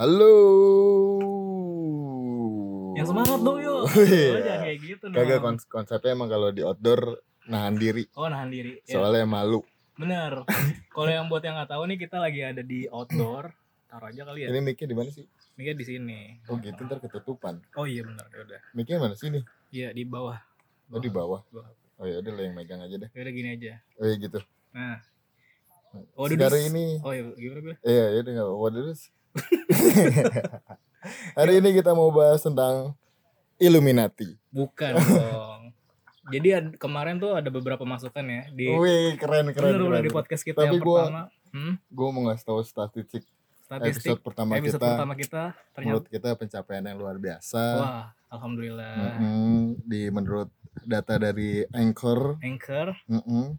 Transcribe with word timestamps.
Halo. 0.00 0.32
Yang 2.96 3.06
semangat 3.12 3.36
dong 3.44 3.60
yuk. 3.60 3.84
Oh, 3.84 4.00
iya. 4.00 4.32
Oh, 4.32 4.40
jangan 4.40 4.60
kayak 4.64 4.78
gitu 4.80 5.04
dong. 5.12 5.16
Kagak 5.20 5.38
kons- 5.44 5.68
konsepnya 5.68 6.16
emang 6.16 6.32
kalau 6.32 6.48
di 6.56 6.64
outdoor 6.64 7.20
nahan 7.44 7.76
diri. 7.76 8.08
Oh 8.16 8.24
nahan 8.24 8.48
diri. 8.48 8.80
Ya, 8.88 8.96
Soalnya 8.96 9.28
malu. 9.28 9.60
bener. 10.00 10.48
Kalau 10.96 11.12
yang 11.12 11.28
buat 11.28 11.44
yang 11.44 11.52
nggak 11.60 11.68
tahu 11.76 11.84
nih 11.84 12.00
kita 12.00 12.16
lagi 12.16 12.40
ada 12.40 12.64
di 12.64 12.88
outdoor. 12.88 13.52
Taruh 13.92 14.08
aja 14.08 14.24
kali 14.24 14.48
ya. 14.48 14.48
Ini 14.48 14.64
mic-nya 14.64 14.88
di 14.88 14.96
mana 14.96 15.12
sih? 15.12 15.28
Ini 15.60 15.76
di 15.76 15.84
sini. 15.84 16.20
Oh 16.48 16.56
gitu 16.56 16.80
ntar 16.80 17.04
ketutupan. 17.04 17.60
Oh 17.76 17.84
iya 17.84 18.00
bener. 18.00 18.24
Ya 18.32 18.40
udah. 18.40 18.60
Mic-nya 18.72 19.04
mana 19.04 19.12
sih 19.20 19.28
nih? 19.28 19.44
Iya 19.68 19.92
di 19.92 20.08
bawah. 20.08 20.40
Oh 20.88 20.96
di 20.96 21.12
bawah. 21.12 21.44
Bawah. 21.52 21.76
Oh 22.00 22.08
ya 22.08 22.24
udah 22.24 22.32
lah 22.32 22.42
yang 22.48 22.56
megang 22.56 22.80
aja 22.80 22.96
deh. 22.96 23.12
Ya 23.12 23.20
udah 23.20 23.34
gini 23.36 23.48
aja. 23.52 23.84
Oh 24.00 24.08
iya 24.08 24.16
gitu. 24.16 24.40
Nah. 24.72 24.96
Waduh, 26.16 26.40
Sekarang 26.40 26.62
dis. 26.64 26.70
ini 26.72 26.84
Oh 27.04 27.12
iya 27.12 27.22
gimana 27.36 27.60
gue? 27.68 27.76
Iya, 27.84 28.04
ya 28.16 28.18
udah 28.24 28.32
enggak 28.32 28.48
waduh. 28.56 28.96
Hari 31.32 31.52
ini 31.56 31.70
kita 31.72 31.90
mau 31.90 32.10
bahas 32.10 32.40
tentang 32.40 32.92
Illuminati. 33.56 34.36
Bukan 34.48 34.92
dong. 35.16 35.60
Jadi 36.30 36.48
ad- 36.52 36.76
kemarin 36.76 37.16
tuh 37.16 37.34
ada 37.34 37.48
beberapa 37.48 37.82
masukan 37.82 38.22
ya 38.22 38.42
di 38.48 38.68
Wih, 38.68 39.16
keren 39.16 39.50
keren. 39.50 39.74
bener 39.76 39.98
keren. 39.98 40.04
di 40.04 40.12
podcast 40.12 40.42
kita 40.42 40.62
Tapi 40.62 40.68
yang 40.72 40.80
gua- 40.80 41.02
pertama. 41.04 41.22
Hmm? 41.50 41.74
Gue 41.88 42.08
mau 42.08 42.22
ngasih 42.24 42.46
tahu 42.46 42.62
statistik, 42.62 43.26
Statistik 43.60 44.06
episode 44.06 44.20
pertama 44.20 44.54
episode 44.54 44.78
kita. 44.78 44.88
pertama 44.88 45.14
kita 45.14 45.42
ternyata 45.68 45.82
Menurut 45.82 46.06
kita 46.06 46.28
pencapaian 46.32 46.84
yang 46.84 46.94
luar 46.96 47.16
biasa. 47.16 47.62
wah 47.76 48.06
alhamdulillah 48.28 49.18
Mm-mm, 49.18 49.74
di 49.82 50.06
menurut 50.08 50.46
data 50.80 51.18
dari 51.18 51.66
Anchor, 51.68 52.38
anchor 52.40 52.94
mm-mm, 53.04 53.58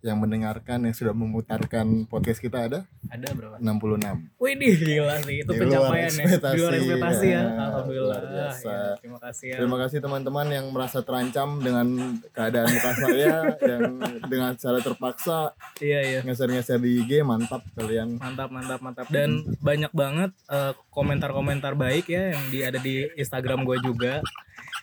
yang 0.00 0.16
mendengarkan 0.16 0.88
yang 0.88 0.96
sudah 0.96 1.12
memutarkan 1.12 2.08
podcast 2.08 2.40
kita 2.40 2.68
ada? 2.68 2.78
Ada 3.12 3.36
berapa? 3.36 3.60
66. 3.60 4.40
Wih 4.40 4.56
gila 4.56 5.16
sih 5.20 5.44
itu 5.44 5.50
Di 5.52 5.58
luar 5.60 5.92
pencapaian 5.92 6.12
ya. 6.16 6.26
Di 6.40 6.58
luar 6.60 6.74
ekspektasi 6.80 7.26
ya, 7.28 7.32
ya. 7.36 7.42
alhamdulillah. 7.68 8.18
Luar 8.20 8.32
biasa. 8.32 8.70
Ya, 8.72 8.88
terima 8.96 9.18
kasih 9.20 9.46
ya. 9.46 9.56
Terima 9.60 9.76
kasih 9.76 9.98
teman-teman 10.00 10.46
yang 10.48 10.66
merasa 10.72 10.98
terancam 11.04 11.48
dengan 11.60 11.86
keadaan 12.32 12.68
muka 12.72 12.92
saya 12.96 13.34
yang 13.70 13.82
dengan 14.24 14.50
cara 14.56 14.78
terpaksa 14.80 15.38
iya 15.84 16.00
iya. 16.00 16.20
ngeser-ngeser 16.24 16.80
di 16.80 17.04
IG 17.04 17.20
mantap 17.20 17.60
kalian. 17.76 18.16
mantap 18.16 18.48
mantap 18.48 18.80
mantap. 18.80 19.04
Dan 19.12 19.44
banyak 19.60 19.92
banget 19.92 20.32
eh, 20.48 20.72
komentar-komentar 20.88 21.76
baik 21.76 22.08
ya 22.08 22.32
yang 22.32 22.42
di 22.48 22.58
ada 22.64 22.80
di 22.80 23.04
Instagram 23.20 23.68
gue 23.68 23.76
juga 23.84 24.24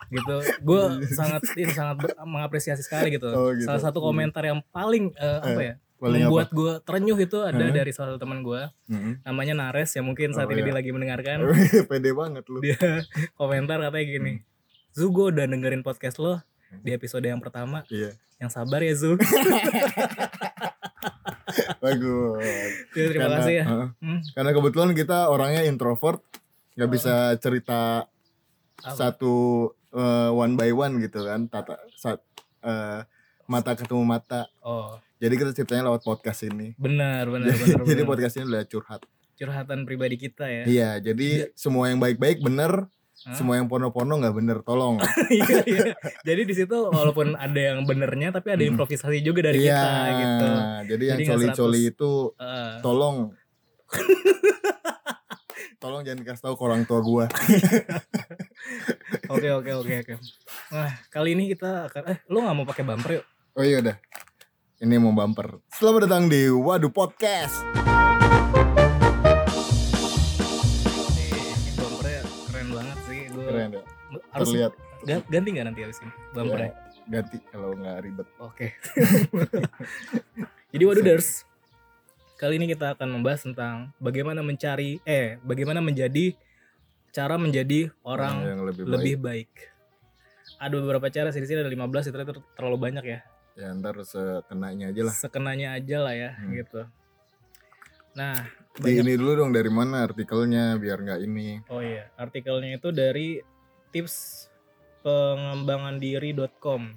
gitu 0.10 0.36
gue 0.62 0.82
sangat 1.20 1.42
ini 1.54 1.70
sangat 1.70 1.96
ber- 2.00 2.18
mengapresiasi 2.22 2.80
sekali 2.80 3.12
gitu. 3.12 3.28
Oh, 3.28 3.52
gitu. 3.52 3.64
salah 3.64 3.82
satu 3.82 4.00
komentar 4.00 4.42
yang 4.42 4.64
paling 4.70 5.12
eh, 5.14 5.40
apa 5.42 5.62
ya 5.62 5.76
Paling 5.98 6.24
membuat 6.24 6.50
gue 6.52 6.74
terenyuh 6.82 7.18
itu 7.18 7.42
ada 7.42 7.58
Hah? 7.60 7.74
dari 7.74 7.90
salah 7.90 8.14
satu 8.14 8.22
teman 8.22 8.40
gue 8.40 8.62
Mm-mm. 8.86 9.14
namanya 9.24 9.58
Nares 9.58 9.90
yang 9.92 10.06
mungkin 10.06 10.30
saat 10.30 10.46
Oh, 10.46 10.54
ini 10.54 10.62
iya. 10.62 10.68
dia 10.68 10.76
lagi 10.76 10.90
mendengarkan 10.92 11.38
Pede 11.86 12.14
banget 12.14 12.46
lu. 12.46 12.62
dia 12.62 12.78
komentar 13.36 13.82
katanya 13.82 14.06
gini 14.08 14.34
Zu 14.94 15.10
gue 15.10 15.32
udah 15.32 15.44
dengerin 15.44 15.82
podcast 15.82 16.18
lo 16.18 16.38
di 16.80 16.92
episode 16.92 17.24
yang 17.24 17.38
pertama 17.38 17.82
Iya. 17.88 18.14
yang 18.38 18.48
sabar 18.48 18.80
ya 18.80 18.94
Zu 18.94 19.18
Bagus. 21.80 22.44
Ya, 22.92 23.06
terima 23.08 23.24
Karena- 23.24 23.38
kasih 23.40 23.54
ya 23.56 23.66
Heeh. 23.66 23.88
Hmm, 23.98 24.20
Karena 24.32 24.52
kebetulan 24.52 24.92
kita 24.94 25.18
orangnya 25.28 25.62
introvert, 25.64 26.22
nggak 26.76 26.92
bisa 26.92 27.16
cerita 27.38 28.06
Apa? 28.78 28.94
satu 28.94 29.36
eh, 29.90 30.30
one 30.30 30.54
by 30.54 30.70
one 30.70 31.00
gitu 31.00 31.22
kan, 31.22 31.46
tata 31.46 31.78
sat, 31.94 32.20
eh, 32.60 33.02
mata 33.46 33.72
ketemu 33.74 34.04
mata. 34.04 34.50
oh 34.60 35.00
Jadi 35.18 35.34
kita 35.36 35.50
ceritanya 35.52 35.88
lewat 35.88 36.04
podcast 36.04 36.44
ini. 36.44 36.76
benar 36.76 37.26
benar 37.26 37.50
Jadi, 37.50 37.64
benar, 37.74 37.84
jadi 37.84 37.96
benar. 37.98 38.10
podcast 38.10 38.34
ini 38.36 38.46
udah 38.48 38.64
curhat. 38.66 39.02
curhatan 39.34 39.80
pribadi 39.84 40.16
kita 40.16 40.46
ya 40.46 40.64
Iya, 40.64 40.90
jadi 41.04 41.30
semua 41.54 41.88
yang 41.88 41.98
baik-baik 41.98 42.38
bener, 42.40 42.90
Hah? 43.20 43.34
semua 43.34 43.54
yang 43.56 43.66
porno-porno 43.66 44.14
nggak 44.16 44.34
bener, 44.36 44.58
tolong. 44.62 44.98
iya 45.32 45.58
iya 45.64 45.84
jadi 46.22 46.42
di 46.44 46.54
situ 46.54 46.74
walaupun 46.88 47.34
ada 47.34 47.58
yang 47.58 47.82
benernya 47.84 48.30
tapi 48.32 48.50
ada 48.50 48.60
Hmm. 48.60 48.74
improvisasi 48.74 49.22
juga 49.22 49.46
dari 49.46 49.62
Iya, 49.64 49.74
kita 49.74 49.90
gitu 50.16 50.48
jadi 50.88 51.04
yang 51.08 51.20
coli-coli 51.28 51.82
100. 51.84 51.92
itu 51.92 52.12
Eh, 52.36 52.74
tolong. 52.80 53.18
tolong 55.78 56.02
jangan 56.02 56.26
kasih 56.26 56.44
tahu 56.44 56.56
ke 56.56 56.64
orang 56.64 56.82
tua 56.84 57.00
gua. 57.00 57.26
oke 59.34 59.48
oke 59.54 59.72
oke 59.76 59.94
oke 59.96 60.14
nah 60.68 60.90
kali 61.08 61.32
ini 61.32 61.48
kita 61.48 61.86
akan 61.86 62.04
eh 62.08 62.18
lu 62.28 62.42
nggak 62.42 62.56
mau 62.56 62.66
pakai 62.66 62.84
bumper 62.84 63.12
yuk 63.14 63.26
Oh 63.54 63.66
iya 63.66 63.82
udah. 63.82 63.98
Ini 64.78 65.02
mau 65.02 65.10
bumper. 65.12 65.58
Selamat 65.72 66.06
datang 66.06 66.30
di 66.30 66.46
Waduh 66.48 66.90
Podcast. 66.90 67.66
ini 71.18 71.74
bumpernya 71.74 72.22
keren 72.46 72.68
banget 72.72 72.98
sih 73.04 73.20
Keren 73.28 73.70
ya. 73.72 73.82
harus 74.30 74.48
Terlihat 74.48 74.74
ga- 75.04 75.26
ganti 75.28 75.50
nggak 75.50 75.66
nanti 75.66 75.82
abis 75.82 75.98
ini 76.00 76.12
bumpernya 76.32 76.70
Ya, 76.70 76.74
ganti 77.12 77.38
kalau 77.48 77.74
nggak 77.74 77.98
ribet. 78.00 78.28
Oke. 78.38 78.78
Jadi 80.70 80.84
Waduders, 80.86 81.47
kali 82.38 82.56
ini 82.56 82.70
kita 82.70 82.94
akan 82.94 83.10
membahas 83.12 83.42
tentang 83.44 83.92
bagaimana 83.98 84.40
mencari 84.40 85.02
eh 85.04 85.42
bagaimana 85.42 85.82
menjadi 85.82 86.38
cara 87.10 87.36
menjadi 87.36 87.90
orang 88.04 88.36
yang 88.46 88.62
lebih, 88.64 88.84
lebih 88.86 89.16
baik. 89.18 89.50
baik. 89.50 89.52
Ada 90.58 90.74
beberapa 90.76 91.08
cara 91.10 91.30
sih 91.30 91.42
di 91.42 91.48
sini 91.48 91.60
ada 91.60 91.70
15 91.70 92.08
itu 92.08 92.16
ter- 92.16 92.46
terlalu 92.54 92.78
banyak 92.80 93.04
ya. 93.04 93.20
Ya 93.54 93.74
ntar 93.74 93.98
sekenanya 94.04 94.90
aja 94.90 95.02
lah. 95.02 95.14
Sekenanya 95.14 95.68
aja 95.74 95.98
lah 96.00 96.14
ya 96.14 96.32
Hmm. 96.32 96.54
gitu. 96.54 96.82
Nah, 98.14 98.46
Di 98.74 98.82
banyak 98.82 99.02
ini 99.04 99.14
dulu 99.14 99.32
dong 99.36 99.52
dari 99.52 99.70
mana 99.70 100.02
artikelnya 100.04 100.78
biar 100.78 100.98
nggak 101.00 101.22
ini. 101.22 101.62
oh 101.68 101.82
iya, 101.82 102.10
artikelnya 102.16 102.78
itu 102.78 102.90
dari 102.90 103.42
tips 103.90 104.46
pengembangan 105.02 105.98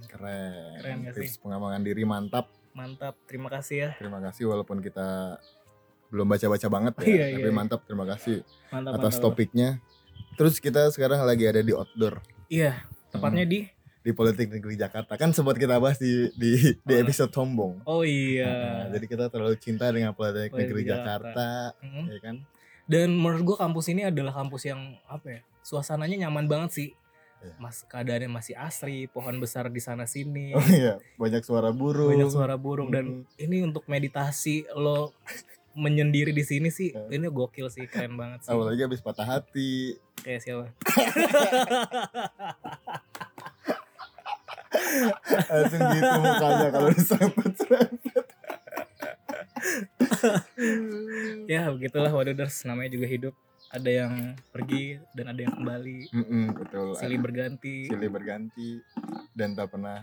Keren. 0.02 0.80
Keren 0.80 0.96
nggak 1.00 1.12
Tips 1.16 1.36
pengembangan 1.38 1.80
diri 1.80 2.04
mantap. 2.04 2.48
Mantap, 2.72 3.18
terima 3.26 3.48
kasih 3.48 3.76
ya. 3.76 3.90
Terima 3.96 4.20
kasih 4.20 4.46
walaupun 4.46 4.78
kita 4.78 5.38
belum 6.08 6.26
baca-baca 6.26 6.66
banget 6.66 6.92
ya, 6.98 7.04
Iya, 7.10 7.24
tapi 7.36 7.42
iya. 7.44 7.54
mantap. 7.54 7.80
Terima 7.84 8.04
kasih 8.04 8.42
Mantap 8.68 8.92
atas 8.96 9.14
mantap. 9.14 9.24
topiknya. 9.24 9.68
Terus 10.34 10.56
kita 10.56 10.88
sekarang 10.88 11.20
lagi 11.20 11.44
ada 11.44 11.60
di 11.60 11.70
outdoor 11.70 12.22
Iya, 12.46 12.82
tepatnya 13.08 13.44
di 13.44 13.66
di 14.00 14.10
Politik 14.10 14.48
Negeri 14.48 14.74
Jakarta. 14.74 15.12
Kan 15.14 15.30
sempat 15.30 15.54
kita 15.54 15.76
bahas 15.76 16.00
di 16.00 16.32
di, 16.32 16.56
di 16.74 16.94
Oh. 16.96 16.98
episode 16.98 17.30
sombong. 17.30 17.84
Oh 17.84 18.00
iya. 18.00 18.48
Nah, 18.48 18.96
jadi 18.96 19.04
kita 19.06 19.24
terlalu 19.28 19.54
cinta 19.56 19.86
dengan 19.86 20.10
Politik 20.10 20.50
Politik 20.50 20.72
Negeri 20.72 20.82
Jakarta. 20.84 21.46
Jakarta, 21.70 21.84
Mm. 21.84 22.06
ya 22.08 22.18
kan? 22.20 22.36
Dan 22.86 23.08
menurut 23.12 23.42
gua 23.44 23.56
kampus 23.60 23.86
ini 23.86 24.02
adalah 24.02 24.32
kampus 24.32 24.64
yang 24.64 24.80
apa 25.04 25.26
ya? 25.28 25.40
Suasananya 25.60 26.26
nyaman 26.26 26.48
banget 26.48 26.70
sih. 26.72 26.88
Iya. 27.40 27.54
Mas 27.56 27.82
keadaannya 27.82 28.28
masih 28.28 28.52
asri, 28.54 29.04
pohon 29.06 29.32
besar 29.36 29.66
di 29.66 29.78
sana 29.78 30.04
sini, 30.04 30.52
Oh 30.52 30.60
iya, 30.62 31.00
banyak 31.16 31.40
suara 31.40 31.70
burung. 31.70 32.12
banyak 32.12 32.28
suara 32.28 32.54
burung 32.54 32.88
dan 32.88 33.24
Hmm. 33.24 33.24
ini 33.38 33.62
untuk 33.62 33.84
meditasi 33.86 34.68
lo 34.70 35.16
menyendiri 35.70 36.30
di 36.30 36.42
sini 36.42 36.68
sih 36.68 36.90
Iya. 36.90 37.08
ini 37.10 37.26
gokil 37.26 37.66
sih 37.66 37.86
keren 37.86 38.14
banget 38.14 38.42
sih 38.42 38.50
Apalagi 38.50 38.80
habis 38.82 39.00
patah 39.00 39.24
hati. 39.24 39.96
kayak 40.20 40.40
siapa 40.42 40.68
Langsung 45.50 45.82
gitu 45.90 46.14
mukanya 46.16 46.68
kalau 46.70 46.88
diserempet-serempet. 46.90 48.24
ya 51.52 51.68
begitulah 51.68 52.10
waduders 52.10 52.64
namanya 52.64 52.90
juga 52.90 53.06
hidup 53.06 53.34
ada 53.70 53.86
yang 53.86 54.12
pergi 54.48 54.98
dan 55.12 55.30
ada 55.30 55.40
yang 55.40 55.54
kembali 55.54 56.10
Mm-mm, 56.10 56.44
betul. 56.54 56.94
silih 56.94 57.18
berganti 57.18 57.86
Silih 57.86 58.10
berganti 58.10 58.82
dan 59.32 59.54
tak 59.54 59.70
pernah. 59.70 60.02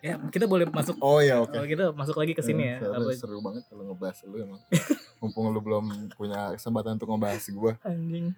ya 0.00 0.16
kita 0.24 0.46
boleh 0.46 0.64
masuk 0.66 0.96
Oh 0.98 1.18
ya 1.18 1.38
oke. 1.38 1.50
kalau 1.50 1.66
kita 1.66 1.84
masuk 1.90 2.16
lagi 2.16 2.32
ke 2.32 2.40
sini 2.40 2.70
ya 2.70 2.76
Soalnya 2.80 3.02
apa 3.02 3.10
seru 3.12 3.38
banget 3.40 3.62
kalau 3.66 3.82
ngebahas 3.84 4.18
lu 4.24 4.36
emang. 4.40 4.60
Mumpung 5.20 5.50
lu 5.50 5.60
belum 5.60 5.84
punya 6.14 6.54
kesempatan 6.54 6.96
untuk 6.96 7.10
ngebahas 7.10 7.44
gua. 7.50 7.72
Anjing. 7.82 8.32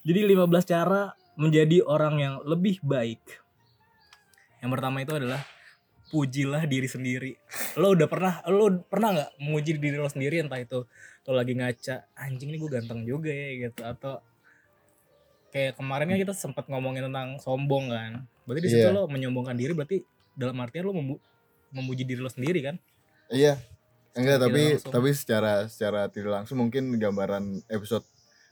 Jadi 0.00 0.20
15 0.24 0.48
cara 0.64 1.02
menjadi 1.34 1.82
orang 1.82 2.14
yang 2.16 2.34
lebih 2.42 2.80
baik. 2.80 3.20
Yang 4.58 4.70
pertama 4.70 4.96
itu 4.98 5.12
adalah 5.12 5.42
pujilah 6.08 6.64
diri 6.64 6.86
sendiri. 6.86 7.32
Lo 7.74 7.92
udah 7.92 8.06
pernah 8.06 8.40
lo 8.46 8.80
pernah 8.82 9.08
nggak 9.12 9.30
memuji 9.38 9.76
diri 9.76 9.96
lo 9.96 10.06
sendiri 10.06 10.40
entah 10.40 10.56
itu 10.56 10.86
lo 11.22 11.32
lagi 11.32 11.52
ngaca 11.52 11.94
anjing 12.14 12.50
ini 12.50 12.58
gue 12.58 12.70
ganteng 12.72 13.02
juga 13.02 13.28
ya 13.28 13.68
gitu 13.68 13.80
atau 13.82 14.18
kayak 15.48 15.76
kemarin 15.76 16.08
kan 16.08 16.18
kita 16.18 16.32
sempat 16.32 16.64
ngomongin 16.66 17.06
tentang 17.06 17.36
sombong 17.38 17.88
kan. 17.88 18.24
Berarti 18.42 18.60
di 18.60 18.70
situ 18.70 18.82
Iya. 18.82 18.92
lo 18.92 19.06
menyombongkan 19.06 19.54
diri 19.54 19.70
berarti 19.70 20.00
dalam 20.32 20.56
artian 20.58 20.82
lo 20.82 20.92
memu- 20.92 21.22
memuji 21.70 22.02
diri 22.02 22.18
lo 22.18 22.28
sendiri 22.28 22.58
kan? 22.60 22.76
Iya. 23.28 23.60
Enggak, 24.12 24.36
Tidak 24.36 24.44
tapi 24.44 24.62
langsung. 24.70 24.92
tapi 24.92 25.08
secara 25.12 25.52
secara 25.66 26.00
tidak 26.06 26.32
langsung 26.34 26.58
mungkin 26.58 26.92
gambaran 26.94 27.44
episode 27.66 28.04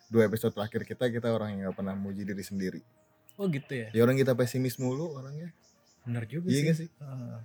dua 0.07 0.25
episode 0.25 0.51
terakhir 0.51 0.83
kita 0.85 1.05
kita 1.09 1.29
orang 1.29 1.53
yang 1.53 1.61
nggak 1.67 1.77
pernah 1.77 1.93
muji 1.95 2.23
diri 2.23 2.41
sendiri. 2.41 2.81
Oh 3.35 3.45
gitu 3.45 3.69
ya. 3.71 3.89
Ya 3.91 4.01
orang 4.01 4.17
kita 4.17 4.33
pesimis 4.33 4.77
mulu 4.77 5.13
orangnya. 5.13 5.53
Benar 6.03 6.25
juga 6.25 6.49
Iya 6.49 6.55
sih. 6.55 6.65
nggak 6.65 6.79
sih? 6.79 6.89
Heeh. 6.95 7.39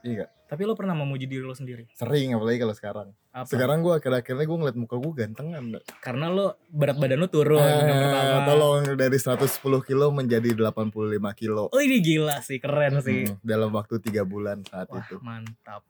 Iya 0.00 0.12
nggak? 0.16 0.30
Tapi 0.48 0.62
lo 0.62 0.72
pernah 0.72 0.94
memuji 0.94 1.26
diri 1.26 1.42
lo 1.42 1.52
sendiri? 1.52 1.84
Sering 1.92 2.32
apalagi 2.32 2.56
kalau 2.56 2.72
sekarang. 2.72 3.08
Apa? 3.30 3.44
Sekarang 3.44 3.78
gue 3.78 3.92
akhir-akhirnya 3.92 4.42
gue 4.42 4.56
ngeliat 4.56 4.76
muka 4.76 4.96
gue 4.96 5.12
gantengan. 5.14 5.60
Nggak? 5.60 5.84
Karena 5.98 6.26
lo 6.26 6.46
berat 6.66 6.96
badan 6.96 7.18
lo 7.18 7.28
turun. 7.28 7.60
Eh, 7.60 8.40
tolong 8.46 8.94
dari 8.94 9.18
110 9.18 9.44
kilo 9.82 10.06
menjadi 10.08 10.48
85 10.54 10.88
kilo. 11.34 11.68
Oh 11.68 11.78
ini 11.78 11.98
gila 11.98 12.40
sih, 12.40 12.56
keren 12.56 12.98
sih. 12.98 13.26
Hmm, 13.26 13.36
dalam 13.40 13.68
waktu 13.70 13.98
tiga 13.98 14.22
bulan 14.22 14.64
saat 14.64 14.88
Wah 14.88 14.98
itu. 14.98 15.20
mantap. 15.20 15.84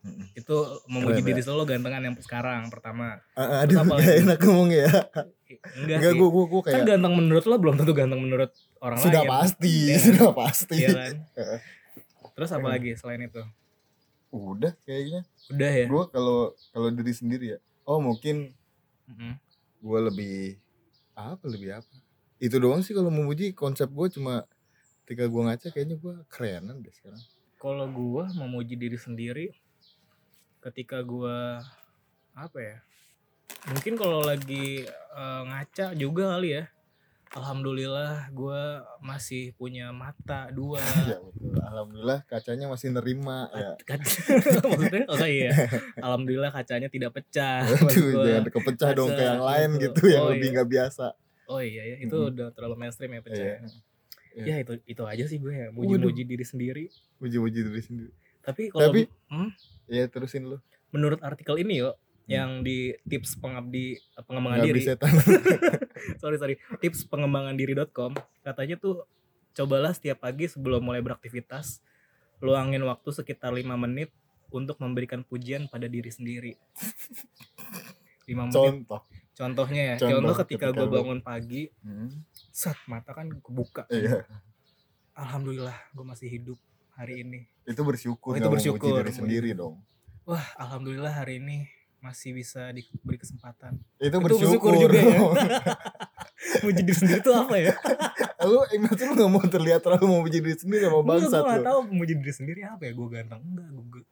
Mm-mm. 0.00 0.26
Itu 0.34 0.56
memuji 0.84 1.22
Keren, 1.22 1.32
diri 1.32 1.48
lo 1.48 1.64
gantengan 1.64 2.02
yang 2.02 2.14
sekarang 2.18 2.68
pertama. 2.68 3.24
Terus 3.32 3.56
aduh, 3.56 3.78
apa 3.80 3.94
gak 3.96 4.16
enak 4.20 4.38
ngomong 4.38 4.68
ya. 4.70 4.84
Enggak, 4.84 5.96
Enggak, 5.96 6.00
sih. 6.02 6.18
gue 6.18 6.28
gue 6.28 6.44
gue 6.46 6.60
Kan 6.60 6.72
kayak 6.74 6.84
ganteng 6.90 7.14
menurut 7.14 7.44
lo 7.46 7.56
belum 7.56 7.74
tentu 7.78 7.92
ganteng 7.94 8.20
menurut 8.20 8.50
orang 8.82 8.98
sudah 9.00 9.22
lain. 9.22 9.30
pasti, 9.30 9.72
Iya. 9.86 9.96
sudah 10.02 10.28
pasti. 10.34 10.76
Iya 10.76 10.88
kan? 10.92 11.14
Terus 12.34 12.50
apa 12.50 12.66
lagi 12.66 12.98
selain 12.98 13.26
itu? 13.26 13.42
Udah 14.34 14.74
kayaknya. 14.82 15.22
Udah 15.48 15.70
ya? 15.70 15.86
Gue 15.86 16.04
kalau 16.10 16.52
kalau 16.74 16.88
diri 16.90 17.14
sendiri 17.14 17.46
ya. 17.54 17.58
Oh 17.86 18.02
mungkin 18.02 18.50
Mm-mm. 19.06 19.38
gue 19.80 20.00
lebih 20.10 20.38
apa 21.14 21.46
lebih 21.46 21.78
apa? 21.78 21.94
Itu 22.42 22.58
doang 22.58 22.82
sih 22.82 22.92
kalau 22.92 23.08
memuji 23.14 23.54
konsep 23.54 23.86
gue 23.88 24.10
cuma 24.10 24.42
ketika 25.06 25.30
gue 25.30 25.42
ngaca 25.46 25.68
kayaknya 25.70 25.96
gue 25.96 26.14
kerenan 26.26 26.82
deh 26.82 26.90
sekarang. 26.90 27.22
Kalau 27.64 27.88
gua 27.88 28.28
memuji 28.36 28.76
diri 28.76 29.00
sendiri 29.00 29.56
ketika 30.60 31.00
gua 31.00 31.64
apa 32.36 32.58
ya? 32.60 32.76
Mungkin 33.72 33.96
kalau 33.96 34.20
lagi 34.20 34.84
eh, 34.90 35.42
ngaca 35.48 35.96
juga 35.96 36.36
kali 36.36 36.60
ya. 36.60 36.68
Alhamdulillah 37.34 38.30
gua 38.30 38.62
masih 39.00 39.50
punya 39.54 39.90
mata 39.90 40.46
dua. 40.48 40.78
ya 41.10 41.18
betul. 41.18 41.50
Alhamdulillah 41.58 42.20
kacanya 42.24 42.66
masih 42.66 42.94
nerima 42.94 43.50
ya. 43.50 43.74
Kaca, 43.82 44.06
maksudnya 44.70 45.04
oh 45.10 45.26
iya. 45.26 45.50
Alhamdulillah 45.98 46.50
kacanya 46.50 46.86
tidak 46.86 47.10
pecah. 47.12 47.66
Aduh, 47.66 48.14
gua. 48.14 48.24
jangan 48.24 48.44
kepecah 48.48 48.90
dong 48.94 49.10
kayak 49.10 49.34
yang 49.34 49.42
lain 49.42 49.70
gitu. 49.76 49.98
gitu 49.98 50.02
yang 50.08 50.22
Oh, 50.22 50.30
lebih 50.30 50.46
iya. 50.46 50.54
nggak 50.54 50.68
biasa. 50.70 51.06
Oh 51.44 51.60
iya 51.60 51.82
ya, 51.84 51.96
itu 52.00 52.14
Mm-mm. 52.14 52.30
udah 52.32 52.46
terlalu 52.50 52.74
mainstream 52.78 53.10
ya 53.10 53.20
pecah. 53.20 53.44
Iya. 53.44 53.58
Ya 54.34 54.56
itu 54.62 54.72
itu 54.84 55.02
aja 55.02 55.24
sih 55.26 55.38
gue 55.38 55.52
ya, 55.52 55.68
muji-muji 55.70 56.22
diri 56.22 56.42
sendiri. 56.42 56.84
Muji-muji 57.18 57.60
diri 57.62 57.82
sendiri. 57.82 58.10
Tapi 58.40 58.66
kalau 58.68 58.90
Tapi- 58.90 59.10
hmm, 59.28 59.50
Ya 59.86 60.06
terusin 60.06 60.46
lu. 60.46 60.58
menurut 60.88 61.18
artikel 61.20 61.58
ini 61.58 61.82
yo 61.82 61.98
yang 62.26 62.60
di 62.60 62.96
tips 63.02 63.36
pengabdi 63.36 63.96
pengembangan 64.18 64.58
Nggak 64.58 64.68
diri 64.70 64.80
sorry 66.20 66.36
sorry 66.36 66.54
tips 66.78 67.04
pengembangan 67.04 67.52
diri.com 67.52 68.12
katanya 68.40 68.76
tuh 68.76 69.04
cobalah 69.52 69.92
setiap 69.92 70.20
pagi 70.20 70.46
sebelum 70.46 70.80
mulai 70.80 70.98
beraktivitas 70.98 71.84
luangin 72.38 72.80
waktu 72.82 73.08
sekitar 73.10 73.50
lima 73.50 73.74
menit 73.74 74.08
untuk 74.48 74.78
memberikan 74.78 75.20
pujian 75.20 75.66
pada 75.66 75.84
diri 75.84 76.08
sendiri 76.08 76.52
5 78.24 78.32
menit 78.40 78.52
Contoh. 78.52 79.00
contohnya 79.34 79.82
ya 79.84 79.96
Contoh 79.98 80.16
contoh, 80.24 80.36
ketika, 80.40 80.66
ketika 80.66 80.78
gue 80.78 80.86
bangun 80.88 81.20
pagi 81.20 81.62
Hmm. 81.80 82.08
set 82.48 82.78
mata 82.86 83.12
kan 83.12 83.28
kebuka 83.34 83.84
Iya. 83.88 84.24
alhamdulillah 85.12 85.76
gue 85.90 86.04
masih 86.04 86.28
hidup 86.30 86.58
hari 86.92 87.20
ini 87.20 87.40
Itu 87.64 87.80
bersyukur. 87.80 88.32
Oh, 88.32 88.38
itu 88.38 88.48
bersyukur. 88.48 88.96
diri 88.98 89.12
sendiri 89.12 89.50
dong. 89.52 89.80
wah 90.22 90.44
alhamdulillah 90.56 91.12
hari 91.14 91.36
ini 91.36 91.68
masih 92.04 92.30
bisa 92.32 92.68
diberi 92.68 93.16
kesempatan 93.16 93.80
Itu, 93.96 94.12
Itu 94.12 94.16
bersyukur 94.20 94.52
bersyukur. 94.70 94.72
juga 94.76 95.00
ya. 95.00 95.18
muji 96.62 96.80
diri 96.82 96.92
sendiri 96.94 97.18
itu 97.18 97.32
apa 97.32 97.56
ya 97.56 97.72
lu 98.44 98.60
ingat 98.70 98.98
lu 99.00 99.12
gak 99.16 99.30
mau 99.30 99.40
terlihat 99.42 99.80
terlalu 99.80 100.06
memuji 100.10 100.38
diri 100.38 100.52
sendiri 100.54 100.82
sama 100.84 100.98
Enggak, 100.98 101.08
bangsat 101.08 101.40
gue 101.40 101.50
gak 101.50 101.64
tau 101.64 101.80
muji 101.82 102.12
diri 102.14 102.32
sendiri 102.34 102.60
apa 102.62 102.82
ya 102.82 102.92
gue 102.92 103.06
ganteng 103.08 103.40
enggak 103.42 103.68
gue 103.72 104.04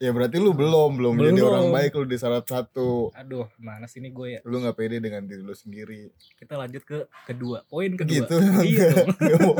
Ya 0.00 0.10
berarti 0.10 0.40
lu 0.40 0.56
belum 0.56 0.96
belum 0.96 1.12
jadi 1.14 1.28
Belum. 1.34 1.50
orang 1.50 1.66
baik 1.70 1.92
lu 1.92 2.06
di 2.06 2.16
syarat 2.16 2.40
satu. 2.42 3.12
aduh 3.12 3.44
mana 3.58 3.84
sih 3.84 4.00
ini 4.00 4.08
gue 4.08 4.28
ya 4.30 4.40
Lu 4.42 4.56
gak 4.58 4.72
pede 4.72 4.96
dengan 4.96 5.20
diri 5.22 5.42
lu 5.42 5.52
sendiri. 5.52 6.08
kita 6.38 6.56
lanjut 6.56 6.80
ke 6.82 6.98
kedua 7.26 7.66
poin 7.66 7.92
kedua 7.92 8.24
Gitu. 8.24 8.36
iya 8.64 8.86
dong 8.96 9.12
mau, 9.36 9.54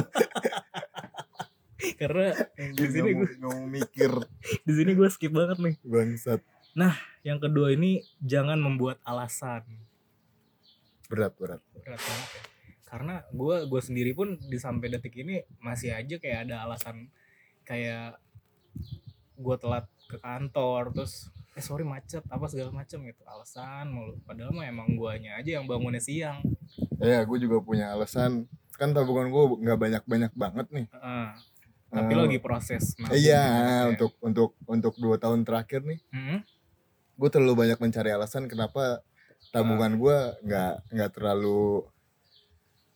karena 1.96 2.26
di 2.72 2.86
sini 2.86 3.10
mau, 3.10 3.20
gue 3.20 3.28
mau 3.38 3.58
mikir 3.66 4.10
di 4.62 4.72
sini 4.72 4.90
gue 4.93 5.08
skip 5.08 5.28
banget 5.31 5.58
nih 5.58 5.75
bangsat. 5.82 6.40
Yang 7.22 7.37
kedua 7.37 7.70
ini 7.70 8.00
jangan 8.19 8.56
membuat 8.56 8.99
alasan 9.02 9.64
Berat 11.06 11.34
berat. 11.34 11.61
berat 11.76 11.99
banget 11.99 12.31
ya. 12.31 12.43
karena 12.87 13.14
gue 13.28 13.56
gue 13.67 13.81
sendiri 13.81 14.12
pun 14.12 14.38
di 14.40 14.56
sampai 14.56 14.88
detik 14.88 15.14
ini 15.17 15.38
masih 15.58 15.90
aja 15.90 16.17
kayak 16.17 16.46
ada 16.46 16.64
alasan 16.64 17.11
kayak 17.62 18.19
gue 19.37 19.56
telat 19.56 19.87
ke 20.05 20.17
kantor 20.17 20.90
terus 20.93 21.28
eh 21.50 21.61
sorry 21.61 21.82
macet 21.82 22.22
apa 22.25 22.46
segala 22.46 22.70
macam 22.72 22.99
gitu 23.00 23.22
alasan 23.25 23.90
mulu 23.90 24.14
padahal 24.22 24.50
mah 24.50 24.64
emang 24.64 24.94
guanya 24.94 25.34
aja 25.34 25.58
yang 25.58 25.67
bangunnya 25.67 25.99
siang 25.99 26.40
Ya 27.00 27.25
gue 27.25 27.38
juga 27.40 27.58
punya 27.58 27.90
alasan. 27.90 28.44
Kan 28.70 28.93
tabungan 28.93 29.26
gue 29.26 29.43
nggak 29.58 29.78
banyak 29.78 30.02
banyak 30.05 30.32
banget 30.32 30.67
nih. 30.69 30.87
Heeh. 30.87 31.28
tapi 31.88 32.12
lo 32.12 32.22
lagi 32.22 32.38
proses 32.38 32.93
Iya, 32.93 33.08
gitu 33.08 33.25
ya. 33.43 33.81
untuk 33.88 34.12
untuk 34.20 34.50
untuk 34.62 34.94
dua 34.94 35.17
tahun 35.17 35.43
terakhir 35.43 35.81
nih, 35.82 35.99
Mm-mm. 36.06 36.38
Gue 37.20 37.28
terlalu 37.28 37.69
banyak 37.69 37.76
mencari 37.76 38.11
alasan 38.17 38.49
kenapa 38.49 39.05
tabungan 39.52 39.93
gue 40.00 40.19
nggak 40.49 40.72
nggak 40.88 41.11
terlalu 41.12 41.84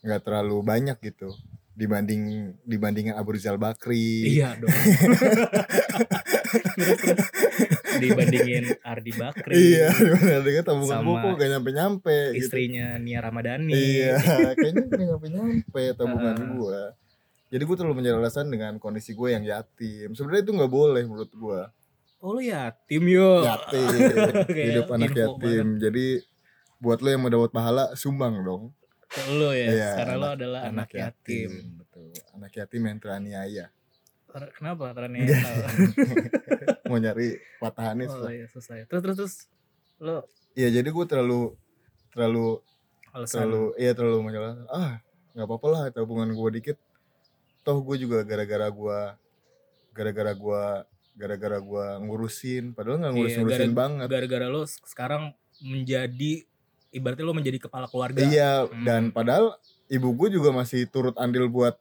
nggak 0.00 0.22
terlalu 0.24 0.56
banyak 0.64 0.96
gitu 1.04 1.28
dibanding 1.74 2.54
dibandingin 2.62 3.18
Abu 3.18 3.34
Rizal 3.34 3.58
Bakri. 3.58 4.30
iya 4.30 4.54
dong 4.54 4.70
dibandingin 8.02 8.64
Ardi 8.82 9.12
Bakri 9.14 9.54
Iya, 9.54 9.90
dibandingin 9.90 10.62
tabungan 10.62 11.02
kok 11.02 11.34
gak 11.34 11.50
nyampe 11.50 11.70
nyampe. 11.74 12.16
Gitu. 12.34 12.46
istrinya 12.46 12.98
Nia 12.98 13.18
Ramadhani 13.22 13.74
Iya, 13.74 14.18
kayaknya 14.58 14.82
gak 14.86 15.02
nyampe 15.02 15.26
nyampe 15.30 15.82
tabungan 15.98 16.36
Heeh. 16.38 16.50
gue. 16.58 16.80
Jadi 17.54 17.62
gue 17.62 17.76
terlalu 17.78 17.94
mencari 18.02 18.16
alasan 18.18 18.46
dengan 18.50 18.72
kondisi 18.82 19.14
gue 19.14 19.28
yang 19.30 19.44
yatim. 19.46 20.10
Sebenarnya 20.14 20.42
itu 20.42 20.52
nggak 20.58 20.72
boleh 20.72 21.02
menurut 21.06 21.30
gue. 21.30 21.60
Oh 22.24 22.32
lu 22.32 22.40
yatim 22.40 23.04
yo 23.04 23.44
Yatim, 23.44 23.84
hidup 24.72 24.88
anak 24.88 25.12
yatim. 25.12 25.76
Jadi 25.76 26.24
buat 26.80 27.04
lo 27.04 27.08
yang 27.08 27.20
mau 27.20 27.28
dapat 27.28 27.52
pahala 27.52 27.92
sumbang 27.92 28.40
dong. 28.40 28.72
Ke 29.06 29.20
lu 29.30 29.52
ya 29.52 29.68
Iya, 29.68 29.90
karena 29.94 30.14
lo 30.16 30.26
anak- 30.26 30.36
adalah 30.40 30.60
anak, 30.66 30.88
yatim, 30.90 31.50
Betul. 31.78 32.10
Anak 32.32 32.52
yatim 32.56 32.82
yang 32.82 32.98
teraniaya. 32.98 33.66
Ter- 34.26 34.52
kenapa 34.56 34.90
Enggak. 34.90 35.44
Mau 36.90 36.98
nyari 36.98 37.38
patahannya 37.60 38.06
oh 38.10 38.26
iya 38.26 38.46
susah 38.50 38.82
ya. 38.82 38.84
Terus 38.88 39.02
terus 39.04 39.16
terus 39.16 39.34
lo? 40.00 40.26
Iya, 40.56 40.80
jadi 40.80 40.88
gue 40.90 41.04
terlalu 41.06 41.54
terlalu 42.10 42.58
alasan 43.14 43.46
terlalu 43.46 43.64
iya 43.78 43.92
terlalu 43.94 44.18
menjelaskan 44.22 44.66
ah 44.66 44.98
nggak 45.34 45.46
apa-apa 45.46 45.66
lah 45.70 45.82
tabungan 45.92 46.32
gue 46.32 46.50
dikit. 46.58 46.78
Toh 47.62 47.78
gue 47.80 47.96
juga 47.96 48.26
gara-gara 48.26 48.66
gue 48.66 48.98
gara-gara 49.94 50.32
gue 50.34 50.62
gara-gara 51.14 51.58
gue 51.58 51.86
ngurusin 52.02 52.74
padahal 52.74 52.98
nggak 52.98 53.10
Iya, 53.10 53.18
ngurus-ngurusin 53.18 53.72
banget. 53.72 54.06
gara-gara 54.10 54.46
lo 54.46 54.62
sekarang 54.66 55.30
menjadi 55.60 56.42
ibaratnya 56.90 57.24
lo 57.24 57.34
menjadi 57.34 57.58
kepala 57.60 57.86
keluarga. 57.86 58.18
Iya 58.20 58.66
Hmm. 58.66 58.82
dan 58.82 59.02
padahal 59.10 59.54
ibu 59.86 60.10
gue 60.12 60.28
juga 60.32 60.50
masih 60.50 60.86
turut 60.86 61.14
andil 61.14 61.46
buat 61.46 61.78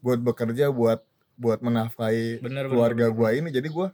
buat 0.00 0.20
bekerja 0.20 0.68
buat 0.68 1.04
buat 1.36 1.60
menafkahi 1.60 2.40
bener 2.40 2.64
keluarga 2.66 3.06
gue 3.08 3.28
ini. 3.34 3.48
Jadi 3.50 3.68
gue 3.68 3.88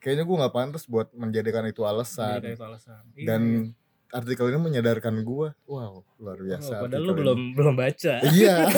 kayaknya 0.00 0.24
gue 0.24 0.36
nggak 0.40 0.54
pantas 0.54 0.84
buat 0.86 1.12
menjadikan 1.12 1.64
itu 1.64 1.84
alasan. 1.84 2.40
Itu 2.40 2.64
alasan. 2.64 3.04
Iya, 3.12 3.26
dan 3.28 3.42
iya. 3.68 4.14
artikel 4.14 4.48
ini 4.48 4.60
menyadarkan 4.62 5.20
gue 5.20 5.48
wow 5.66 6.00
luar 6.16 6.38
Oh, 6.40 6.44
biasa 6.46 6.72
padahal 6.80 6.88
artikel 6.88 7.04
lo 7.04 7.12
belum 7.12 7.40
belum 7.52 7.74
baca. 7.76 8.14
Iya. 8.24 8.56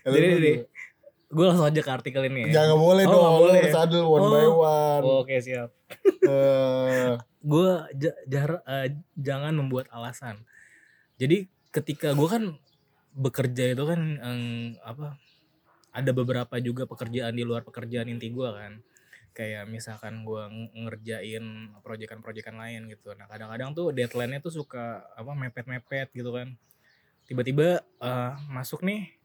Jadi 0.00 0.16
jadi 0.32 0.52
gue 1.30 1.44
langsung 1.46 1.62
aja 1.64 1.78
ke 1.78 1.90
artikel 1.90 2.26
ini 2.26 2.50
ya 2.50 2.62
Jangan 2.62 2.76
boleh 2.76 3.04
Oh, 3.06 3.12
dong, 3.12 3.22
lu 3.22 3.42
boleh. 3.46 3.60
harus 3.62 3.74
one 4.02 4.26
by 4.26 4.44
Oh. 4.44 4.54
one. 4.60 5.02
oke 5.22 5.34
siap 5.38 5.70
Eh, 6.26 7.12
gue 7.52 7.70
jangan 9.16 9.54
membuat 9.54 9.86
alasan 9.90 10.42
jadi 11.16 11.46
ketika 11.70 12.12
gue 12.12 12.28
kan 12.28 12.44
bekerja 13.10 13.74
itu 13.74 13.84
kan 13.86 14.00
em, 14.18 14.42
apa 14.82 15.18
ada 15.90 16.10
beberapa 16.10 16.58
juga 16.58 16.86
pekerjaan 16.86 17.34
di 17.34 17.42
luar 17.42 17.62
pekerjaan 17.62 18.06
inti 18.06 18.30
gue 18.30 18.48
kan 18.48 18.78
kayak 19.30 19.66
misalkan 19.66 20.22
gue 20.22 20.42
ngerjain 20.76 21.42
proyekan-proyekan 21.80 22.54
lain 22.54 22.90
gitu 22.90 23.14
nah 23.14 23.26
kadang-kadang 23.26 23.70
tuh 23.72 23.90
deadline-nya 23.90 24.38
tuh 24.38 24.50
suka 24.52 25.06
apa 25.10 25.30
mepet-mepet 25.32 26.10
gitu 26.10 26.30
kan 26.30 26.54
tiba-tiba 27.24 27.82
eh, 27.82 28.32
masuk 28.48 28.82
nih 28.82 29.19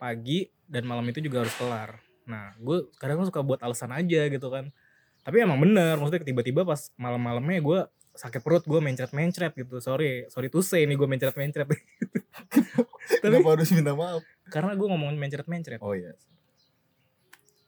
pagi 0.00 0.48
dan 0.64 0.88
malam 0.88 1.04
itu 1.12 1.20
juga 1.20 1.44
harus 1.44 1.52
kelar. 1.60 2.00
Nah 2.24 2.56
gue 2.56 2.88
kadang 2.96 3.20
suka 3.28 3.44
buat 3.44 3.60
alasan 3.60 3.92
aja 3.92 4.32
gitu 4.32 4.48
kan. 4.48 4.72
Tapi 5.20 5.44
emang 5.44 5.60
bener 5.60 6.00
maksudnya 6.00 6.24
tiba-tiba 6.24 6.64
pas 6.64 6.88
malam-malamnya 6.96 7.60
gue 7.60 7.80
sakit 8.16 8.40
perut 8.40 8.64
gue 8.64 8.80
mencret-mencret 8.80 9.52
gitu. 9.52 9.76
Sorry 9.84 10.24
sorry 10.32 10.48
to 10.48 10.64
say 10.64 10.88
nih 10.88 10.96
gue 10.96 11.04
mencret-mencret. 11.04 11.68
Tapi 13.20 13.20
Kenapa 13.20 13.48
harus 13.52 13.68
minta 13.76 13.92
maaf? 13.92 14.24
karena 14.48 14.72
gue 14.74 14.86
ngomongin 14.88 15.20
mencret-mencret. 15.20 15.78
Oh 15.84 15.92
iya. 15.92 16.16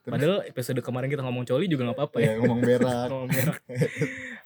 Terus? 0.02 0.18
padahal 0.18 0.38
episode 0.50 0.80
kemarin 0.82 1.08
kita 1.14 1.22
ngomong 1.22 1.46
coli 1.46 1.70
juga 1.70 1.86
nggak 1.86 1.98
apa-apa 2.00 2.18
ya. 2.18 2.34
Ya 2.34 2.42
ngomong 2.42 2.60
berak. 2.64 3.06
Ngomong 3.12 3.30
berak. 3.30 3.60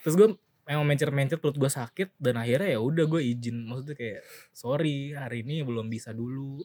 Terus 0.05 0.15
gue 0.21 0.29
emang 0.69 0.85
mencet-mencet 0.85 1.39
perut 1.41 1.57
gue 1.57 1.71
sakit 1.71 2.13
dan 2.21 2.37
akhirnya 2.37 2.77
ya 2.77 2.81
udah 2.85 3.05
gue 3.09 3.23
izin. 3.25 3.65
Maksudnya 3.65 3.97
kayak 3.97 4.21
sorry 4.53 5.17
hari 5.17 5.47
ini 5.49 5.65
belum 5.65 5.89
bisa 5.89 6.13
dulu 6.13 6.61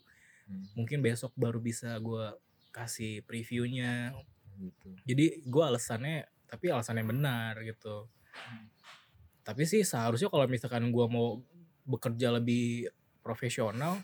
Hmm, 0.51 0.67
mungkin 0.75 0.99
besok 0.99 1.31
baru 1.39 1.63
bisa 1.63 1.95
gue 2.03 2.35
kasih 2.75 3.23
previewnya. 3.23 4.11
Gitu. 4.59 4.89
Jadi 5.07 5.25
gue 5.47 5.63
alasannya 5.63 6.27
tapi 6.51 6.67
alasannya 6.67 7.07
benar 7.07 7.55
gitu. 7.63 8.11
Tapi 9.47 9.63
sih 9.63 9.87
seharusnya 9.87 10.27
kalau 10.27 10.45
misalkan 10.51 10.91
gue 10.91 11.05
mau 11.07 11.39
bekerja 11.87 12.35
lebih 12.35 12.91
profesional 13.23 14.03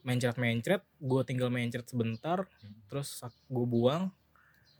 mencret-mencret 0.00 0.80
gue 0.96 1.22
tinggal 1.28 1.52
mencret 1.52 1.84
sebentar 1.84 2.48
terus 2.88 3.20
gue 3.52 3.66
buang. 3.68 4.08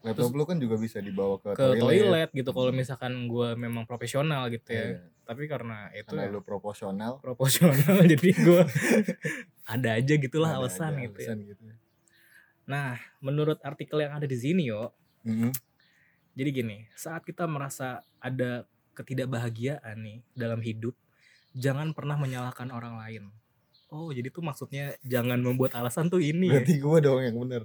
Laptop 0.01 0.33
lu 0.33 0.49
kan 0.49 0.57
juga 0.57 0.81
bisa 0.81 0.97
dibawa 1.05 1.37
ke, 1.37 1.53
ke 1.53 1.77
toilet, 1.77 2.33
gitu 2.33 2.57
kalau 2.57 2.73
misalkan 2.73 3.29
gue 3.29 3.53
memang 3.53 3.85
profesional 3.85 4.49
gitu 4.49 4.73
ya. 4.73 4.97
Iya, 4.97 5.01
tapi 5.31 5.47
karena 5.47 5.87
itu 5.95 6.11
karena 6.11 6.27
ya 6.27 6.35
lu 6.35 6.43
proporsional 6.43 7.23
proporsional 7.23 8.03
jadi 8.13 8.29
gue 8.35 8.63
ada 9.79 9.89
aja 9.95 10.15
gitulah 10.19 10.51
ada 10.51 10.67
alasan 10.67 10.99
aja 10.99 11.07
gitu 11.07 11.19
ya. 11.23 11.35
gitu 11.39 11.63
ya. 11.71 11.77
Nah, 12.67 12.99
menurut 13.19 13.63
artikel 13.63 13.99
yang 13.99 14.15
ada 14.15 14.27
di 14.27 14.35
sini 14.35 14.67
yo, 14.67 14.91
Mhm. 15.23 15.51
jadi 16.35 16.51
gini, 16.51 16.77
saat 16.95 17.23
kita 17.23 17.47
merasa 17.47 18.03
ada 18.19 18.67
ketidakbahagiaan 18.95 19.95
nih 19.99 20.19
dalam 20.35 20.59
hidup, 20.59 20.95
jangan 21.53 21.91
pernah 21.91 22.15
menyalahkan 22.15 22.71
orang 22.71 22.99
lain. 22.99 23.31
Oh, 23.91 24.15
jadi 24.15 24.31
tuh 24.31 24.43
maksudnya 24.43 24.95
jangan 25.03 25.43
membuat 25.43 25.75
alasan 25.75 26.07
tuh 26.07 26.23
ini 26.23 26.47
ya. 26.47 26.63
berarti 26.63 26.75
gua 26.79 26.99
dong 27.03 27.21
yang 27.23 27.35
bener 27.39 27.63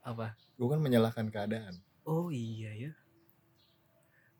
Apa? 0.00 0.32
gua 0.56 0.68
kan 0.76 0.80
menyalahkan 0.80 1.28
keadaan 1.28 1.76
Oh 2.04 2.32
iya 2.32 2.72
ya. 2.72 2.92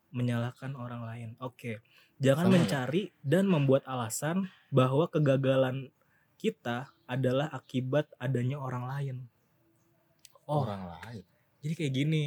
Menyalahkan 0.09 0.73
orang 0.73 1.05
lain. 1.05 1.29
Oke. 1.39 1.79
Jangan 2.19 2.49
Sama. 2.49 2.55
mencari 2.59 3.03
dan 3.21 3.47
membuat 3.47 3.85
alasan 3.85 4.49
bahwa 4.69 5.07
kegagalan 5.07 5.87
kita 6.35 6.89
adalah 7.05 7.47
akibat 7.49 8.09
adanya 8.17 8.59
orang 8.59 8.83
lain. 8.85 9.15
Oh, 10.43 10.65
orang 10.65 10.89
lain? 10.99 11.23
Jadi 11.61 11.73
kayak 11.75 11.93
gini. 11.93 12.23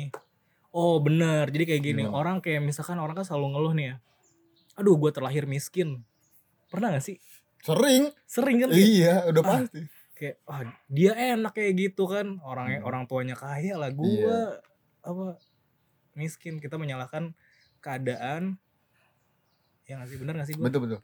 Oh 0.70 1.02
benar. 1.02 1.50
Jadi 1.52 1.64
kayak 1.68 1.82
gini. 1.82 2.04
Orang 2.06 2.40
kayak 2.40 2.62
misalkan 2.62 2.96
orang 2.96 3.12
kan 3.12 3.26
selalu 3.26 3.46
ngeluh 3.52 3.72
nih 3.74 3.86
ya. 3.92 3.96
Aduh 4.78 4.96
gue 4.96 5.10
terlahir 5.12 5.44
miskin. 5.44 6.00
Pernah 6.72 6.96
gak 6.96 7.04
sih? 7.04 7.16
Sering. 7.60 8.08
Sering 8.24 8.56
kan? 8.64 8.68
Iya 8.72 9.28
udah 9.28 9.42
Ah. 9.42 9.50
pasti. 9.60 9.80
kayak 10.12 10.38
ah 10.46 10.62
dia 10.86 11.12
enak 11.34 11.50
kayak 11.50 11.72
gitu 11.76 12.06
kan. 12.06 12.38
Orangnya 12.40 12.78
Hmm. 12.80 12.88
orang 12.88 13.02
tuanya 13.04 13.34
kaya 13.34 13.74
lah 13.74 13.90
gue 13.90 14.06
Iya. 14.22 14.62
apa? 15.02 15.36
Miskin. 16.14 16.56
Kita 16.56 16.78
menyalahkan 16.78 17.34
keadaan. 17.82 18.56
Ya 19.84 19.98
gak 19.98 20.08
sih? 20.08 20.16
Benar 20.16 20.34
gak 20.38 20.46
sih 20.46 20.54
gue 20.54 20.62
betul 20.62 20.80
betul. 20.80 21.00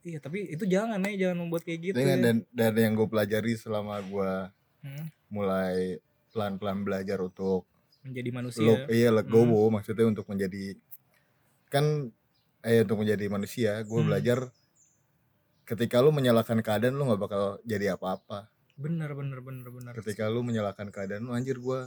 Iya 0.00 0.16
tapi 0.16 0.46
itu 0.46 0.64
jangan 0.64 0.96
nih 0.98 1.16
jangan 1.18 1.36
membuat 1.38 1.62
kayak 1.62 1.80
gitu 1.82 1.94
Dengan- 1.94 2.16
ya. 2.16 2.24
dan 2.26 2.36
dan 2.50 2.72
yang 2.74 2.92
gue 2.94 3.04
pelajari 3.06 3.52
selama 3.54 4.00
gua 4.02 4.48
Hmm, 4.80 5.12
mulai 5.28 6.00
pelan-pelan 6.30 6.80
belajar 6.80 7.20
untuk 7.20 7.68
menjadi 8.00 8.30
manusia. 8.30 8.64
lo 8.64 8.74
iya 8.88 9.08
Hmm. 9.08 9.18
legowo 9.18 9.68
maksudnya 9.68 10.06
untuk 10.06 10.24
menjadi 10.24 10.72
kan 11.68 12.08
eh 12.60 12.80
untuk 12.80 12.96
menjadi 12.98 13.24
manusia 13.26 13.72
gue 13.78 13.92
Hmm. 13.94 14.08
belajar 14.08 14.48
ketika 15.64 16.00
lu 16.00 16.10
menyalahkan 16.10 16.60
keadaan 16.60 16.94
lu 16.94 17.04
nggak 17.04 17.20
bakal 17.20 17.42
jadi 17.62 17.94
apa-apa. 17.94 18.48
Bener 18.74 19.12
bener 19.12 19.38
bener 19.38 19.68
bener 19.68 19.92
ketika 19.94 20.26
lu 20.26 20.40
menyalahkan 20.40 20.88
keadaan 20.88 21.22
lu 21.22 21.32
anjir 21.32 21.56
gue 21.56 21.80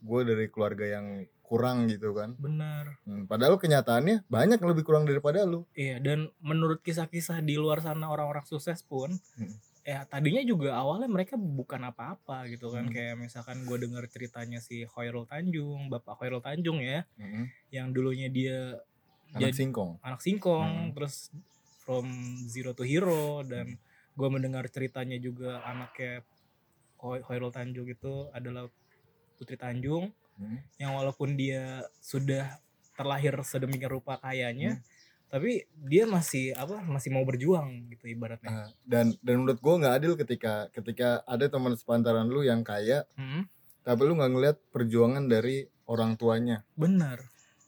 gue 0.00 0.20
dari 0.24 0.48
keluarga 0.48 0.88
yang 0.88 1.28
kurang 1.48 1.88
gitu 1.88 2.12
kan 2.12 2.36
bener 2.36 3.00
Hmm, 3.08 3.24
padahal 3.24 3.56
kenyataannya 3.56 4.28
banyak 4.28 4.60
yang 4.60 4.70
lebih 4.76 4.84
kurang 4.84 5.08
daripada 5.08 5.48
lu 5.48 5.64
Iya, 5.72 5.96
dan 5.98 6.28
menurut 6.44 6.84
kisah-kisah 6.84 7.40
di 7.40 7.56
luar 7.56 7.80
sana 7.80 8.12
orang-orang 8.12 8.44
sukses 8.44 8.84
pun, 8.84 9.16
Hmm. 9.40 9.56
ya 9.80 10.04
tadinya 10.04 10.44
juga 10.44 10.76
awalnya 10.76 11.08
mereka 11.08 11.40
bukan 11.40 11.88
apa-apa 11.88 12.44
gitu 12.52 12.68
kan. 12.68 12.84
Hmm. 12.86 12.92
Kayak 12.92 13.16
misalkan 13.16 13.64
gue 13.64 13.78
dengar 13.80 14.04
ceritanya 14.06 14.60
si 14.60 14.84
Khairul 14.84 15.24
Tanjung, 15.24 15.88
Bapak 15.88 16.20
Khairul 16.20 16.44
Tanjung 16.44 16.84
ya, 16.84 17.08
Mhm. 17.16 17.44
yang 17.72 17.88
dulunya 17.96 18.28
dia 18.28 18.76
anak 19.32 19.48
jadi 19.48 19.54
singkong 19.56 19.96
anak 20.04 20.20
singkong, 20.20 20.68
Hmm. 20.68 20.92
terus 20.92 21.32
from 21.80 22.04
zero 22.44 22.76
to 22.76 22.84
hero, 22.84 23.40
dan 23.42 23.80
gue 24.12 24.28
mendengar 24.28 24.68
ceritanya 24.68 25.16
juga 25.16 25.64
anaknya 25.64 26.20
Khairul 27.00 27.48
Tanjung 27.48 27.88
itu 27.88 28.28
adalah 28.34 28.68
Putri 29.38 29.56
Tanjung, 29.56 30.12
Hmm. 30.38 30.58
yang 30.78 30.94
walaupun 30.94 31.34
dia 31.34 31.82
sudah 31.98 32.62
terlahir 32.94 33.34
sedemikian 33.42 33.90
rupa 33.90 34.16
kayanya, 34.16 34.78
Hmm. 34.78 34.82
tapi 35.28 35.50
dia 35.82 36.06
masih 36.06 36.54
apa 36.54 36.78
masih 36.80 37.10
mau 37.10 37.22
berjuang 37.22 37.90
gitu 37.90 38.06
ibaratnya. 38.06 38.48
Ah, 38.48 38.68
dan 38.82 39.12
dan 39.20 39.42
menurut 39.42 39.58
gue 39.58 39.74
nggak 39.76 39.94
adil 39.94 40.12
ketika 40.14 40.70
ketika 40.70 41.20
ada 41.24 41.46
teman 41.46 41.74
sepantaran 41.74 42.26
lu 42.26 42.40
yang 42.40 42.62
kaya 42.62 43.02
Hmm, 43.12 43.44
tapi 43.82 44.00
lu 44.02 44.14
nggak 44.14 44.30
ngeliat 44.30 44.56
perjuangan 44.68 45.26
dari 45.26 45.66
orang 45.84 46.14
tuanya 46.14 46.62
benar. 46.72 47.18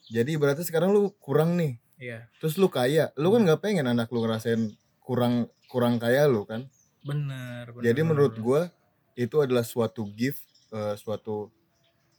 jadi 0.07 0.37
berarti 0.37 0.63
sekarang 0.63 0.91
lu 0.91 1.11
kurang 1.17 1.55
nih 1.55 1.77
Iya, 1.97 2.33
terus 2.39 2.57
lu 2.57 2.67
kaya 2.67 3.13
lu 3.15 3.29
kan 3.29 3.45
nggak 3.45 3.61
pengen 3.61 3.85
anak 3.85 4.09
lu 4.09 4.25
ngerasain 4.25 4.73
kurang 4.99 5.47
kurang 5.67 5.97
kaya 5.97 6.25
lu 6.25 6.45
kan 6.45 6.65
benar. 7.01 7.71
jadi 7.77 8.01
menurut 8.01 8.35
gua 8.37 8.73
itu 9.15 9.37
adalah 9.37 9.63
suatu 9.63 10.09
gift 10.11 10.41
eh, 10.71 10.97
suatu 10.97 11.53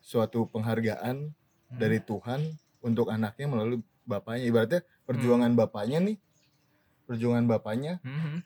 suatu 0.02 0.50
penghargaan 0.50 1.32
Hmm, 1.72 1.80
dari 1.80 2.04
Tuhan 2.04 2.44
untuk 2.84 3.08
anaknya 3.08 3.48
melalui 3.48 3.80
bapaknya 4.04 4.44
ibaratnya 4.44 4.82
perjuangan 5.08 5.56
bapaknya 5.56 6.04
nih 6.04 6.18
perjuangan 7.08 7.48
bapaknya 7.48 8.04
hmm, 8.04 8.20
hmm. 8.20 8.40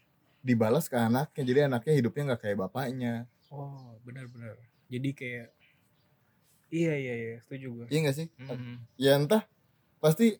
dibalas 0.45 0.85
ke 0.91 0.97
anaknya 0.97 1.41
jadi 1.41 1.59
anaknya 1.65 1.93
hidupnya 1.97 2.23
nggak 2.33 2.41
kayak 2.45 2.57
bapaknya 2.61 3.13
Oh, 3.49 3.97
benar-benar. 4.05 4.57
Jadi 4.91 5.09
kayak 5.15 5.47
Iya 6.73 6.93
iya 6.97 7.13
iya, 7.15 7.35
setuju 7.45 7.67
gue. 7.71 7.85
iya 7.93 7.99
gak 8.09 8.15
sih 8.17 8.27
Hmm, 8.41 8.81
ya 8.99 9.15
entah 9.15 9.43
pasti 10.01 10.37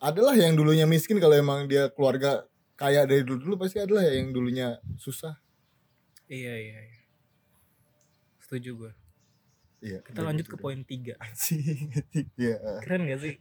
adalah 0.00 0.36
yang 0.36 0.54
dulunya 0.56 0.84
miskin 0.88 1.18
kalau 1.18 1.34
emang 1.36 1.66
dia 1.68 1.88
keluarga 1.92 2.44
kaya 2.76 3.04
dari 3.08 3.24
dulu 3.24 3.38
dulu 3.42 3.54
pasti 3.66 3.80
adalah 3.80 4.04
yang 4.06 4.30
dulunya 4.36 4.78
susah 5.00 5.34
iya 6.28 6.54
iya 6.58 6.78
iya. 6.86 6.96
Setuju 8.40 8.70
gue. 8.78 8.92
Iya 9.78 10.00
Kita 10.00 10.20
lanjut 10.20 10.46
ke 10.46 10.56
poin 10.56 10.80
3 10.80 10.88
anjing 11.16 11.88
iya 12.38 12.56
Keren 12.80 13.02
gak 13.04 13.20
sih? 13.20 13.34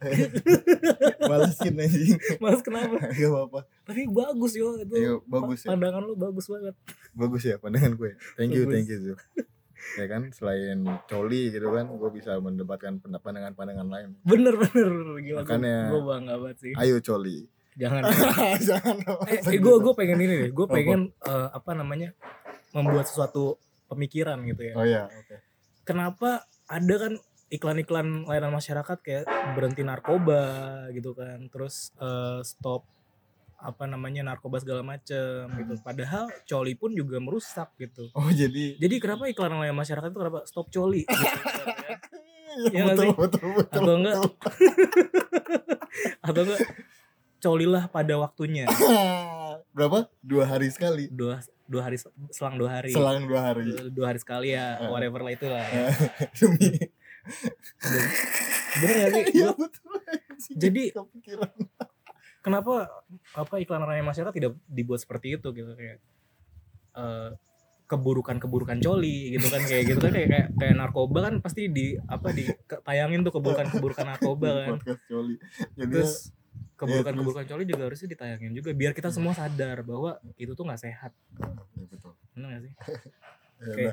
malesin 1.30 1.76
anjing 1.76 2.18
Mas 2.38 2.60
kenapa? 2.60 2.98
gak 3.14 3.30
apa-apa 3.30 3.60
Tapi 3.84 4.02
bagus 4.08 4.54
yo 4.54 4.76
itu. 4.76 4.94
Iya, 4.94 5.12
bagus 5.24 5.64
ya. 5.64 5.72
Pandangan 5.72 6.02
lu 6.04 6.14
bagus 6.16 6.46
banget. 6.46 6.76
bagus 7.12 7.42
ya 7.44 7.56
pandangan 7.56 7.96
gue 7.96 8.12
thank 8.36 8.52
you 8.52 8.64
Bagus. 8.64 8.74
thank 8.74 8.88
you 8.88 9.00
Zul. 9.02 9.18
ya 9.96 10.06
kan 10.08 10.22
selain 10.32 10.80
coli 11.06 11.50
gitu 11.50 11.70
kan 11.70 11.86
gue 11.88 12.10
bisa 12.12 12.36
mendapatkan 12.38 12.98
pendapat 12.98 13.24
pandangan-pandangan 13.24 13.88
lain 13.88 14.10
Bener 14.22 14.54
bener 14.56 14.90
gila. 15.20 15.40
Makanya- 15.42 15.88
gue 15.88 16.02
bangga 16.02 16.36
banget 16.38 16.58
sih. 16.60 16.74
ayo 16.74 16.98
coli 17.00 17.46
Jangan. 17.76 18.08
jangan 18.62 18.96
eh, 19.28 19.40
eh 19.42 19.58
gue 19.58 19.76
gue 19.78 19.94
pengen 19.94 20.16
ini 20.18 20.36
deh. 20.40 20.52
Gue 20.52 20.64
pengen 20.66 21.12
eh, 21.22 21.48
apa 21.50 21.72
namanya 21.72 22.16
membuat 22.72 23.04
sesuatu 23.04 23.60
pemikiran 23.86 24.40
gitu 24.44 24.64
ya. 24.64 24.74
oh 24.74 24.84
ya 24.84 25.04
oke 25.06 25.36
kenapa 25.86 26.50
ada 26.66 26.96
kan 26.98 27.14
iklan-iklan 27.54 28.26
layanan 28.26 28.58
masyarakat 28.58 28.98
kayak 29.06 29.26
berhenti 29.54 29.86
narkoba 29.86 30.42
gitu 30.92 31.14
kan 31.14 31.46
terus 31.54 31.94
eh, 32.02 32.42
stop 32.42 32.84
apa 33.56 33.88
namanya 33.88 34.22
narkoba 34.22 34.60
segala 34.60 34.84
macem 34.84 35.48
gitu 35.58 35.80
padahal 35.80 36.28
coli 36.44 36.76
pun 36.76 36.92
juga 36.92 37.24
merusak 37.24 37.72
gitu 37.80 38.12
oh 38.12 38.30
jadi 38.34 38.76
jadi 38.82 38.96
kenapa 39.00 39.30
iklan 39.30 39.56
layanan 39.56 39.80
masyarakat 39.80 40.10
itu 40.12 40.20
kenapa 40.20 40.42
stop 40.50 40.68
coli 40.74 41.06
gitu, 41.08 41.16
kan? 41.16 41.98
Iya 42.56 42.88
nggak 42.88 42.96
betul, 42.96 43.04
sih? 43.04 43.12
betul 43.20 43.50
betul 43.52 43.82
Atau 43.84 43.94
enggak? 44.00 44.16
atau 46.28 46.42
enggak 46.46 46.62
colilah 47.40 47.84
pada 47.94 48.14
waktunya 48.18 48.66
berapa? 49.76 50.08
Dua 50.20 50.44
hari 50.48 50.72
sekali. 50.72 51.12
Dua 51.12 51.44
dua 51.66 51.82
hari 51.84 51.98
selang 52.32 52.56
dua 52.56 52.70
hari. 52.72 52.90
Selang 52.90 53.26
dua 53.26 53.42
hari. 53.44 53.66
Dua 53.90 54.06
hari 54.08 54.20
sekali 54.20 54.54
ya 54.54 54.80
Eh. 54.80 54.88
whatever 54.88 55.20
lah 55.20 55.32
itu 55.32 55.46
lah 55.46 55.66
ya. 55.66 55.86
demi. 56.40 56.70
Bener 58.76 58.96
gak 58.96 59.10
sih? 59.12 59.24
Gua- 59.36 59.58
betul 59.58 59.94
Jadi- 60.56 60.92
kenapa 62.40 62.88
apa 63.34 63.56
iklan 63.58 63.82
layanan 63.82 64.06
masyarakat 64.06 64.32
tidak 64.32 64.54
dibuat 64.68 65.02
seperti 65.02 65.36
itu 65.36 65.48
gitu? 65.52 65.72
Kayak 65.74 66.00
eh, 66.94 67.30
keburukan-keburukan 67.86 68.78
coli 68.80 69.34
gitu 69.34 69.48
kan? 69.48 69.62
Kayak 69.62 69.84
gitu 69.90 70.00
kan 70.00 70.12
kayak 70.12 70.30
kayak, 70.30 70.48
kayak 70.56 70.76
narkoba 70.76 71.20
kan 71.24 71.34
pasti 71.42 71.68
di 71.68 71.98
apa 72.00 72.30
di 72.30 72.46
tayangin 72.82 73.22
tuh 73.22 73.34
keburukan-keburukan 73.34 74.06
narkoba 74.08 74.50
kan. 74.64 74.70
podcast 74.78 75.02
coli. 75.06 75.36
Jadi 75.76 75.92
terus 75.92 76.14
keburukan-keburukan 76.76 77.46
coli 77.48 77.64
juga 77.64 77.88
harusnya 77.88 78.12
ditayangin 78.12 78.52
juga 78.52 78.70
biar 78.76 78.92
kita 78.92 79.08
semua 79.08 79.32
sadar 79.32 79.80
bahwa 79.82 80.20
itu 80.36 80.52
tuh 80.52 80.68
nggak 80.68 80.82
sehat. 80.84 81.12
Ya 81.76 81.86
betul. 81.88 82.12
Benar 82.36 82.60
gak 82.60 82.64
sih? 82.68 82.74
Ya 83.56 83.72
Oke. 83.72 83.88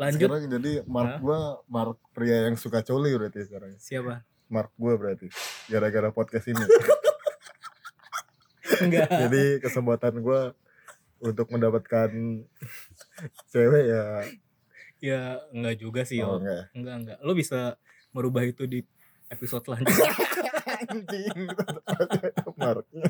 lanjut. 0.00 0.24
Sekarang 0.24 0.48
jadi 0.48 0.72
mark 0.88 1.20
gua 1.20 1.60
mark 1.68 2.00
pria 2.16 2.48
yang 2.48 2.56
suka 2.56 2.80
coli 2.80 3.12
berarti 3.12 3.44
sekarang 3.44 3.76
siapa? 3.76 4.24
Mark 4.48 4.72
gua 4.80 4.96
berarti 4.96 5.28
gara-gara 5.68 6.08
podcast 6.08 6.48
ini. 6.48 6.64
Enggak. 8.88 9.12
Jadi 9.12 9.60
kesempatan 9.60 10.24
gua 10.24 10.56
untuk 11.20 11.44
mendapatkan 11.52 12.08
cewek 13.52 13.84
ya. 13.84 14.04
Ya 14.96 15.20
enggak 15.52 15.76
juga 15.76 16.08
sih 16.08 16.24
oh, 16.24 16.40
Yo. 16.40 16.40
enggak 16.40 16.62
enggak 16.72 16.96
enggak. 16.96 17.18
Lo 17.20 17.36
bisa 17.36 17.76
merubah 18.16 18.48
itu 18.48 18.64
di 18.64 18.80
episode 19.28 19.60
selanjutnya 19.60 20.08
anjing 20.66 21.38
marknya 22.58 23.04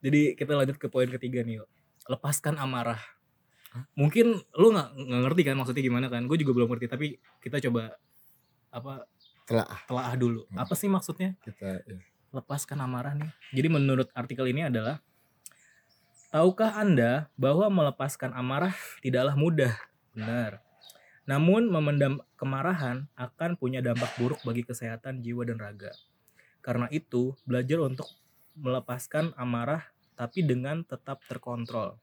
jadi 0.00 0.20
kita 0.36 0.52
lanjut 0.56 0.76
ke 0.76 0.86
poin 0.86 1.08
ketiga 1.08 1.40
nih 1.42 1.60
yo 1.60 1.64
lepaskan 2.06 2.56
amarah 2.56 3.00
mungkin 3.94 4.42
lo 4.54 4.66
nggak 4.74 4.88
ngerti 5.30 5.42
kan 5.46 5.54
maksudnya 5.54 5.82
gimana 5.84 6.06
kan 6.10 6.26
gue 6.26 6.36
juga 6.40 6.52
belum 6.56 6.68
ngerti 6.74 6.86
tapi 6.90 7.06
kita 7.38 7.62
coba 7.70 7.94
apa 8.70 9.06
telah 9.46 9.66
telaah 9.86 10.14
dulu 10.14 10.46
Hmm. 10.50 10.58
apa 10.62 10.74
sih 10.74 10.86
maksudnya 10.86 11.34
kita 11.42 11.82
ya. 11.82 11.98
lepaskan 12.30 12.78
amarah 12.78 13.18
nih. 13.18 13.26
Jadi 13.50 13.66
menurut 13.66 14.06
artikel 14.14 14.46
ini 14.46 14.62
adalah 14.62 15.02
tahukah 16.30 16.78
Anda 16.78 17.26
bahwa 17.34 17.66
melepaskan 17.66 18.30
amarah 18.30 18.70
tidaklah 19.02 19.34
mudah? 19.34 19.74
Benar. 20.14 20.62
Namun 21.30 21.70
memendam 21.70 22.18
kemarahan 22.34 23.06
akan 23.14 23.54
punya 23.54 23.78
dampak 23.78 24.10
buruk 24.18 24.42
bagi 24.42 24.66
kesehatan 24.66 25.22
jiwa 25.22 25.46
dan 25.46 25.62
raga. 25.62 25.94
Karena 26.58 26.90
itu, 26.90 27.38
belajar 27.46 27.86
untuk 27.86 28.10
melepaskan 28.58 29.30
amarah 29.38 29.86
tapi 30.18 30.42
dengan 30.42 30.82
tetap 30.82 31.22
terkontrol. 31.30 31.94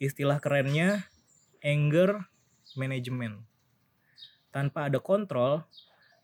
Istilah 0.00 0.40
kerennya 0.40 1.04
anger 1.60 2.24
management. 2.72 3.44
Tanpa 4.48 4.88
ada 4.88 4.96
kontrol, 4.96 5.68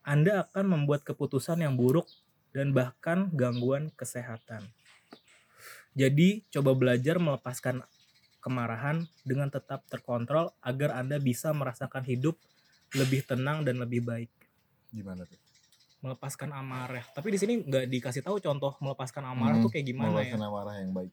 Anda 0.01 0.49
akan 0.49 0.65
membuat 0.65 1.05
keputusan 1.05 1.61
yang 1.61 1.77
buruk 1.77 2.09
dan 2.57 2.73
bahkan 2.73 3.29
gangguan 3.37 3.93
kesehatan. 4.01 4.65
Jadi, 5.93 6.41
coba 6.49 6.73
belajar 6.73 7.21
melepaskan 7.21 7.85
kemarahan 8.45 9.01
dengan 9.25 9.49
tetap 9.49 9.89
terkontrol 9.89 10.53
agar 10.61 10.93
Anda 10.95 11.17
bisa 11.17 11.51
merasakan 11.51 12.05
hidup 12.05 12.37
lebih 12.93 13.25
tenang 13.25 13.65
dan 13.65 13.81
lebih 13.81 14.05
baik. 14.05 14.29
gimana 14.93 15.25
tuh 15.25 15.41
Melepaskan 15.99 16.53
amarah. 16.53 17.03
Tapi 17.11 17.33
di 17.33 17.39
sini 17.41 17.65
nggak 17.65 17.89
dikasih 17.89 18.21
tahu 18.21 18.37
contoh 18.39 18.77
melepaskan 18.79 19.25
amarah 19.25 19.57
Hmm, 19.57 19.65
tuh 19.65 19.73
kayak 19.73 19.87
gimana 19.89 20.21
ya. 20.21 20.37
melepaskan 20.37 20.43
amarah 20.45 20.75
yang 20.77 20.93
baik 20.93 21.13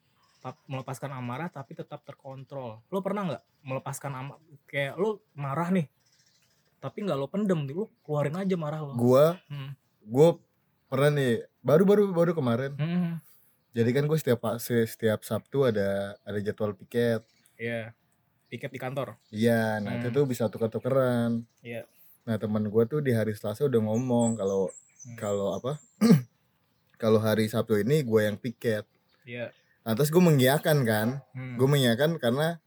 Melepaskan 0.68 1.10
amarah 1.14 1.48
tapi 1.48 1.72
tetap 1.72 2.04
terkontrol. 2.04 2.84
Lo 2.90 2.98
pernah 3.00 3.22
nggak 3.24 3.42
melepaskan 3.62 4.12
amarah? 4.12 4.42
Kayak 4.66 4.98
lo 4.98 5.22
marah 5.32 5.70
nih, 5.70 5.86
tapi 6.78 6.98
nggak 7.02 7.14
lo 7.14 7.26
pendem, 7.26 7.62
lo 7.64 7.88
keluarin 8.02 8.34
aja 8.36 8.54
marah 8.58 8.82
lo. 8.82 8.92
gua 8.92 9.38
Hmm. 9.46 9.70
gua 10.02 10.36
pernah 10.86 11.14
nih 11.14 11.32
baru 11.62 11.82
baru 11.86 12.02
baru 12.10 12.32
kemarin 12.34 12.74
Hmm. 12.76 13.22
Jadi 13.72 13.90
kan 13.90 14.04
gue 14.04 14.14
setiap 14.14 14.40
setiap 14.60 15.20
sabtu 15.22 15.64
ada 15.64 16.14
ada 16.22 16.38
jadwal 16.38 16.72
piket 16.72 17.24
Iya. 17.56 17.94
Piket 18.46 18.68
di 18.68 18.76
kantor. 18.76 19.16
iya 19.30 19.78
nah 19.78 19.94
itu 19.94 20.08
Hmm. 20.08 20.14
tuh 20.14 20.24
bisa 20.26 20.46
tuker-tukeran 20.46 21.40
Iya. 21.60 21.88
nah 22.22 22.36
teman 22.36 22.68
gua 22.68 22.84
tuh 22.84 23.00
di 23.00 23.10
hari 23.10 23.32
selasa 23.32 23.64
udah 23.64 23.80
ngomong 23.80 24.36
kalau 24.36 24.68
Hmm. 25.02 25.16
kalau 25.16 25.48
apa 25.52 25.80
kalau 26.96 27.18
hari 27.18 27.46
sabtu 27.46 27.74
ini 27.76 28.00
gue 28.00 28.20
yang 28.22 28.36
piket 28.36 28.84
Iya. 29.24 29.50
nah 29.82 29.92
terus 29.92 30.08
gue 30.08 30.20
mengiyakan 30.20 30.84
kan 30.84 31.08
Hmm. 31.32 31.56
gue 31.56 31.66
mengiyakan 31.66 32.16
karena 32.16 32.60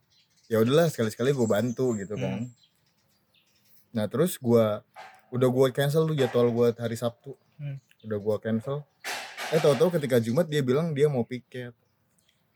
ya 0.46 0.60
udahlah 0.60 0.88
sekali-sekali 0.88 1.32
gue 1.32 1.48
bantu 1.48 1.94
gitu 1.94 2.16
kan 2.16 2.44
Hmm. 2.44 2.50
nah 3.92 4.06
terus 4.06 4.36
gua 4.38 4.82
udah 5.30 5.48
gue 5.48 5.68
cancel 5.72 6.04
tuh 6.04 6.14
jadwal 6.14 6.50
gue 6.50 6.68
hari 6.76 6.96
sabtu 6.96 7.38
Hmm. 7.56 7.78
udah 8.04 8.18
gua 8.18 8.36
cancel 8.38 8.84
eh 9.50 9.60
tahu-tahu 9.60 9.90
ketika 9.94 10.18
jumat 10.18 10.46
dia 10.46 10.60
bilang 10.60 10.92
dia 10.92 11.06
mau 11.06 11.22
piket 11.22 11.74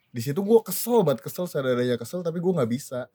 di 0.10 0.19
situ 0.19 0.39
gue 0.39 0.60
kesel 0.62 1.01
banget 1.01 1.22
kesel 1.22 1.46
sadarnya 1.46 1.96
kesel 1.96 2.19
tapi 2.19 2.38
gue 2.38 2.50
nggak 2.50 2.67
bisa 2.67 3.05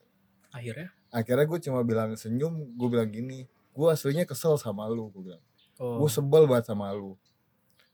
Akhirnya. 0.49 0.87
akhirnya 1.09 1.45
gue 1.45 1.59
cuma 1.61 1.79
bilang 1.81 2.15
senyum 2.15 2.53
gue 2.71 2.87
bilang 2.87 3.07
gini 3.07 3.43
gue 3.69 3.87
aslinya 3.87 4.23
kesel 4.23 4.55
sama 4.55 4.87
lu 4.87 5.11
gue 5.11 5.23
bilang 5.25 5.43
Oh. 5.75 5.99
gue 5.99 6.07
sebel 6.07 6.47
banget 6.47 6.71
sama 6.71 6.87
lu 6.89 7.19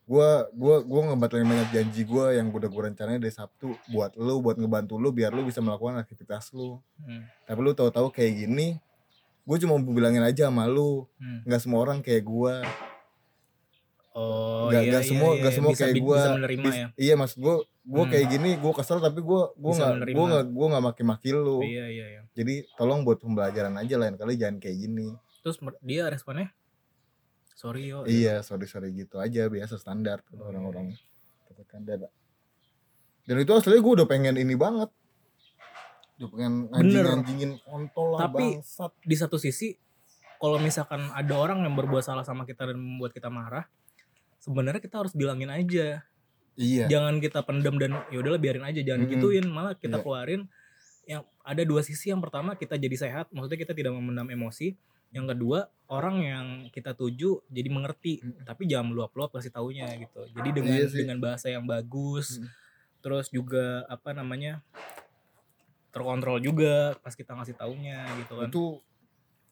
gue 0.05 0.29
gua 0.53 0.75
gua 0.81 1.01
ngebatalin 1.09 1.49
banyak 1.49 1.69
janji 1.71 2.05
gue 2.05 2.37
yang 2.37 2.53
udah 2.53 2.69
gue 2.69 2.81
rencanain 2.83 3.17
dari 3.17 3.33
sabtu 3.33 3.73
buat 3.89 4.13
lu 4.13 4.37
buat 4.37 4.53
ngebantu 4.53 5.01
lu 5.01 5.09
biar 5.09 5.33
lu 5.33 5.41
bisa 5.41 5.65
melakukan 5.65 5.97
aktivitas 5.97 6.53
lu 6.53 6.77
Hmm. 7.01 7.25
tapi 7.41 7.57
lu 7.57 7.73
tahu-tahu 7.73 8.13
kayak 8.13 8.45
gini 8.45 8.77
gue 9.41 9.57
cuma 9.57 9.81
mau 9.81 9.89
bilangin 9.89 10.21
aja 10.21 10.53
sama 10.53 10.69
lu 10.69 11.09
Hmm. 11.17 11.41
nggak 11.41 11.57
semua 11.57 11.81
orang 11.81 12.05
kayak 12.05 12.21
gue 12.21 12.53
Oh 14.11 14.67
nggak 14.67 14.83
iya, 14.83 14.91
nggak 14.91 15.03
iya, 15.03 15.09
semua 15.09 15.29
iya, 15.31 15.39
nggak 15.39 15.53
semua 15.55 15.71
bisa, 15.71 15.81
kayak 15.81 15.95
gue 15.95 16.17
ya. 16.67 16.87
iya 16.99 17.13
maksud 17.15 17.37
gue 17.39 17.55
gue 17.63 18.03
Hmm. 18.03 18.11
kayak 18.11 18.27
gini 18.27 18.49
gue 18.59 18.73
kesel 18.75 18.99
tapi 18.99 19.19
gue 19.19 19.41
gue 19.55 19.71
nggak 19.71 19.93
gue 20.11 20.25
nggak 20.27 20.45
gue 20.51 20.67
nggak 20.67 20.83
maki-maki 20.83 21.29
lu. 21.31 21.63
Iya 21.63 21.85
iya 21.87 22.05
iya. 22.09 22.21
jadi 22.31 22.67
tolong 22.75 23.01
buat 23.01 23.17
pembelajaran 23.17 23.71
aja 23.75 23.95
lain 23.95 24.15
kali 24.15 24.35
jangan 24.35 24.59
kayak 24.59 24.77
gini. 24.77 25.15
Terus 25.41 25.57
dia 25.79 26.05
responnya? 26.05 26.51
Sorry 27.55 27.87
yo. 27.87 28.03
iya 28.03 28.41
sorry 28.41 28.65
sorry 28.65 28.91
gitu 28.91 29.17
aja 29.17 29.45
biasa 29.45 29.77
standar 29.77 30.25
Oh, 30.33 30.49
orang-orang 30.49 30.91
tekan 31.53 31.85
dada. 31.85 32.09
Dan 33.21 33.37
itu 33.37 33.53
aslinya 33.53 33.79
gue 33.79 33.93
udah 33.95 34.07
pengen 34.07 34.35
ini 34.35 34.57
banget. 34.57 34.89
Udah 36.17 36.29
pengen 36.29 36.53
anjing 36.69 37.05
anjingin 37.05 37.51
kontol 37.61 38.13
lah 38.13 38.27
Tapi- 38.27 38.59
bangsat. 38.59 38.91
Di 38.99 39.15
satu 39.15 39.37
sisi 39.37 39.77
kalau 40.35 40.57
misalkan 40.57 41.05
ada 41.13 41.33
orang 41.33 41.61
yang 41.61 41.77
berbuat 41.77 42.01
salah 42.01 42.25
sama 42.25 42.43
kita 42.43 42.65
dan 42.65 42.77
membuat 42.77 43.13
kita 43.13 43.29
marah, 43.29 43.69
sebenarnya 44.41 44.81
kita 44.81 44.97
harus 44.97 45.13
bilangin 45.13 45.47
aja. 45.47 46.01
iya 46.53 46.85
Jangan 46.85 47.17
kita 47.17 47.41
pendem 47.41 47.77
dan 47.77 48.01
ya 48.09 48.17
udahlah 48.17 48.35
biarin 48.35 48.61
aja, 48.61 48.81
jangan 48.81 49.05
Mm-mm. 49.05 49.13
gituin, 49.15 49.45
malah 49.45 49.73
kita 49.73 49.95
Iya. 49.95 50.03
keluarin. 50.03 50.41
Yang 51.03 51.21
ada 51.41 51.61
dua 51.63 51.81
sisi, 51.81 52.09
yang 52.09 52.19
pertama 52.19 52.53
kita 52.53 52.75
jadi 52.75 52.93
sehat, 52.95 53.29
maksudnya 53.29 53.59
kita 53.59 53.71
tidak 53.71 53.93
memendam 53.93 54.27
emosi. 54.27 54.75
Yang 55.09 55.35
kedua, 55.35 55.59
orang 55.87 56.15
yang 56.19 56.45
kita 56.69 56.91
tuju 56.91 57.43
jadi 57.47 57.67
mengerti, 57.67 58.19
Mm. 58.19 58.43
tapi 58.43 58.63
jangan 58.65 58.89
meluap-luap 58.89 59.31
kasih 59.31 59.49
taunya 59.49 59.87
gitu. 59.95 60.23
Jadi 60.29 60.49
dengan 60.51 60.73
Iya 60.73 60.87
sih. 60.87 60.99
dengan 60.99 61.17
bahasa 61.19 61.47
yang 61.47 61.63
bagus, 61.63 62.37
Mm. 62.37 62.47
terus 62.99 63.27
juga 63.27 63.63
apa 63.87 64.11
namanya? 64.11 64.59
terkontrol 65.91 66.39
juga 66.39 66.95
pas 66.97 67.11
kita 67.11 67.35
ngasih 67.35 67.51
taunya 67.53 67.99
gitu 68.17 68.39
kan. 68.39 68.47
itu 68.47 68.63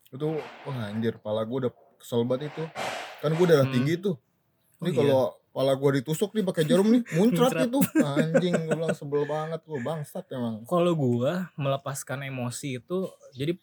itu 0.10 0.28
wah 0.64 0.88
anjir 0.88 1.20
pala 1.20 1.44
gue 1.44 1.68
udah 1.68 1.74
kesel 2.00 2.24
banget 2.24 2.48
itu 2.50 2.64
kan 3.20 3.28
gue 3.30 3.44
darah 3.46 3.68
Hmm. 3.68 3.76
tinggi 3.76 4.00
tuh 4.00 4.16
ini 4.80 4.90
Oh, 4.90 4.92
iya. 4.92 4.98
kalau 4.98 5.22
pala 5.50 5.74
gue 5.74 5.92
ditusuk 6.00 6.32
nih 6.32 6.46
pakai 6.46 6.64
jarum 6.64 6.88
nih 6.88 7.02
muncrat 7.12 7.52
itu 7.58 7.80
anjing 8.00 8.54
gue 8.54 8.76
bilang 8.78 8.94
sebel 8.94 9.26
banget 9.26 9.60
gue 9.62 9.80
bangsat 9.82 10.24
emang 10.32 10.62
Kalau 10.64 10.94
gua 10.94 11.50
melepaskan 11.56 12.24
emosi 12.24 12.78
itu 12.78 12.98
jadi 13.34 13.58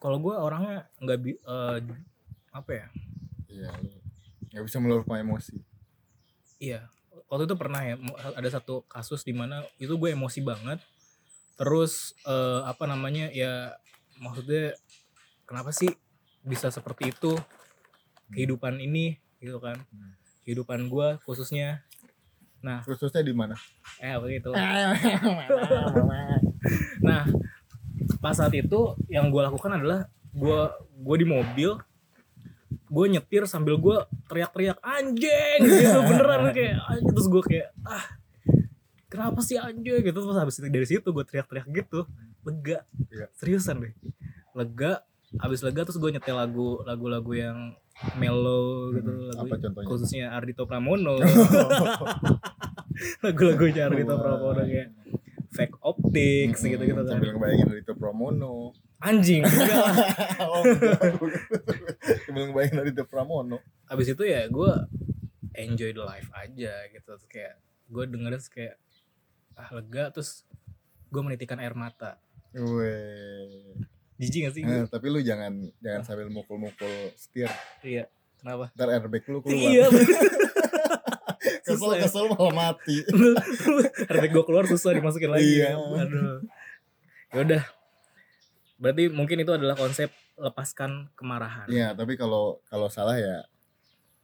kalau 0.00 0.16
gua 0.16 0.40
orangnya 0.40 0.88
nggak 0.96 1.18
bi 1.20 1.36
eh, 1.36 1.76
apa 2.50 2.70
ya? 2.72 2.86
iya 3.46 3.70
nggak 4.50 4.64
bisa 4.64 4.78
meluapkan 4.78 5.20
emosi 5.20 5.60
Iya. 6.56 6.88
Waktu 7.32 7.48
itu 7.48 7.56
pernah 7.56 7.80
ya 7.80 7.96
ada 8.36 8.48
satu 8.50 8.84
kasus 8.84 9.22
di 9.22 9.32
mana 9.32 9.64
itu 9.76 9.96
gue 9.96 10.12
emosi 10.12 10.44
banget. 10.44 10.76
Terus 11.56 12.12
eh, 12.24 12.60
apa 12.68 12.84
namanya 12.84 13.32
ya 13.32 13.72
maksudnya 14.18 14.76
kenapa 15.46 15.72
sih 15.72 15.88
bisa 16.42 16.68
seperti 16.68 17.16
itu 17.16 17.32
kehidupan 18.28 18.76
ini 18.76 19.16
gitu 19.40 19.56
kan? 19.56 19.80
Hmm. 19.88 20.19
Kehidupan 20.50 20.90
gua 20.90 21.22
khususnya. 21.22 21.86
Nah, 22.58 22.82
khususnya 22.82 23.22
di 23.22 23.30
mana? 23.30 23.54
Eh 24.02 24.18
begitu. 24.18 24.50
Nah, 27.00 27.24
pas 28.20 28.36
saat 28.36 28.52
itu 28.52 28.98
yang 29.08 29.32
gue 29.32 29.40
lakukan 29.40 29.80
adalah 29.80 30.10
gue 30.34 30.60
gue 31.00 31.16
di 31.16 31.26
mobil, 31.30 31.70
gue 32.68 33.04
nyetir 33.08 33.48
sambil 33.48 33.80
gue 33.80 33.96
teriak-teriak 34.28 34.76
anjing! 34.84 35.60
gitu 35.64 35.98
beneran 36.04 36.52
kayak 36.52 36.82
anjing. 36.84 37.14
Terus 37.16 37.26
gue 37.32 37.42
kayak 37.48 37.68
ah 37.86 38.04
kenapa 39.08 39.40
sih 39.40 39.56
anjing? 39.56 40.04
Gitu 40.04 40.18
terus 40.18 40.36
habis 40.36 40.58
itu 40.58 40.68
dari 40.68 40.84
situ 40.84 41.08
gue 41.08 41.24
teriak-teriak 41.24 41.66
gitu. 41.70 42.04
Lega. 42.44 42.84
Iya. 43.08 43.26
seriusan 43.38 43.80
deh. 43.80 43.94
Lega 44.52 45.00
habis 45.38 45.62
lega 45.62 45.86
terus 45.86 45.94
gue 45.96 46.10
nyetel 46.10 46.34
lagu 46.34 46.82
lagu-lagu 46.82 47.32
yang 47.32 47.58
mellow 48.16 48.90
gitu 48.90 49.06
Hmm, 49.06 49.30
lagu 49.30 49.46
apa 49.46 49.54
contohnya? 49.60 49.86
khususnya 49.86 50.24
Ardito 50.32 50.64
Pramono. 50.64 51.20
Lagu-lagunya 53.24 53.86
Ardito 53.86 54.14
Pramono 54.16 54.60
kayak 54.60 54.90
fake 55.50 55.76
optics 55.80 56.60
gitu 56.62 56.80
gitu 56.80 56.96
kan. 56.96 57.06
sambil 57.08 57.36
ngebayangin 57.36 57.66
Adito 57.70 57.94
Pramono. 57.94 58.74
Anjing 58.98 59.42
enggak. 59.42 59.86
Oh 60.40 60.64
sambil 62.26 62.42
ngebayangin 62.48 62.78
Adito 62.82 63.04
Pramono. 63.04 63.58
Abis 63.86 64.10
itu 64.10 64.22
ya 64.24 64.46
gue 64.46 64.72
enjoy 65.54 65.90
the 65.92 66.02
life 66.02 66.30
aja 66.32 66.74
gitu. 66.88 67.06
Terus 67.06 67.26
kayak 67.26 67.54
gue 67.86 68.04
dengerin 68.06 68.42
kayak 68.48 68.74
ah 69.54 69.68
lega. 69.70 70.10
Terus 70.10 70.42
gue 71.06 71.22
menitikan 71.22 71.58
air 71.58 71.74
mata. 71.74 72.18
Weh. 72.50 73.78
Jijik 74.20 74.40
gak 74.44 74.54
sih? 74.54 74.62
Eh, 74.62 74.84
tapi 74.92 75.06
lu 75.08 75.24
jangan 75.24 75.72
jangan 75.80 76.02
sambil 76.04 76.28
mukul-mukul 76.28 76.92
setir. 77.16 77.48
Iya 77.80 78.04
kenapa? 78.36 78.68
Ntar 78.76 78.88
airbag 78.92 79.24
lu 79.32 79.40
keluar. 79.40 79.56
Iya 79.56 79.86
kesel 81.66 81.90
ya. 81.96 82.04
kesel 82.04 82.24
malah 82.28 82.52
mati. 82.52 82.96
Airbag 84.12 84.30
gue 84.36 84.44
keluar 84.44 84.64
susah 84.68 84.92
dimasukin 84.92 85.32
lagi. 85.32 85.44
Iya. 85.48 85.72
ya. 85.72 86.02
aduh. 86.04 86.38
Ya 87.32 87.38
udah. 87.40 87.62
Berarti 88.80 89.04
mungkin 89.08 89.40
itu 89.40 89.52
adalah 89.56 89.76
konsep 89.76 90.12
lepaskan 90.36 91.08
kemarahan. 91.16 91.68
Iya 91.72 91.96
tapi 91.96 92.20
kalau 92.20 92.60
kalau 92.68 92.92
salah 92.92 93.16
ya 93.16 93.44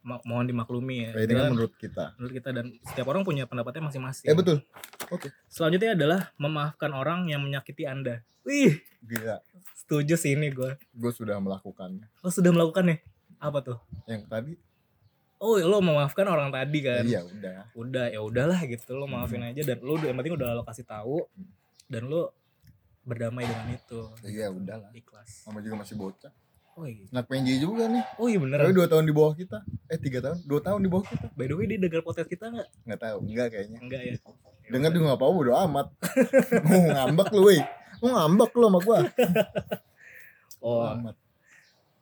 mohon 0.07 0.47
dimaklumi 0.47 0.97
ya. 1.03 1.11
Ini 1.19 1.27
kan 1.29 1.43
Dan 1.43 1.53
menurut 1.53 1.75
kita. 1.75 2.15
menurut 2.15 2.35
kita 2.35 2.49
dan 2.55 2.67
setiap 2.81 3.07
orang 3.07 3.23
punya 3.23 3.45
pendapatnya 3.45 3.83
masing-masing. 3.85 4.25
Eh 4.25 4.33
betul. 4.33 4.63
Oke. 5.11 5.35
Selanjutnya 5.47 5.99
adalah 5.99 6.31
memaafkan 6.37 6.95
orang 6.95 7.27
yang 7.27 7.43
menyakiti 7.43 7.83
anda. 7.85 8.23
Wih. 8.47 8.79
Gila. 9.03 9.43
Setuju 9.75 10.15
sih 10.15 10.33
ini 10.33 10.49
gue 10.49 10.79
gue 10.79 11.13
sudah 11.13 11.37
melakukannya. 11.37 12.07
Lo 12.23 12.31
sudah 12.31 12.55
melakukannya? 12.55 13.03
Apa 13.37 13.59
tuh? 13.61 13.79
Yang 14.07 14.23
tadi? 14.31 14.53
Oh 15.37 15.59
lo 15.59 15.83
memaafkan 15.83 16.25
orang 16.25 16.49
tadi 16.49 16.79
kan? 16.81 17.03
Iya 17.03 17.27
udah. 17.27 17.59
Udah 17.75 18.07
ya 18.09 18.21
udahlah 18.23 18.63
gitu. 18.65 18.95
Lo 18.95 19.05
maafin 19.05 19.43
aja 19.43 19.61
dan 19.61 19.83
lo 19.83 19.99
yang 19.99 20.15
penting 20.15 20.39
udah 20.39 20.55
lo 20.55 20.63
kasih 20.63 20.87
tahu 20.87 21.27
Hmm. 21.35 21.51
dan 21.91 22.07
lo 22.07 22.31
berdamai 23.03 23.43
dengan 23.43 23.75
itu. 23.75 24.01
Iya 24.23 24.49
udahlah. 24.49 24.91
Ikhlas. 24.95 25.43
Sama 25.43 25.59
juga 25.61 25.83
masih 25.83 25.99
bocah 25.99 26.31
oh 26.77 26.87
iya. 26.87 27.05
Anak 27.11 27.25
PNJ 27.27 27.51
juga 27.59 27.89
nih. 27.89 28.05
Oh 28.21 28.29
iya 28.29 28.39
tapi 28.39 28.45
beneran 28.47 28.77
dua 28.77 28.87
tahun 28.87 29.05
di 29.09 29.15
bawah 29.17 29.35
kita. 29.35 29.59
Eh 29.89 29.99
tiga 29.99 30.19
tahun? 30.21 30.39
Dua 30.45 30.61
tahun 30.61 30.81
di 30.85 30.89
bawah 30.93 31.05
kita. 31.09 31.27
By 31.33 31.47
the 31.49 31.55
way 31.57 31.67
dia 31.67 31.79
dengar 31.81 32.05
podcast 32.05 32.29
kita 32.29 32.53
nggak? 32.53 32.69
Nggak 32.85 33.01
tahu. 33.01 33.19
Enggak 33.25 33.49
kayaknya. 33.53 33.79
Enggak 33.81 34.03
ya. 34.05 34.15
Dengar 34.69 34.91
juga 34.93 35.05
nggak 35.11 35.19
apa-apa 35.19 35.35
bodo 35.35 35.53
amat. 35.57 35.87
Mau 36.69 36.81
ngambek 36.93 37.29
lu 37.33 37.43
weh. 37.49 37.63
Mau 38.05 38.09
ngambek 38.13 38.51
lu 38.55 38.65
sama 38.69 38.81
gua. 38.85 38.99
Oh. 40.67 40.83
Amat. 40.83 41.15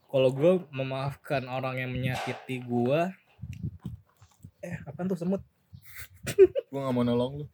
Kalau 0.08 0.30
gue 0.30 0.62
memaafkan 0.72 1.44
orang 1.50 1.84
yang 1.84 1.90
menyakiti 1.90 2.62
gue 2.64 3.00
eh 4.64 4.74
apaan 4.88 5.04
tuh 5.04 5.18
semut 5.20 5.44
gua 6.72 6.80
nggak 6.88 6.94
mau 6.94 7.04
nolong 7.04 7.32
lu 7.44 7.46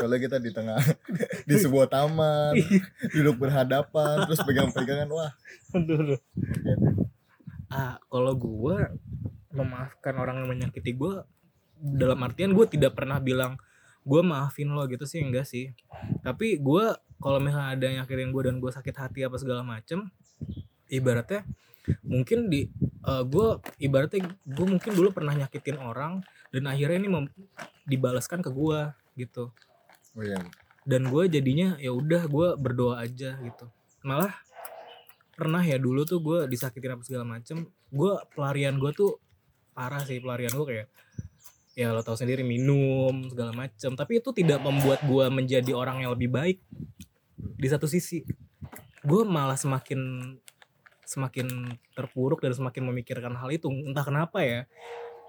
soalnya 0.00 0.18
kita 0.18 0.36
di 0.40 0.50
tengah 0.50 0.80
di 1.48 1.54
sebuah 1.60 1.86
taman 1.92 2.56
duduk 3.12 3.36
berhadapan 3.36 4.24
terus 4.26 4.40
pegang-pegangan 4.42 5.08
wah 5.12 5.32
aduh, 5.76 5.98
aduh. 6.00 6.20
oke. 6.20 6.72
ah 7.70 8.00
kalau 8.08 8.32
gue 8.34 8.76
memaafkan 9.54 10.14
orang 10.16 10.42
yang 10.42 10.48
menyakiti 10.48 10.96
gue 10.96 11.22
dalam 11.80 12.18
artian 12.24 12.52
gue 12.52 12.66
tidak 12.68 12.96
pernah 12.96 13.20
bilang 13.20 13.60
gue 14.04 14.20
maafin 14.24 14.72
lo 14.72 14.88
gitu 14.88 15.04
sih 15.04 15.20
enggak 15.20 15.44
sih 15.44 15.76
tapi 16.24 16.56
gue 16.56 16.84
kalau 17.20 17.38
misalnya 17.38 17.76
ada 17.76 17.84
yang 17.84 17.96
nyakitin 18.02 18.32
gue 18.32 18.42
dan 18.48 18.56
gue 18.58 18.70
sakit 18.72 18.96
hati 18.96 19.20
apa 19.28 19.36
segala 19.36 19.60
macem 19.60 20.08
ibaratnya 20.88 21.44
mungkin 22.04 22.48
di 22.48 22.68
gue 23.04 23.48
ibaratnya 23.80 24.32
gue 24.44 24.66
mungkin 24.66 24.92
dulu 24.92 25.12
pernah 25.12 25.36
nyakitin 25.36 25.80
orang 25.80 26.24
dan 26.50 26.66
akhirnya 26.66 26.98
ini 27.06 27.08
dibalaskan 27.86 28.42
ke 28.42 28.50
gue 28.50 28.80
gitu. 29.18 29.54
Oh 30.18 30.22
iya. 30.22 30.42
Dan 30.82 31.06
gue 31.10 31.30
jadinya 31.30 31.78
ya 31.78 31.94
udah 31.94 32.26
gue 32.26 32.48
berdoa 32.58 33.02
aja 33.02 33.38
gitu. 33.38 33.66
Malah 34.02 34.34
pernah 35.34 35.62
ya 35.62 35.78
dulu 35.78 36.04
tuh 36.04 36.20
gue 36.20 36.38
disakitin 36.50 37.00
apa 37.00 37.02
segala 37.06 37.24
macem 37.24 37.64
gue 37.88 38.12
pelarian 38.36 38.76
gue 38.76 38.92
tuh 38.92 39.16
parah 39.72 40.04
sih 40.04 40.20
pelarian 40.20 40.52
gue 40.52 40.66
kayak 40.68 40.88
ya 41.72 41.96
lo 41.96 42.04
tau 42.04 42.18
sendiri 42.18 42.42
minum 42.42 43.30
segala 43.30 43.54
macem. 43.54 43.94
Tapi 43.94 44.18
itu 44.18 44.34
tidak 44.34 44.60
membuat 44.60 45.00
gue 45.06 45.26
menjadi 45.30 45.72
orang 45.72 46.02
yang 46.02 46.12
lebih 46.12 46.28
baik 46.28 46.58
di 47.38 47.68
satu 47.70 47.86
sisi. 47.86 48.26
Gue 49.00 49.22
malah 49.24 49.56
semakin 49.56 50.34
semakin 51.06 51.74
terpuruk 51.96 52.38
dan 52.42 52.54
semakin 52.54 52.82
memikirkan 52.86 53.34
hal 53.34 53.50
itu. 53.50 53.70
Entah 53.70 54.04
kenapa 54.04 54.42
ya 54.42 54.66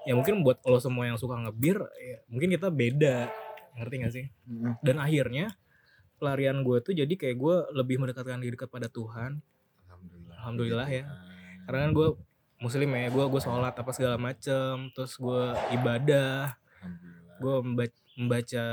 ya 0.05 0.13
mungkin 0.17 0.41
buat 0.41 0.61
lo 0.65 0.81
semua 0.81 1.05
yang 1.05 1.17
suka 1.17 1.37
ngebir 1.37 1.77
ya 1.97 2.17
mungkin 2.31 2.49
kita 2.53 2.67
beda. 2.73 3.29
Ngerti 3.71 3.95
gak 4.03 4.13
sih? 4.13 4.25
Dan 4.83 4.99
akhirnya 4.99 5.55
pelarian 6.19 6.61
gue 6.61 6.77
tuh 6.83 6.93
jadi 6.93 7.13
kayak 7.17 7.37
gue 7.39 7.55
lebih 7.73 7.97
mendekatkan 8.01 8.41
diri 8.43 8.57
kepada 8.59 8.91
Tuhan. 8.91 9.39
Alhamdulillah. 9.87 10.35
Alhamdulillah 10.37 10.87
ya. 10.89 11.03
Karena 11.07 11.61
karena 11.65 11.79
kan 11.87 11.91
gue 11.95 12.07
muslim 12.61 12.89
ya 12.93 13.09
gue 13.09 13.25
gue 13.25 13.41
sholat 13.41 13.73
apa 13.73 13.89
segala 13.89 14.21
macem 14.21 14.93
terus 14.93 15.17
gue 15.17 15.43
ibadah 15.73 16.53
gue 17.41 17.55
membaca, 17.65 17.97
membaca 18.19 18.65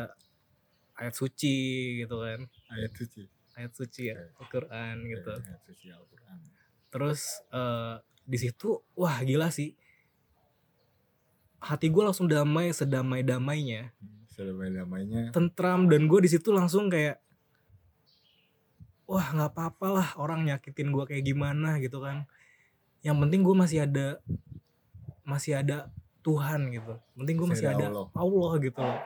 ayat 0.98 1.14
suci 1.14 1.56
gitu 2.04 2.20
kan. 2.20 2.40
Ayat 2.74 2.92
suci. 2.92 3.22
Ayat 3.56 3.72
suci 3.74 4.02
ya 4.12 4.16
Al-Quran 4.38 4.96
gitu. 5.08 5.32
Ayat 5.34 5.62
suci 5.64 5.86
Al-Quran. 5.88 6.38
Terus 6.88 7.20
eh, 7.48 7.96
di 8.28 8.36
situ 8.36 8.76
wah 8.92 9.24
gila 9.24 9.48
sih 9.48 9.72
hati 11.59 11.90
gue 11.90 12.03
langsung 12.03 12.31
damai 12.31 12.71
sedamai 12.71 13.27
damainya 13.27 13.90
sedamai-damainya. 14.38 15.35
Tentram 15.35 15.90
dan 15.90 16.07
gue 16.07 16.21
di 16.23 16.31
situ 16.31 16.55
langsung 16.55 16.87
kayak 16.87 17.18
wah 19.11 19.27
nggak 19.35 19.51
apa-apa 19.51 19.87
lah 19.90 20.09
orang 20.14 20.47
nyakitin 20.47 20.94
gue 20.94 21.05
kayak 21.11 21.27
gimana 21.27 21.83
gitu 21.83 21.99
kan. 21.99 22.31
Yang 23.03 23.16
penting 23.27 23.40
gue 23.42 23.57
masih 23.59 23.79
ada 23.83 24.23
masih 25.27 25.59
ada 25.59 25.90
Tuhan 26.23 26.71
gitu. 26.71 26.94
Penting 27.18 27.35
gue 27.35 27.49
Masih 27.51 27.66
masih, 27.66 27.75
ada 27.75 27.85
ada 27.90 27.90
Allah. 27.90 28.07
Allah. 28.14 28.53
gitu 28.62 28.79
loh. 28.79 29.01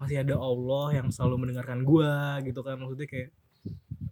Masih 0.00 0.16
ada 0.24 0.34
Allah 0.40 0.86
yang 0.96 1.08
selalu 1.12 1.36
mendengarkan 1.44 1.84
gue 1.84 2.12
gitu 2.48 2.60
kan. 2.64 2.80
Maksudnya 2.80 3.08
kayak 3.10 3.28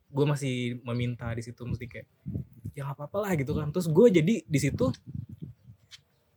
gue 0.08 0.24
masih 0.28 0.56
meminta 0.84 1.32
di 1.32 1.40
situ 1.40 1.64
mesti 1.64 1.88
kayak 1.88 2.08
ya 2.76 2.84
nggak 2.84 2.96
apa-apa 3.00 3.18
lah 3.24 3.32
gitu 3.40 3.56
kan. 3.56 3.72
Terus 3.72 3.88
gue 3.88 4.06
jadi 4.20 4.34
di 4.44 4.58
situ 4.60 4.92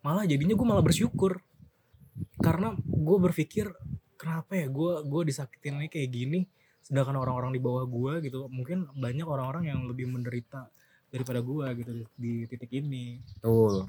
malah 0.01 0.25
jadinya 0.25 0.53
gue 0.53 0.67
malah 0.67 0.85
bersyukur. 0.85 1.41
Karena 2.41 2.73
gue 2.77 3.17
berpikir 3.21 3.71
kenapa 4.17 4.57
ya 4.57 4.67
gue 4.69 4.91
gue 5.05 5.21
disakitin 5.25 5.81
ini 5.81 5.87
kayak 5.89 6.09
gini? 6.11 6.39
Sedangkan 6.81 7.17
orang-orang 7.17 7.53
di 7.55 7.61
bawah 7.61 7.85
gue 7.85 8.25
gitu 8.25 8.49
mungkin 8.49 8.89
banyak 8.97 9.25
orang-orang 9.25 9.69
yang 9.69 9.79
lebih 9.85 10.09
menderita 10.09 10.67
daripada 11.11 11.43
gue 11.43 11.65
gitu 11.77 11.91
di, 11.93 12.03
di 12.17 12.33
titik 12.49 12.71
ini. 12.73 13.21
Tuh 13.39 13.85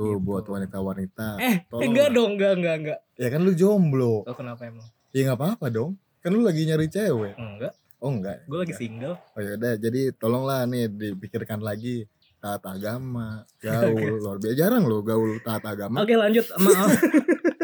tuh 0.00 0.16
Gitu. 0.16 0.24
buat 0.24 0.48
wanita-wanita 0.48 1.36
eh 1.36 1.68
Tolong 1.68 1.92
enggak 1.92 2.08
dong 2.16 2.30
enggak 2.40 2.52
enggak 2.56 2.74
enggak. 2.80 2.98
Ya 3.20 3.28
kan 3.28 3.40
lu 3.44 3.52
jomblo. 3.52 4.24
Oh 4.24 4.36
kenapa 4.36 4.64
emang? 4.64 4.88
Ya 5.12 5.28
nggak 5.28 5.38
apa-apa 5.38 5.66
dong. 5.68 6.00
Kan 6.24 6.32
lu 6.32 6.40
lagi 6.40 6.64
nyari 6.64 6.88
cewek. 6.88 7.36
Enggak. 7.36 7.76
Oh 8.00 8.08
enggak. 8.08 8.48
Gue 8.48 8.58
lagi 8.64 8.72
single. 8.72 9.20
Oh 9.36 9.40
ya 9.44 9.60
udah 9.60 9.76
jadi 9.76 10.00
tolonglah 10.16 10.64
nih 10.64 10.88
dipikirkan 10.88 11.60
lagi 11.60 12.08
taat 12.40 12.64
agama 12.64 13.44
gaul 13.64 14.18
luar 14.18 14.40
biasa 14.40 14.56
jarang 14.56 14.84
loh 14.88 15.04
gaul 15.04 15.38
taat 15.44 15.62
agama 15.68 16.00
oke 16.00 16.14
lanjut 16.16 16.48
maaf 16.58 16.90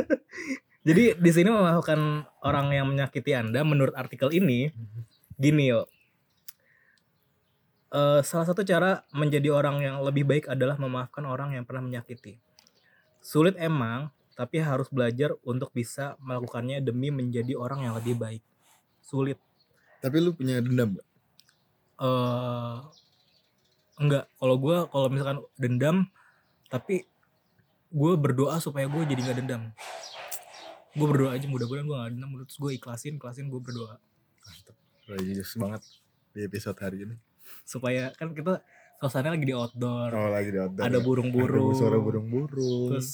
jadi 0.87 1.19
di 1.19 1.31
sini 1.33 1.49
memaafkan 1.51 2.29
orang 2.45 2.71
yang 2.77 2.87
menyakiti 2.87 3.33
anda 3.35 3.65
menurut 3.65 3.97
artikel 3.97 4.31
ini 4.31 4.71
gini 5.41 5.73
yo 5.73 5.89
Eh, 7.97 8.21
salah 8.27 8.45
satu 8.45 8.61
cara 8.61 9.07
menjadi 9.17 9.49
orang 9.55 9.81
yang 9.81 9.97
lebih 10.05 10.29
baik 10.29 10.51
adalah 10.53 10.77
memaafkan 10.77 11.25
orang 11.25 11.57
yang 11.57 11.65
pernah 11.65 11.87
menyakiti. 11.87 12.37
Sulit 13.25 13.57
emang, 13.57 14.13
tapi 14.37 14.61
harus 14.61 14.93
belajar 14.93 15.33
untuk 15.47 15.73
bisa 15.73 16.19
melakukannya 16.21 16.85
demi 16.85 17.09
menjadi 17.09 17.57
orang 17.57 17.89
yang 17.89 17.95
lebih 17.97 18.19
baik. 18.19 18.43
Sulit. 19.01 19.39
tapi 19.97 20.23
lu 20.23 20.37
punya 20.37 20.61
dendam 20.61 20.93
gak? 21.01 21.09
eh 22.05 22.77
enggak, 23.97 24.25
kalau 24.37 24.57
gue 24.61 24.77
kalau 24.93 25.09
misalkan 25.09 25.39
dendam, 25.57 25.97
tapi 26.69 27.09
gue 27.93 28.13
berdoa 28.19 28.61
supaya 28.61 28.87
gue 28.91 29.03
jadi 29.09 29.21
nggak 29.21 29.39
dendam. 29.45 29.63
Gue 30.97 31.07
berdoa 31.13 31.37
aja 31.37 31.45
mudah-mudahan 31.45 31.85
gue 31.85 31.97
gak 32.01 32.13
dendam, 32.17 32.31
terus 32.41 32.57
gue 32.57 32.73
ikhlasin, 32.73 33.21
ikhlasin 33.21 33.53
gue 33.53 33.61
berdoa. 33.61 34.01
Religius 35.07 35.53
banget 35.61 35.85
di 36.33 36.41
episode 36.49 36.79
hari 36.81 37.05
ini. 37.05 37.17
Supaya 37.69 38.17
kan 38.17 38.33
kita 38.33 38.65
suasana 38.97 39.37
lagi 39.37 39.45
di 39.45 39.53
outdoor, 39.53 40.09
oh 40.09 40.31
lagi 40.33 40.51
di 40.51 40.59
outdoor 40.59 40.89
ada 40.89 40.99
ya. 40.99 41.05
burung-burung, 41.05 41.77
Ada 41.77 41.81
suara 41.85 41.99
burung-burung. 42.01 42.97
Terus 42.97 43.09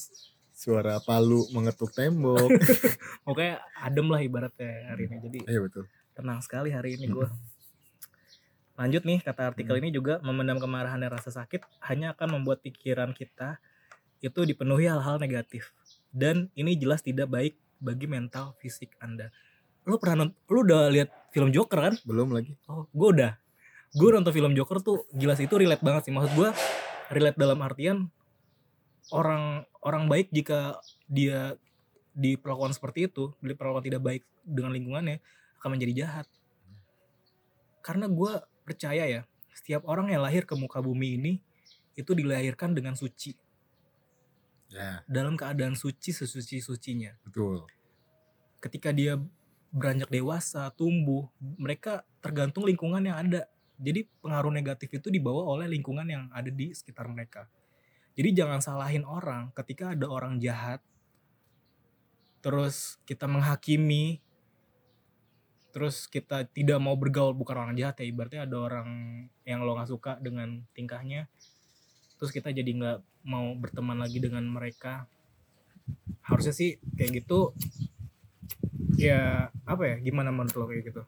suara 0.55 0.95
palu 1.03 1.43
mengetuk 1.51 1.91
tembok. 1.91 2.55
Pokoknya 3.27 3.59
adem 3.83 4.07
lah 4.07 4.21
ibaratnya 4.23 4.95
hari 4.95 5.11
ini. 5.11 5.17
Jadi 5.19 5.39
iya 5.51 5.59
betul. 5.59 5.91
tenang 6.15 6.39
sekali 6.39 6.71
hari 6.71 6.95
ini 7.01 7.11
gue 7.11 7.27
lanjut 8.77 9.03
nih 9.05 9.21
kata 9.21 9.53
artikel 9.53 9.77
ini 9.79 9.93
juga 9.93 10.19
memendam 10.25 10.57
kemarahan 10.57 10.97
dan 11.01 11.13
rasa 11.13 11.29
sakit 11.29 11.65
hanya 11.85 12.17
akan 12.17 12.41
membuat 12.41 12.65
pikiran 12.65 13.13
kita 13.13 13.61
itu 14.23 14.41
dipenuhi 14.47 14.87
hal-hal 14.87 15.19
negatif. 15.19 15.75
Dan 16.09 16.49
ini 16.55 16.79
jelas 16.79 17.03
tidak 17.03 17.29
baik 17.29 17.59
bagi 17.83 18.07
mental 18.07 18.55
fisik 18.63 18.95
anda. 19.03 19.35
Lu 19.83 19.99
pernah 19.99 20.31
lu 20.31 20.59
udah 20.63 20.87
lihat 20.89 21.11
film 21.35 21.51
Joker 21.51 21.91
kan? 21.91 21.95
Belum 22.07 22.31
lagi. 22.31 22.55
Oh 22.71 22.87
gue 22.95 23.09
udah. 23.19 23.33
Gue 23.93 24.09
nonton 24.15 24.31
film 24.31 24.55
Joker 24.55 24.79
tuh 24.79 25.05
jelas 25.11 25.43
itu 25.43 25.53
relate 25.59 25.83
banget 25.83 26.09
sih. 26.09 26.15
Maksud 26.15 26.33
gue 26.39 26.49
relate 27.11 27.37
dalam 27.37 27.59
artian 27.61 28.07
orang 29.11 29.67
orang 29.83 30.07
baik 30.07 30.31
jika 30.31 30.79
dia 31.11 31.59
diperlakukan 32.15 32.79
seperti 32.79 33.11
itu 33.11 33.35
diperlakukan 33.43 33.85
tidak 33.91 34.01
baik 34.05 34.23
dengan 34.47 34.71
lingkungannya 34.71 35.19
akan 35.59 35.69
menjadi 35.75 36.07
jahat. 36.07 36.27
Karena 37.83 38.07
gue 38.07 38.33
percaya 38.73 39.05
ya 39.05 39.23
setiap 39.53 39.85
orang 39.85 40.09
yang 40.09 40.25
lahir 40.25 40.49
ke 40.49 40.57
muka 40.57 40.81
bumi 40.81 41.21
ini 41.21 41.33
itu 41.93 42.17
dilahirkan 42.17 42.73
dengan 42.73 42.97
suci. 42.97 43.37
Ya. 44.73 45.05
Dalam 45.05 45.37
keadaan 45.37 45.77
suci 45.77 46.17
sesuci 46.17 46.65
sucinya 46.65 47.13
betul. 47.29 47.69
Ketika 48.65 48.89
dia 48.97 49.21
beranjak 49.73 50.09
dewasa 50.09 50.73
tumbuh 50.73 51.29
mereka 51.41 52.05
tergantung 52.25 52.65
lingkungan 52.65 53.05
yang 53.05 53.17
ada. 53.21 53.49
Jadi 53.83 54.07
pengaruh 54.23 54.53
negatif 54.55 54.95
itu 54.95 55.11
dibawa 55.11 55.43
oleh 55.49 55.67
lingkungan 55.67 56.07
yang 56.07 56.25
ada 56.31 56.49
di 56.49 56.71
sekitar 56.71 57.09
mereka. 57.11 57.51
Jadi 58.13 58.37
jangan 58.37 58.61
salahin 58.61 59.03
orang 59.09 59.51
ketika 59.57 59.97
ada 59.97 60.07
orang 60.09 60.37
jahat 60.39 60.85
terus 62.43 62.99
kita 63.09 63.25
menghakimi 63.31 64.21
terus 65.73 66.05
kita 66.05 66.45
tidak 66.53 66.79
mau 66.79 66.93
bergaul 66.95 67.33
bukan 67.33 67.57
orang 67.57 67.75
jahat 67.81 68.05
ya 68.05 68.07
ibaratnya 68.13 68.45
ada 68.45 68.57
orang 68.61 68.89
yang 69.49 69.65
lo 69.65 69.73
nggak 69.73 69.89
suka 69.89 70.21
dengan 70.21 70.61
tingkahnya. 70.77 71.27
Terus 72.21 72.31
kita 72.31 72.53
jadi 72.53 72.69
nggak 72.69 72.99
mau 73.25 73.57
berteman 73.57 73.99
lagi 73.99 74.21
dengan 74.21 74.45
mereka. 74.45 75.09
Harusnya 76.23 76.55
sih 76.55 76.79
kayak 76.95 77.25
gitu 77.25 77.57
ya 79.01 79.51
apa 79.65 79.83
ya 79.89 79.97
gimana 80.05 80.29
menurut 80.29 80.55
lo 80.55 80.69
kayak 80.69 80.93
gitu? 80.93 81.03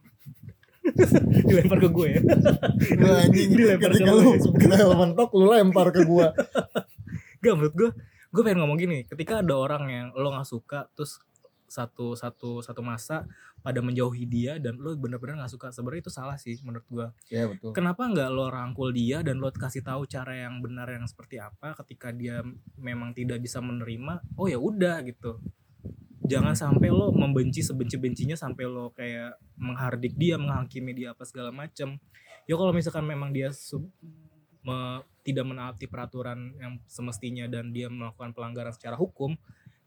Dilempar 1.48 1.78
ke 1.84 1.88
gue 1.92 2.08
ya. 2.08 2.20
Lu 3.04 3.08
anjing 3.12 3.50
Dilempar 3.60 3.92
ketika 3.92 4.10
ke 4.10 4.16
lu 4.16 4.32
gue. 4.32 4.58
kita 4.64 4.76
mentok 4.96 5.30
lu 5.36 5.46
lempar 5.52 5.88
ke 5.92 6.00
gua. 6.08 6.32
Gak 7.44 7.52
menurut 7.52 7.76
gue 7.76 7.90
gue 8.34 8.42
pengen 8.42 8.66
ngomong 8.66 8.78
gini 8.82 9.06
ketika 9.06 9.46
ada 9.46 9.54
orang 9.54 9.84
yang 9.86 10.06
lo 10.18 10.34
nggak 10.34 10.48
suka 10.50 10.90
terus 10.98 11.22
satu 11.74 12.14
satu 12.14 12.62
satu 12.62 12.80
masa 12.86 13.26
pada 13.66 13.82
menjauhi 13.82 14.22
dia 14.30 14.62
dan 14.62 14.78
lo 14.78 14.94
bener-bener 14.94 15.42
nggak 15.42 15.50
suka. 15.50 15.74
Sebenarnya 15.74 16.06
itu 16.06 16.12
salah 16.14 16.38
sih 16.38 16.54
menurut 16.62 16.86
gue 16.86 17.06
ya 17.34 17.50
betul. 17.50 17.74
Kenapa 17.74 18.06
nggak 18.06 18.30
lo 18.30 18.46
rangkul 18.46 18.94
dia 18.94 19.26
dan 19.26 19.42
lo 19.42 19.50
kasih 19.50 19.82
tahu 19.82 20.06
cara 20.06 20.46
yang 20.46 20.62
benar 20.62 20.86
yang 20.86 21.10
seperti 21.10 21.42
apa 21.42 21.74
ketika 21.82 22.14
dia 22.14 22.46
memang 22.78 23.10
tidak 23.10 23.42
bisa 23.42 23.58
menerima? 23.58 24.22
Oh 24.38 24.46
ya 24.46 24.62
udah 24.62 25.02
gitu. 25.02 25.42
Jangan 26.24 26.54
sampai 26.54 26.88
lo 26.94 27.10
membenci 27.10 27.60
sebenci 27.60 27.98
bencinya 27.98 28.38
sampai 28.38 28.64
lo 28.70 28.94
kayak 28.94 29.36
menghardik 29.58 30.14
dia 30.14 30.38
menghakimi 30.38 30.94
dia 30.94 31.12
apa 31.12 31.26
segala 31.26 31.50
macem. 31.50 31.98
Ya 32.46 32.54
kalau 32.54 32.70
misalkan 32.70 33.04
memang 33.04 33.34
dia 33.34 33.50
sub- 33.50 33.90
me- 34.64 35.04
tidak 35.24 35.44
menaati 35.48 35.88
peraturan 35.88 36.52
yang 36.60 36.76
semestinya 36.84 37.48
dan 37.48 37.72
dia 37.72 37.88
melakukan 37.88 38.36
pelanggaran 38.36 38.72
secara 38.76 38.96
hukum 38.96 39.36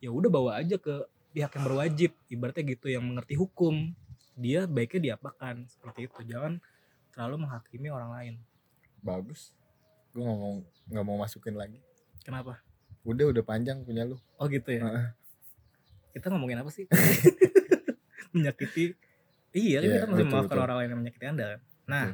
ya 0.01 0.09
udah 0.13 0.29
bawa 0.29 0.51
aja 0.61 0.77
ke 0.77 1.05
pihak 1.37 1.53
yang 1.53 1.65
berwajib 1.69 2.11
ibaratnya 2.33 2.65
gitu 2.65 2.89
yang 2.89 3.05
mengerti 3.05 3.37
hukum. 3.37 3.93
Dia 4.33 4.65
baiknya 4.65 5.13
diapakan 5.13 5.69
seperti 5.69 6.09
itu. 6.09 6.25
Jangan 6.25 6.57
terlalu 7.13 7.45
menghakimi 7.45 7.93
orang 7.93 8.09
lain. 8.09 8.33
Bagus. 9.05 9.53
Gua 10.17 10.25
nggak 10.33 10.39
mau 10.41 10.53
nggak 10.89 11.05
mau 11.05 11.17
masukin 11.21 11.53
lagi. 11.53 11.77
Kenapa? 12.25 12.57
Udah 13.05 13.29
udah 13.29 13.43
panjang 13.45 13.85
punya 13.85 14.09
lu. 14.09 14.17
Oh 14.41 14.49
gitu 14.49 14.73
ya? 14.73 14.81
Heeh. 14.81 15.07
kita 16.17 16.33
ngomongin 16.33 16.57
apa 16.65 16.73
sih? 16.73 16.89
Menyakiti. 18.33 18.97
Iya 19.53 19.77
kan 19.77 19.85
Iya, 19.85 19.93
kita 19.93 20.05
masih 20.09 20.17
betul, 20.17 20.25
memaafkan 20.33 20.49
betul. 20.57 20.65
orang 20.65 20.77
lain 20.81 20.89
yang 20.89 20.99
menyakiti 21.05 21.25
anda 21.29 21.45
kan? 21.45 21.61
Nah 21.85 22.05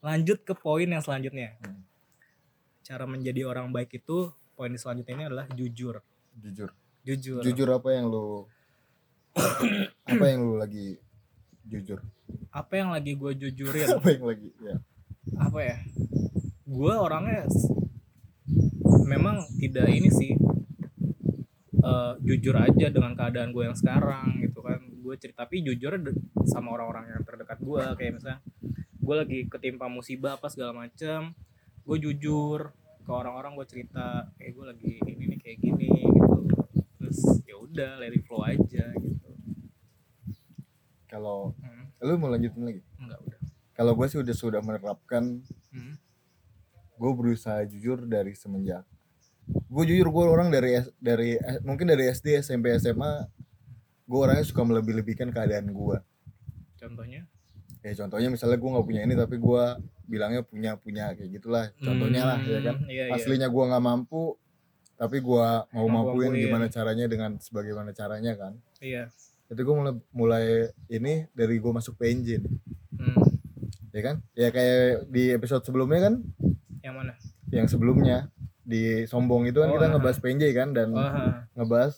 lanjut 0.00 0.38
ke 0.48 0.54
poin 0.56 0.88
yang 0.88 1.04
selanjutnya. 1.04 1.60
Hmm. 1.60 1.84
cara 2.88 3.04
menjadi 3.04 3.44
orang 3.44 3.68
baik 3.68 4.00
itu 4.00 4.32
poin 4.56 4.72
selanjutnya 4.72 5.12
ini 5.12 5.24
adalah 5.28 5.44
jujur. 5.52 6.00
Jujur 6.40 6.72
jujur. 7.04 7.42
Jujur 7.44 7.68
apa 7.74 7.88
yang 7.94 8.10
lu 8.10 8.46
apa 10.12 10.24
yang 10.26 10.40
lu 10.42 10.54
lagi 10.58 10.98
jujur? 11.68 12.00
Apa 12.50 12.80
yang 12.80 12.90
lagi 12.90 13.12
gue 13.14 13.32
jujurin? 13.36 13.88
Apa 14.00 14.08
yang 14.16 14.24
lagi 14.24 14.48
ya. 14.58 14.76
Apa 15.36 15.60
ya? 15.60 15.76
Gue 16.64 16.94
orangnya 16.96 17.44
memang 19.04 19.44
tidak 19.60 19.88
ini 19.88 20.08
sih 20.12 20.32
eh, 21.80 22.12
jujur 22.24 22.56
aja 22.56 22.88
dengan 22.88 23.12
keadaan 23.16 23.52
gue 23.52 23.64
yang 23.68 23.76
sekarang 23.76 24.40
gitu 24.42 24.64
kan. 24.64 24.80
Gue 25.00 25.14
cerita 25.20 25.44
tapi 25.44 25.64
jujur 25.64 25.96
sama 26.48 26.76
orang-orang 26.76 27.16
yang 27.16 27.22
terdekat 27.24 27.58
gue 27.60 27.84
kayak 27.96 28.12
misalnya 28.16 28.40
gue 29.08 29.16
lagi 29.16 29.38
ketimpa 29.48 29.88
musibah 29.88 30.36
apa 30.36 30.52
segala 30.52 30.84
macam 30.84 31.32
gue 31.88 31.96
jujur 31.96 32.76
ke 33.08 33.08
orang-orang 33.08 33.56
gue 33.56 33.64
cerita 33.64 34.28
eh 34.36 34.52
gue 34.52 34.64
lagi 34.68 35.00
ini 35.00 35.24
nih 35.32 35.38
kayak 35.40 35.58
gini 35.64 35.88
terus 37.08 37.40
ya 37.48 37.56
udah 37.56 37.90
let 37.96 38.12
it 38.12 38.22
flow 38.28 38.44
aja 38.44 38.84
gitu. 38.92 39.28
Kalau 41.08 41.56
hmm, 41.56 42.04
lu 42.04 42.20
mau 42.20 42.28
lanjutin 42.28 42.62
lagi? 42.68 42.82
Enggak 43.00 43.18
udah. 43.24 43.40
Kalau 43.72 43.92
gue 43.96 44.06
sih 44.12 44.20
udah 44.20 44.34
sudah 44.36 44.60
menerapkan 44.60 45.40
hmm, 45.72 45.94
gue 46.98 47.10
berusaha 47.16 47.64
jujur 47.64 48.04
dari 48.04 48.36
semenjak 48.36 48.84
gue 49.48 49.84
jujur 49.88 50.12
gue 50.12 50.24
orang 50.28 50.52
dari 50.52 50.76
dari 51.00 51.40
mungkin 51.64 51.88
dari 51.88 52.12
SD 52.12 52.44
SMP 52.44 52.68
SMA 52.76 53.24
gue 54.04 54.18
orangnya 54.20 54.44
suka 54.44 54.60
melebih-lebihkan 54.60 55.32
keadaan 55.32 55.72
gue 55.72 55.96
contohnya? 56.76 57.24
Ya 57.80 57.92
contohnya 57.96 58.28
misalnya 58.28 58.60
gue 58.60 58.70
nggak 58.70 58.86
punya 58.86 59.00
ini 59.08 59.14
tapi 59.16 59.36
gue 59.40 59.64
bilangnya 60.04 60.42
punya 60.44 60.76
punya 60.76 61.16
kayak 61.16 61.30
gitulah. 61.40 61.64
Contohnya 61.80 62.22
lah 62.28 62.38
ya 62.44 62.60
kan? 62.60 62.76
Hmm, 62.76 62.90
iya, 62.92 63.04
iya. 63.08 63.16
aslinya 63.16 63.48
gue 63.48 63.64
nggak 63.64 63.84
mampu 63.84 64.36
tapi 64.98 65.22
gue 65.22 65.46
mau 65.70 65.86
mampuin 65.86 66.34
mampuin. 66.34 66.42
gimana 66.42 66.66
caranya 66.66 67.06
dengan 67.06 67.38
sebagaimana 67.38 67.94
caranya 67.94 68.34
kan 68.34 68.52
iya 68.82 69.06
itu 69.48 69.56
gue 69.56 69.74
mulai 69.74 69.94
mulai 70.12 70.44
ini 70.90 71.24
dari 71.32 71.56
gue 71.56 71.72
masuk 71.72 71.94
PNJ 71.96 72.42
hmm. 72.98 73.16
ya 73.94 74.00
kan 74.02 74.16
ya 74.34 74.50
kayak 74.50 75.06
di 75.08 75.30
episode 75.30 75.62
sebelumnya 75.62 76.10
kan 76.10 76.14
yang 76.82 76.94
mana 76.94 77.14
yang 77.48 77.64
sebelumnya 77.64 78.28
di 78.60 79.08
sombong 79.08 79.48
itu 79.48 79.64
kan 79.64 79.70
Oh, 79.70 79.74
kita 79.78 79.86
aha. 79.86 79.92
ngebahas 79.96 80.18
PNJ 80.20 80.44
kan 80.52 80.68
dan 80.76 80.92
oh, 80.92 81.00
ha. 81.00 81.48
ngebahas 81.56 81.94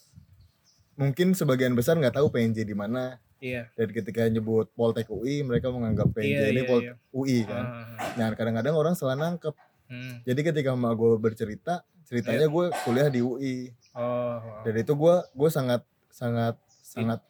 mungkin 0.94 1.32
sebagian 1.32 1.74
besar 1.74 1.96
nggak 1.96 2.14
tahu 2.14 2.30
PNJ 2.30 2.62
di 2.62 2.76
mana 2.76 3.18
iya 3.40 3.66
dan 3.74 3.88
ketika 3.90 4.28
nyebut 4.28 4.70
Poltek 4.76 5.08
UI 5.08 5.42
mereka 5.42 5.72
menganggap 5.72 6.12
PNJ 6.12 6.38
Iya, 6.38 6.52
ini 6.52 6.62
iya, 6.62 6.68
Pol 6.68 6.80
iya. 6.84 6.94
UI 7.10 7.38
kan 7.42 7.64
Ah, 7.64 7.82
ah. 7.96 8.10
nah 8.14 8.28
kadang-kadang 8.36 8.76
orang 8.76 8.94
salah 8.94 9.16
nangkep 9.16 9.56
Hmm. 9.90 10.22
jadi 10.22 10.46
ketika 10.46 10.70
emak 10.70 10.94
gue 10.94 11.18
bercerita 11.18 11.82
ceritanya 12.10 12.44
Iya. 12.44 12.50
gue 12.50 12.64
kuliah 12.82 13.08
di 13.08 13.20
UI 13.20 13.56
Oh, 13.92 14.02
oh. 14.36 14.62
dan 14.62 14.74
itu 14.76 14.92
gue 14.92 15.14
gue 15.30 15.48
sangat 15.48 15.82
sangat 16.08 16.58
sangat 16.80 17.20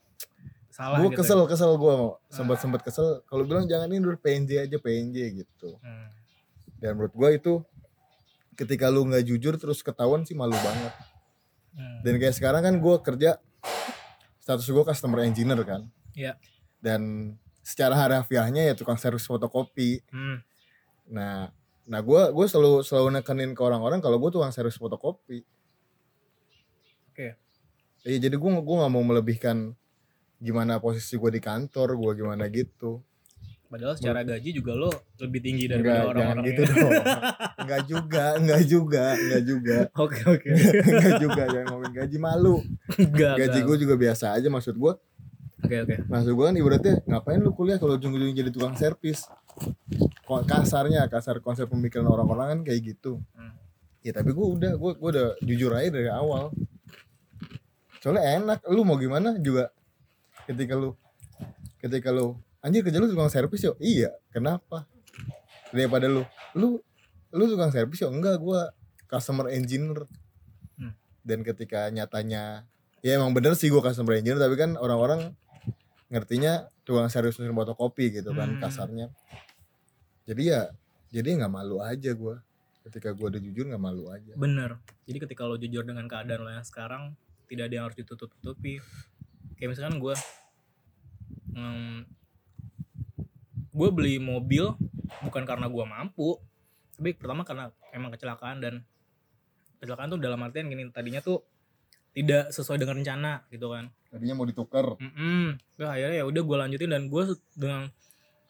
salah 0.70 0.96
gue 0.98 1.08
gitu. 1.08 1.20
kesel 1.20 1.40
kesel 1.44 1.72
gue 1.74 1.94
sempat 2.26 2.56
Ah. 2.56 2.60
sempat 2.60 2.80
kesel 2.80 3.06
kalau 3.24 3.44
bilang 3.44 3.64
jangan 3.64 3.86
ini 3.86 4.00
dulu 4.00 4.16
PNJ 4.16 4.50
aja 4.62 4.76
PNJ 4.76 5.16
gitu 5.36 5.76
Hmm. 5.76 6.08
dan 6.76 6.96
menurut 6.96 7.12
gue 7.12 7.30
itu 7.34 7.52
ketika 8.54 8.88
lu 8.88 9.04
nggak 9.04 9.24
jujur 9.24 9.54
terus 9.54 9.80
ketahuan 9.80 10.22
sih 10.22 10.32
malu 10.32 10.52
banget 10.54 10.92
Hmm. 11.70 12.00
dan 12.02 12.14
kayak 12.16 12.34
sekarang 12.34 12.60
kan 12.60 12.74
gue 12.74 12.96
kerja 13.00 13.30
status 14.38 14.66
gue 14.66 14.82
customer 14.82 15.20
engineer 15.22 15.60
kan 15.62 15.86
Iya. 16.12 16.34
dan 16.78 17.34
secara 17.62 17.92
harafiahnya 17.94 18.64
ya 18.64 18.74
tukang 18.74 18.96
servis 18.96 19.22
fotokopi 19.22 20.00
Hmm. 20.08 20.40
nah 21.06 21.52
nah 21.90 21.98
gue 21.98 22.22
gue 22.30 22.46
selalu 22.46 22.86
selalu 22.86 23.18
nekenin 23.18 23.50
ke 23.50 23.60
orang-orang 23.60 23.98
kalau 23.98 24.22
gue 24.22 24.30
tukang 24.30 24.54
servis 24.54 24.78
fotokopi 24.78 25.42
Oke. 27.10 27.34
iya 28.06 28.18
jadi 28.22 28.38
gue 28.38 28.50
gue 28.62 28.76
nggak 28.78 28.92
mau 28.92 29.02
melebihkan 29.02 29.74
gimana 30.38 30.78
posisi 30.78 31.18
gue 31.18 31.30
di 31.34 31.42
kantor 31.42 31.98
gue 31.98 32.12
gimana 32.22 32.46
gitu 32.46 33.02
Padahal 33.70 33.94
secara 33.94 34.26
gaji 34.26 34.50
juga 34.50 34.74
lo 34.74 34.90
lebih 35.22 35.40
tinggi 35.46 35.70
daripada 35.70 36.10
jangan 36.10 36.10
orang-orang 36.10 36.42
gitu 36.42 36.62
yang- 36.66 36.74
dong. 36.74 36.92
Enggak 37.62 37.82
juga, 37.86 38.24
enggak 38.34 38.62
juga, 38.66 39.04
enggak 39.14 39.42
juga. 39.46 39.78
Oke 40.02 40.20
oke. 40.26 40.50
enggak 40.50 41.14
juga, 41.22 41.42
jangan 41.46 41.66
ngomongin 41.70 41.94
gaji 42.02 42.16
malu. 42.18 42.56
Enggak. 42.98 43.34
Gaji 43.38 43.58
gue 43.62 43.76
juga 43.78 43.94
biasa 43.94 44.34
aja 44.34 44.48
maksud 44.50 44.74
gue. 44.74 44.92
Oke 45.62 45.76
oke. 45.86 45.96
Maksud 46.02 46.32
gue 46.34 46.44
kan 46.50 46.56
ibaratnya 46.58 46.94
ngapain 47.06 47.38
lu 47.38 47.54
kuliah 47.54 47.78
kalau 47.78 47.94
ujung-ujungnya 47.94 48.42
jadi 48.42 48.50
tukang 48.50 48.74
servis. 48.74 49.30
Kasarnya, 50.46 51.10
kasar 51.10 51.42
konsep 51.42 51.66
pemikiran 51.66 52.06
orang-orang 52.06 52.46
kan 52.54 52.60
kayak 52.70 52.94
gitu. 52.94 53.18
Hmm. 53.34 53.54
Ya 54.00 54.14
tapi 54.14 54.30
gue 54.32 54.46
udah, 54.46 54.72
gue 54.78 54.92
gue 54.96 55.10
udah 55.10 55.28
jujur 55.42 55.74
aja 55.74 55.90
dari 55.90 56.08
awal. 56.08 56.54
Soalnya 58.00 58.40
enak, 58.40 58.58
lu 58.72 58.86
mau 58.86 58.96
gimana 58.96 59.36
juga 59.36 59.68
ketika 60.48 60.74
lu 60.74 60.96
ketika 61.78 62.08
lu 62.10 62.34
anjir 62.60 62.84
kerja 62.84 63.00
lu 63.00 63.08
tukang 63.08 63.32
servis 63.32 63.64
yo 63.64 63.72
iya 63.80 64.12
kenapa 64.34 64.84
daripada 65.72 66.10
lu 66.10 66.26
lu 66.52 66.80
lu 67.32 67.44
tukang 67.48 67.72
servis 67.72 68.02
yo 68.02 68.10
enggak 68.12 68.36
gua 68.40 68.72
customer 69.08 69.48
engineer 69.52 70.04
Hmm. 70.80 70.96
dan 71.24 71.44
ketika 71.44 71.92
nyatanya 71.92 72.64
ya 73.04 73.20
emang 73.20 73.36
bener 73.36 73.52
sih 73.52 73.68
gua 73.68 73.84
customer 73.84 74.16
engineer 74.16 74.40
tapi 74.40 74.56
kan 74.56 74.80
orang-orang 74.80 75.36
ngertinya 76.08 76.72
tukang 76.90 77.06
servis 77.06 77.38
mesin 77.38 77.54
fotokopi 77.54 78.10
gitu 78.18 78.34
kan 78.34 78.58
Hmm. 78.58 78.58
kasarnya 78.58 79.06
jadi 80.26 80.42
ya 80.42 80.62
jadi 81.14 81.38
nggak 81.38 81.52
malu 81.54 81.78
aja 81.78 82.10
gua 82.18 82.42
ketika 82.82 83.14
gua 83.14 83.30
udah 83.30 83.38
jujur 83.38 83.70
nggak 83.70 83.82
malu 83.82 84.10
aja 84.10 84.34
Bener. 84.34 84.82
Jadi 85.06 85.18
ketika 85.26 85.42
lo 85.42 85.58
jujur 85.58 85.82
dengan 85.82 86.06
keadaan 86.06 86.46
lo 86.46 86.50
yang 86.54 86.62
sekarang, 86.62 87.18
tidak 87.50 87.66
ada 87.66 87.74
yang 87.74 87.84
harus 87.90 87.98
ditutup-tutupi. 87.98 88.78
Kayak 89.58 89.74
misalkan 89.74 89.98
gue, 89.98 90.14
gue 93.80 93.88
beli 93.96 94.20
mobil 94.20 94.76
bukan 95.24 95.42
karena 95.48 95.66
gua 95.66 95.88
mampu 95.88 96.36
tapi 97.00 97.16
pertama 97.16 97.48
karena 97.48 97.72
emang 97.96 98.12
kecelakaan 98.12 98.60
dan 98.60 98.84
kecelakaan 99.80 100.12
tuh 100.12 100.20
dalam 100.20 100.36
artian 100.44 100.68
gini 100.68 100.84
tadinya 100.92 101.24
tuh 101.24 101.40
tidak 102.10 102.50
sesuai 102.50 102.82
dengan 102.82 103.02
rencana 103.02 103.32
gitu 103.54 103.70
kan. 103.70 103.90
Tadinya 104.10 104.34
mau 104.34 104.46
ditukar. 104.46 104.98
Mm-mm. 104.98 105.54
Nah, 105.78 105.90
akhirnya 105.94 106.16
ya 106.22 106.24
udah 106.26 106.42
gue 106.42 106.56
lanjutin 106.58 106.90
dan 106.90 107.06
gue 107.06 107.22
dengan 107.54 107.86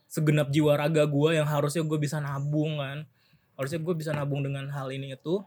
segenap 0.08 0.48
jiwa 0.48 0.74
raga 0.74 1.04
gue 1.04 1.30
yang 1.36 1.46
harusnya 1.46 1.84
gue 1.84 1.98
bisa 2.00 2.16
nabung 2.18 2.80
kan. 2.80 3.04
Harusnya 3.60 3.80
gue 3.84 3.92
bisa 3.92 4.16
nabung 4.16 4.40
dengan 4.40 4.64
hal 4.72 4.88
ini 4.88 5.12
itu 5.12 5.44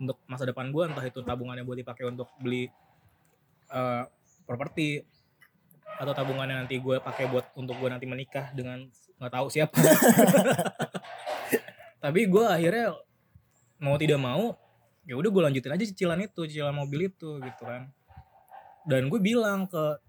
untuk 0.00 0.16
masa 0.24 0.48
depan 0.48 0.72
gue 0.72 0.88
entah 0.88 1.04
itu 1.04 1.20
tabungannya 1.20 1.60
buat 1.60 1.76
dipakai 1.76 2.08
untuk 2.08 2.32
beli 2.40 2.72
eh, 3.68 4.04
properti 4.48 5.04
atau 6.00 6.16
tabungannya 6.16 6.64
nanti 6.64 6.80
gue 6.80 6.96
pakai 6.96 7.28
buat 7.28 7.52
untuk 7.52 7.76
gue 7.76 7.92
nanti 7.92 8.08
menikah 8.08 8.48
dengan 8.56 8.88
nggak 9.20 9.32
tahu 9.36 9.46
siapa. 9.52 9.76
Tapi 12.04 12.20
gue 12.24 12.46
akhirnya 12.48 12.96
mau 13.76 14.00
tidak 14.00 14.16
mau 14.16 14.56
ya 15.04 15.14
udah 15.16 15.30
gue 15.32 15.42
lanjutin 15.48 15.72
aja 15.72 15.84
cicilan 15.84 16.20
itu 16.20 16.40
cicilan 16.44 16.74
mobil 16.74 17.08
itu 17.08 17.40
gitu 17.40 17.62
kan. 17.64 17.88
Dan 18.84 19.08
gue 19.08 19.20
bilang 19.20 19.64
ke 19.66 20.00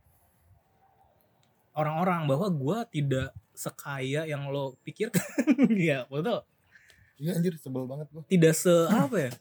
orang-orang 1.71 2.27
bahwa 2.27 2.47
gue 2.51 2.77
tidak 2.91 3.27
sekaya 3.55 4.27
yang 4.27 4.47
lo 4.51 4.75
pikirkan. 4.83 5.21
Ya 5.77 6.03
betul. 6.07 6.43
Iya 7.21 7.37
anjir 7.37 7.53
sebel 7.61 7.85
banget 7.85 8.09
gua. 8.09 8.23
Tidak 8.25 8.53
se 8.55 8.73
apa 8.89 9.29
ya 9.29 9.31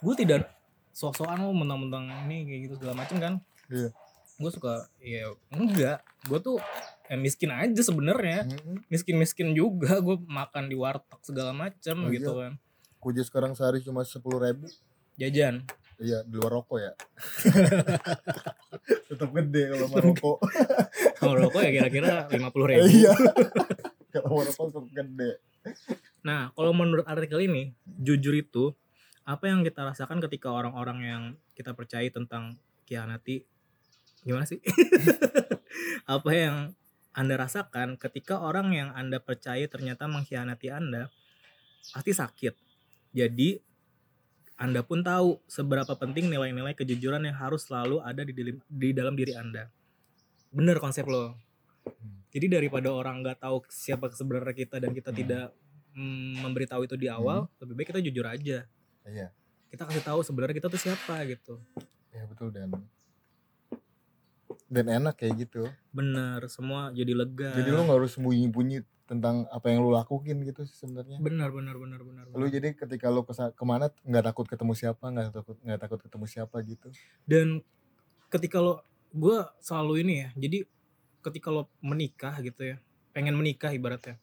gue 0.00 0.14
tidak 0.16 0.48
sok-sokan 0.96 1.36
lo 1.44 1.52
mentang-mentang 1.52 2.08
ini 2.26 2.46
kayak 2.48 2.60
gitu 2.68 2.74
segala 2.80 2.94
macem 3.04 3.16
kan. 3.20 3.34
Iya. 3.68 3.90
gue 4.40 4.50
suka 4.50 4.88
ya 5.04 5.28
enggak. 5.52 6.00
Gue 6.24 6.38
tuh 6.40 6.56
ya 7.12 7.16
miskin 7.20 7.52
aja 7.52 7.80
sebenarnya. 7.84 8.48
Mm-mm. 8.48 8.88
miskin-miskin 8.88 9.52
juga 9.52 10.00
gue 10.00 10.16
makan 10.16 10.72
di 10.72 10.76
warteg 10.78 11.20
segala 11.20 11.52
macem 11.52 11.96
Oh, 12.00 12.08
gitu 12.08 12.32
iya. 12.32 12.40
kan 12.48 12.52
Kuja 13.00 13.24
sekarang 13.24 13.56
sehari 13.56 13.80
cuma 13.80 14.04
sepuluh 14.04 14.44
ribu. 14.44 14.68
Jajan? 15.16 15.64
Iya 16.00 16.20
di 16.24 16.36
luar 16.36 16.60
rokok 16.60 16.78
ya. 16.80 16.92
Tetap 19.08 19.28
gede 19.32 19.62
kalau 19.72 19.86
mau 19.88 20.00
rokok. 20.00 20.36
Kalau 21.20 21.34
rokok 21.36 21.60
ya 21.60 21.70
kira-kira 21.76 22.24
lima 22.32 22.48
puluh 22.48 22.72
ribu. 22.72 22.88
Iya. 22.88 23.12
Kalau 24.12 24.28
mau 24.32 24.44
rokok 24.44 24.64
tetap 24.72 24.86
gede. 24.92 25.30
Nah, 26.24 26.52
kalau 26.56 26.72
menurut 26.72 27.04
artikel 27.04 27.44
ini, 27.44 27.76
jujur 27.84 28.32
itu 28.32 28.72
apa 29.28 29.44
yang 29.52 29.60
kita 29.60 29.84
rasakan 29.84 30.24
ketika 30.24 30.48
orang-orang 30.48 30.98
yang 31.04 31.22
kita 31.52 31.76
percaya 31.76 32.08
tentang 32.08 32.56
kianati 32.88 33.44
gimana 34.24 34.48
sih? 34.48 34.60
apa 36.14 36.30
yang 36.32 36.56
Anda 37.12 37.36
rasakan 37.36 38.00
ketika 38.00 38.40
orang 38.40 38.72
yang 38.72 38.88
Anda 38.96 39.20
percaya 39.20 39.68
ternyata 39.68 40.08
mengkhianati 40.08 40.68
Anda 40.72 41.12
pasti 41.92 42.12
sakit. 42.16 42.69
Jadi 43.10 43.58
Anda 44.54 44.84
pun 44.84 45.00
tahu 45.00 45.40
seberapa 45.48 45.88
penting 45.94 46.28
nilai-nilai 46.28 46.76
kejujuran 46.76 47.24
yang 47.24 47.32
harus 47.34 47.64
selalu 47.64 47.98
ada 48.00 48.20
di, 48.20 48.30
dili- 48.30 48.60
di 48.68 48.92
dalam 48.92 49.16
diri 49.16 49.32
Anda. 49.32 49.72
Bener 50.52 50.76
konsep 50.76 51.08
lo. 51.08 51.32
Jadi 52.30 52.46
daripada 52.46 52.92
orang 52.92 53.24
nggak 53.24 53.40
tahu 53.40 53.64
siapa 53.66 54.12
sebenarnya 54.12 54.52
kita 54.52 54.76
dan 54.78 54.92
kita 54.92 55.10
Hmm. 55.10 55.18
tidak 55.18 55.44
mm, 55.90 56.44
memberitahu 56.44 56.84
itu 56.84 56.94
di 56.94 57.08
awal, 57.08 57.48
lebih 57.58 57.74
baik 57.74 57.88
kita 57.88 58.00
jujur 58.00 58.22
aja. 58.22 58.58
iya 59.02 59.32
Kita 59.66 59.86
kasih 59.86 60.04
tahu 60.04 60.20
sebenarnya 60.20 60.54
kita 60.54 60.68
tuh 60.68 60.78
siapa 60.78 61.24
gitu. 61.24 61.56
ya 62.10 62.26
betul 62.26 62.50
dan 62.50 62.68
dan 64.70 64.86
enak 64.86 65.18
kayak 65.18 65.34
gitu 65.40 65.66
Bener, 65.90 66.38
semua 66.46 66.94
jadi 66.94 67.10
lega. 67.10 67.50
jadi 67.52 67.68
lu 67.68 67.82
nggak 67.82 67.98
harus 67.98 68.14
sembunyi-bunyi 68.14 68.80
tentang 69.04 69.42
apa 69.50 69.66
yang 69.66 69.82
lu 69.82 69.90
lakuin 69.90 70.38
gitu 70.46 70.62
sih 70.62 70.78
sebenarnya 70.78 71.18
benar 71.18 71.50
benar 71.50 71.74
benar 71.74 71.98
benar. 72.00 72.24
lu 72.30 72.46
jadi 72.46 72.70
ketika 72.72 73.10
lu 73.10 73.26
kesa- 73.26 73.50
ke 73.50 73.64
mana 73.66 73.90
nggak 74.00 74.24
takut 74.24 74.46
ketemu 74.46 74.72
siapa 74.72 75.02
nggak 75.04 75.34
takut 75.34 75.56
nggak 75.60 75.80
takut 75.80 75.98
ketemu 75.98 76.24
siapa 76.24 76.56
gitu 76.62 76.88
Dan 77.26 77.58
ketika 78.30 78.62
lo 78.62 78.86
gue 79.10 79.42
selalu 79.58 80.06
ini 80.06 80.14
ya. 80.16 80.28
Jadi 80.38 80.62
ketika 81.20 81.50
lo 81.50 81.66
menikah 81.82 82.38
gitu 82.38 82.62
ya, 82.64 82.76
pengen 83.10 83.34
menikah 83.34 83.74
ibaratnya. 83.74 84.22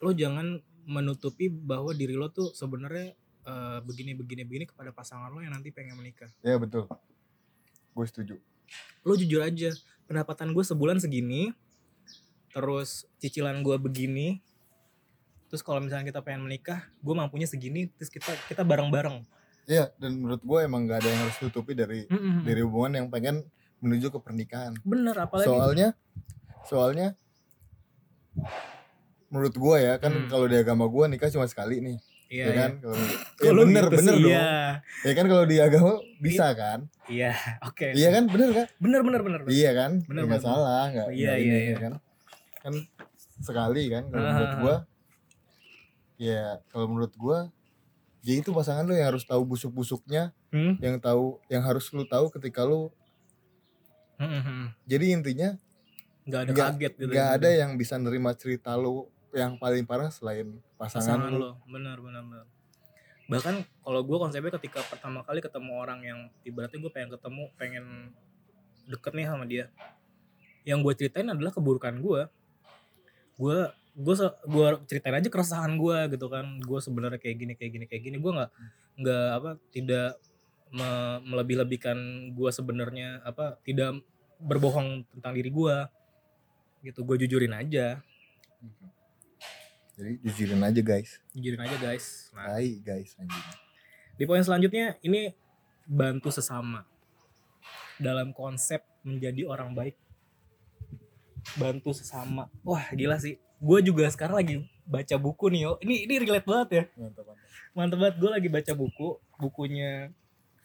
Lo 0.00 0.10
jangan 0.10 0.58
menutupi 0.82 1.46
bahwa 1.46 1.94
diri 1.94 2.18
lo 2.18 2.26
tuh 2.28 2.50
sebenarnya 2.50 3.14
eh, 3.40 3.78
begini 3.80 4.18
begini 4.18 4.42
begini 4.42 4.64
kepada 4.66 4.90
pasangan 4.90 5.30
lo 5.30 5.38
yang 5.38 5.54
nanti 5.54 5.70
pengen 5.70 5.94
menikah. 5.94 6.26
ya 6.42 6.58
betul 6.58 6.90
gue 7.90 8.04
setuju 8.04 8.34
lo 9.02 9.14
jujur 9.14 9.40
aja 9.40 9.70
pendapatan 10.04 10.52
gue 10.52 10.64
sebulan 10.64 10.98
segini 10.98 11.54
terus 12.50 13.06
cicilan 13.18 13.62
gue 13.62 13.76
begini 13.78 14.42
terus 15.46 15.62
kalau 15.62 15.78
misalnya 15.78 16.06
kita 16.06 16.20
pengen 16.20 16.44
menikah 16.44 16.90
gue 16.98 17.14
mampunya 17.14 17.46
segini 17.46 17.90
terus 17.94 18.10
kita 18.10 18.30
kita 18.46 18.62
bareng-bareng 18.62 19.22
Iya, 19.70 19.94
dan 20.02 20.18
menurut 20.18 20.42
gue 20.42 20.58
emang 20.66 20.82
gak 20.82 20.98
ada 20.98 21.08
yang 21.08 21.20
harus 21.22 21.38
tutupi 21.38 21.78
dari 21.78 22.02
dari 22.42 22.58
hubungan 22.58 22.90
yang 22.96 23.06
pengen 23.06 23.46
menuju 23.78 24.10
ke 24.10 24.18
pernikahan. 24.18 24.74
bener 24.82 25.14
apalagi 25.14 25.46
Soalnya, 25.46 25.88
soalnya 26.66 27.08
menurut 29.30 29.54
gue 29.54 29.76
ya 29.78 29.94
kan 29.96 30.10
Hmm. 30.10 30.26
kalau 30.26 30.50
di 30.50 30.58
agama 30.58 30.90
gue 30.90 31.04
nikah 31.08 31.30
cuma 31.30 31.46
sekali 31.46 31.78
nih, 31.78 31.96
iya 32.30 32.44
ya 32.46 32.52
kan? 32.56 32.70
Kalau 32.78 32.94
ya 33.36 33.52
bener 33.60 33.84
gitu 33.84 33.96
bener 33.98 34.14
sih, 34.14 34.22
dong. 34.22 34.30
iya 34.30 34.46
Ya 35.02 35.12
kan 35.12 35.26
kalau 35.26 35.44
di 35.44 35.56
agama 35.58 35.92
bisa 36.16 36.46
kan? 36.52 36.78
iya 37.06 37.34
oke 37.60 37.90
Iya 37.90 38.08
kan 38.10 38.24
bener 38.24 38.48
kan? 38.50 38.66
bener 38.76 39.00
bener 39.02 39.20
bener 39.20 39.40
bener. 39.40 39.50
Iya 39.50 39.70
kan? 39.74 39.92
Bener, 40.04 40.22
Ya 40.22 40.28
bener. 40.30 40.40
salah, 40.40 40.82
nggak 40.88 41.08
Iya, 41.10 41.32
iya, 41.32 41.32
ini, 41.36 41.58
iya. 41.58 41.68
ya 41.68 41.76
kan? 41.80 41.92
Kan 42.60 42.74
sekali 43.40 43.82
kan 43.88 44.02
kalau 44.06 44.22
Ah, 44.22 44.30
menurut 44.30 44.54
gue. 44.56 44.76
Ya 46.20 46.42
kalau 46.68 46.86
menurut 46.86 47.14
gue 47.14 47.38
ya 48.20 48.34
itu 48.36 48.50
pasangan 48.50 48.84
lu 48.84 48.92
yang 48.92 49.08
harus 49.08 49.24
tahu 49.24 49.42
busuk-busuknya, 49.42 50.30
Hmm? 50.48 50.76
yang 50.78 50.96
tahu 50.98 51.40
yang 51.46 51.60
harus 51.60 51.88
lu 51.90 52.04
tahu 52.04 52.28
ketika 52.30 52.62
lu 52.62 52.92
Hmm, 54.14 54.28
hmm, 54.30 54.42
hmm. 54.42 54.66
jadi 54.84 55.06
intinya 55.10 55.50
nggak 56.22 56.40
ada 56.42 56.50
Nggak- 56.50 56.70
kaget 56.76 56.92
gitu 56.94 57.08
nggak 57.08 57.24
ya. 57.26 57.34
ada 57.34 57.48
yang 57.50 57.70
bisa 57.74 57.96
nerima 57.96 58.30
cerita 58.32 58.76
lu 58.76 59.08
yang 59.32 59.56
paling 59.56 59.82
parah 59.82 60.08
selain 60.08 60.60
pasangan, 60.80 61.28
pasangan 61.28 61.32
lo. 61.36 61.50
Benar 61.68 62.00
benar 62.00 62.22
benar. 62.24 62.46
Bahkan 63.28 63.54
kalau 63.84 64.00
gue 64.00 64.16
konsepnya 64.16 64.52
ketika 64.56 64.80
pertama 64.88 65.20
kali 65.22 65.44
ketemu 65.44 65.72
orang 65.76 66.00
yang 66.00 66.18
ibaratnya 66.42 66.80
gue 66.80 66.92
pengen 66.92 67.10
ketemu 67.12 67.42
pengen 67.60 67.84
deket 68.88 69.12
nih 69.12 69.26
sama 69.28 69.44
dia. 69.44 69.68
Yang 70.64 70.78
gue 70.82 70.92
ceritain 71.04 71.28
adalah 71.28 71.52
keburukan 71.52 72.00
gue 72.00 72.22
gue 73.40 73.58
gue 73.96 74.14
gue 74.26 74.66
ceritain 74.88 75.16
aja 75.20 75.28
keresahan 75.28 75.76
gue 75.76 75.98
gitu 76.16 76.26
kan. 76.32 76.58
Gue 76.64 76.80
sebenarnya 76.80 77.20
kayak 77.20 77.36
gini 77.36 77.52
kayak 77.54 77.72
gini 77.76 77.84
kayak 77.84 78.02
gini. 78.08 78.16
Gue 78.16 78.32
nggak 78.32 78.50
nggak 79.00 79.28
apa 79.36 79.50
tidak 79.70 80.18
me- 80.74 81.20
melebih-lebihkan 81.26 82.30
gue 82.34 82.50
sebenarnya 82.50 83.22
apa 83.26 83.58
tidak 83.66 84.00
berbohong 84.40 85.04
tentang 85.12 85.32
diri 85.36 85.50
gue 85.52 85.76
gitu 86.80 87.04
gue 87.04 87.16
jujurin 87.26 87.52
aja 87.52 88.00
jadi 90.00 90.16
jujurin 90.24 90.62
aja 90.64 90.80
guys 90.80 91.10
jujurin 91.36 91.60
aja 91.60 91.76
guys 91.76 92.32
nah 92.32 92.56
Hai 92.56 92.80
guys 92.80 93.12
anjing 93.20 93.44
Di 94.16 94.24
poin 94.24 94.40
selanjutnya 94.40 94.96
ini 95.00 95.32
bantu 95.84 96.32
sesama 96.32 96.84
dalam 97.96 98.32
konsep 98.32 98.80
menjadi 99.00 99.48
orang 99.48 99.72
baik. 99.72 99.96
Bantu 101.56 101.96
sesama. 101.96 102.48
Wah, 102.60 102.84
gila 102.92 103.16
sih. 103.16 103.40
Gue 103.60 103.80
juga 103.80 104.08
sekarang 104.08 104.40
lagi 104.40 104.54
baca 104.84 105.16
buku 105.16 105.52
nih, 105.52 105.60
yo. 105.64 105.72
Ini 105.80 106.04
ini 106.08 106.14
relate 106.20 106.44
banget 106.48 106.68
ya. 106.68 106.84
mantap 106.96 107.24
mantap 107.28 107.48
Mantep 107.72 107.98
banget 108.00 108.16
gue 108.20 108.30
lagi 108.30 108.48
baca 108.48 108.72
buku, 108.76 109.08
bukunya 109.40 110.12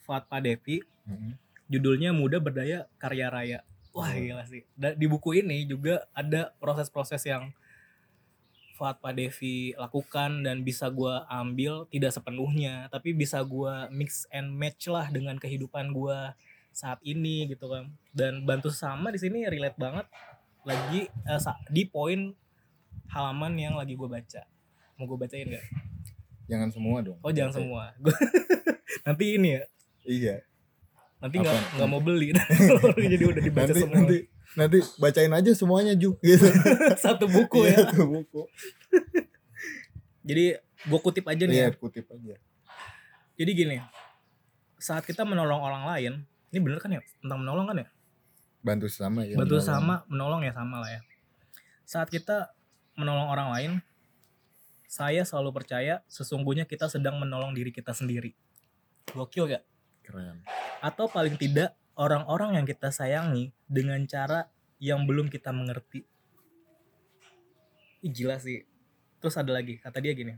Fuad 0.03 0.27
Padevi, 0.27 0.83
Mhm. 1.07 1.31
judulnya 1.71 2.09
Muda 2.11 2.43
Berdaya 2.43 2.91
Karya 2.99 3.27
Raya. 3.31 3.59
Wah, 3.95 4.11
gila 4.11 4.43
sih. 4.47 4.67
Di 4.75 5.05
buku 5.07 5.39
ini 5.39 5.63
juga 5.63 6.03
ada 6.11 6.51
proses-proses 6.59 7.23
yang 7.23 7.55
Fuad 8.75 8.99
Padevi 8.99 9.71
lakukan 9.73 10.43
dan 10.43 10.61
bisa 10.61 10.85
gua 10.87 11.23
ambil 11.25 11.87
tidak 11.87 12.11
sepenuhnya 12.11 12.87
tapi 12.87 13.11
bisa 13.11 13.39
gua 13.41 13.87
mix 13.89 14.27
and 14.29 14.51
match 14.51 14.85
lah 14.85 15.07
dengan 15.07 15.35
kehidupan 15.35 15.89
gua 15.89 16.35
saat 16.69 16.99
ini 17.01 17.47
gitu 17.47 17.65
kan 17.65 17.87
dan 18.11 18.43
bantu 18.43 18.67
sama 18.67 19.07
di 19.07 19.17
sini 19.17 19.47
relate 19.47 19.75
banget 19.75 20.03
lagi 20.61 21.07
sa- 21.37 21.61
di 21.67 21.85
poin 21.85 22.35
halaman 23.07 23.55
yang 23.55 23.73
lagi 23.73 23.93
gua 23.93 24.11
baca 24.11 24.43
mau 24.95 25.05
gue 25.05 25.17
bacain 25.17 25.43
nggak? 25.45 25.65
jangan 26.45 26.69
semua 26.69 26.97
dong 26.99 27.19
Oh 27.19 27.31
jangan 27.31 27.51
semua. 27.53 27.91
Gua- 27.97 28.15
nanti 29.07 29.25
ini 29.33 29.49
ya, 29.51 29.63
iya 30.03 30.35
nanti 31.17 31.35
nggak 31.37 31.55
nggak 31.75 31.89
mau 31.89 31.99
beli. 31.99 32.31
Jadi 33.13 33.23
udah 33.23 33.41
dibaca 33.41 33.65
nanti 33.65 33.81
semua. 33.81 33.95
nanti 33.97 34.17
nanti 34.55 34.79
bacain 34.95 35.29
aja 35.29 35.51
semuanya 35.51 35.93
ju 35.93 36.15
gitu 36.25 36.47
Satu 36.95 37.27
buku 37.27 37.63
Iya, 37.63 37.75
ya. 37.77 37.91
tuh 37.91 38.07
buku 38.07 38.41
Jadi 40.27 40.57
gue 40.85 40.99
kutip 41.01 41.25
aja 41.25 41.43
nih. 41.43 41.55
iya 41.55 41.67
ya. 41.69 41.75
kutip 41.75 42.05
aja 42.07 42.35
Jadi 43.35 43.51
gini, 43.51 43.77
saat 44.77 45.03
kita 45.03 45.21
menolong 45.21 45.59
orang 45.59 45.83
lain, 45.85 46.13
ini 46.49 46.59
bener 46.59 46.79
kan 46.79 46.87
ya 46.87 47.03
tentang 47.19 47.41
menolong 47.41 47.67
kan 47.67 47.77
ya? 47.77 47.87
bantu 48.61 48.87
sama 48.87 49.21
ya 49.21 49.35
Bantu 49.35 49.59
menolong. 49.59 49.61
sama, 49.61 49.95
menolong 50.07 50.41
ya 50.41 50.51
sama 50.51 50.75
lah 50.79 50.89
ya. 50.89 51.01
Saat 51.83 52.09
kita 52.09 52.49
menolong 52.95 53.27
orang 53.27 53.47
lain, 53.51 53.71
saya 54.87 55.21
selalu 55.21 55.53
percaya 55.53 56.01
sesungguhnya 56.07 56.63
kita 56.63 56.87
sedang 56.87 57.19
menolong 57.19 57.51
diri 57.51 57.69
kita 57.69 57.91
sendiri. 57.91 58.33
Gokil 59.11 59.51
gak? 59.51 59.63
Keren. 60.01 60.41
Atau 60.79 61.05
paling 61.05 61.35
tidak 61.35 61.75
orang-orang 61.95 62.59
yang 62.59 62.65
kita 62.67 62.91
sayangi 62.91 63.55
dengan 63.65 64.03
cara 64.05 64.51
yang 64.77 65.07
belum 65.07 65.31
kita 65.31 65.55
mengerti. 65.55 66.03
Ih, 68.03 68.11
gila 68.11 68.37
sih. 68.37 68.67
Terus 69.23 69.35
ada 69.39 69.55
lagi, 69.55 69.79
kata 69.81 70.03
dia 70.03 70.13
gini. 70.13 70.37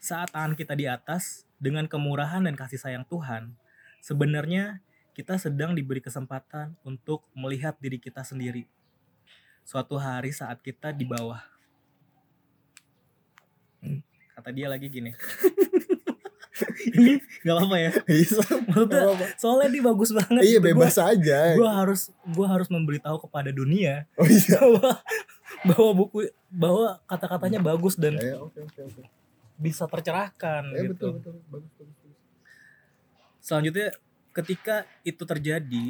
Saat 0.00 0.34
tangan 0.34 0.56
kita 0.56 0.74
di 0.74 0.88
atas 0.88 1.46
dengan 1.60 1.86
kemurahan 1.86 2.42
dan 2.42 2.56
kasih 2.58 2.80
sayang 2.80 3.06
Tuhan, 3.06 3.54
sebenarnya 4.02 4.82
kita 5.14 5.38
sedang 5.38 5.72
diberi 5.78 6.02
kesempatan 6.02 6.74
untuk 6.82 7.22
melihat 7.36 7.78
diri 7.78 8.02
kita 8.02 8.26
sendiri. 8.26 8.66
Suatu 9.64 9.96
hari 9.96 10.34
saat 10.34 10.60
kita 10.60 10.92
di 10.92 11.06
bawah. 11.08 11.40
Hmm, 13.80 14.02
Kata 14.34 14.50
dia 14.52 14.68
lagi 14.68 14.90
gini. 14.90 15.14
Ini 16.86 17.12
gak 17.42 17.54
apa-apa 17.56 17.76
ya. 17.76 17.90
Bisa. 18.04 18.38
Maksudnya 18.38 18.86
Nggak 18.86 19.02
apa-apa. 19.10 19.26
soalnya 19.36 19.68
dia 19.70 19.82
bagus 19.82 20.10
banget. 20.10 20.42
Iya 20.42 20.58
gitu. 20.58 20.66
bebas 20.70 20.94
aja. 20.96 21.38
Gue 21.52 21.66
harus 21.66 22.00
gue 22.24 22.46
harus 22.46 22.68
memberitahu 22.68 23.16
kepada 23.20 23.50
dunia 23.50 24.06
Oh 24.14 24.24
iya. 24.24 24.58
bahwa 24.64 24.92
bahwa 25.64 25.90
buku 25.96 26.18
bahwa 26.48 26.86
kata-katanya 27.04 27.58
bagus 27.58 27.94
dan 27.94 28.14
Ya, 28.14 28.34
ya, 28.34 28.36
oke 28.38 28.58
oke 28.60 28.80
oke. 28.82 29.02
bisa 29.54 29.84
tercerahkan 29.84 30.62
Ya 30.70 30.82
gitu. 30.84 30.94
betul 30.94 31.10
betul. 31.18 31.34
Bagus 31.48 31.70
bagus. 31.74 31.96
bagus. 31.96 32.18
Selanjutnya 33.38 33.88
ketika 34.32 34.76
itu 35.02 35.22
terjadi, 35.22 35.86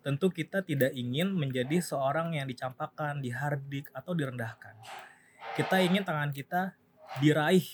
tentu 0.00 0.26
kita 0.28 0.62
tidak 0.62 0.90
ingin 0.92 1.30
menjadi 1.30 1.78
seorang 1.78 2.32
yang 2.32 2.46
dicampakkan, 2.46 3.18
dihardik 3.18 3.90
atau 3.92 4.14
direndahkan. 4.14 4.74
Kita 5.52 5.78
ingin 5.78 6.02
tangan 6.02 6.30
kita 6.30 6.74
diraih. 7.18 7.66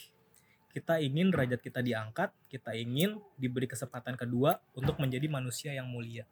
Kita 0.74 0.98
ingin 0.98 1.30
derajat 1.30 1.62
kita 1.62 1.78
diangkat, 1.86 2.34
kita 2.50 2.74
ingin 2.74 3.22
diberi 3.38 3.70
kesempatan 3.70 4.18
kedua 4.18 4.58
untuk 4.74 4.98
menjadi 4.98 5.30
manusia 5.30 5.70
yang 5.70 5.86
mulia. 5.86 6.26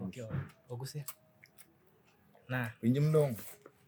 Oke, 0.00 0.24
bagus 0.64 0.96
ya. 0.96 1.04
Nah, 2.48 2.72
Pinjem 2.80 3.12
dong. 3.12 3.36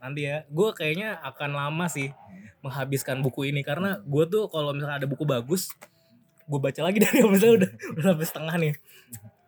nanti 0.03 0.27
ya 0.27 0.43
gue 0.51 0.69
kayaknya 0.75 1.15
akan 1.23 1.55
lama 1.55 1.87
sih 1.87 2.11
menghabiskan 2.59 3.23
buku 3.23 3.55
ini 3.55 3.63
karena 3.63 4.03
gue 4.03 4.27
tuh 4.27 4.51
kalau 4.51 4.75
misalnya 4.75 4.99
ada 4.99 5.07
buku 5.07 5.23
bagus 5.23 5.71
gue 6.43 6.59
baca 6.59 6.81
lagi 6.83 6.99
dari 7.07 7.23
misalnya 7.23 7.55
udah 7.63 7.71
udah 7.95 8.05
sampai 8.11 8.27
setengah 8.27 8.55
nih 8.59 8.75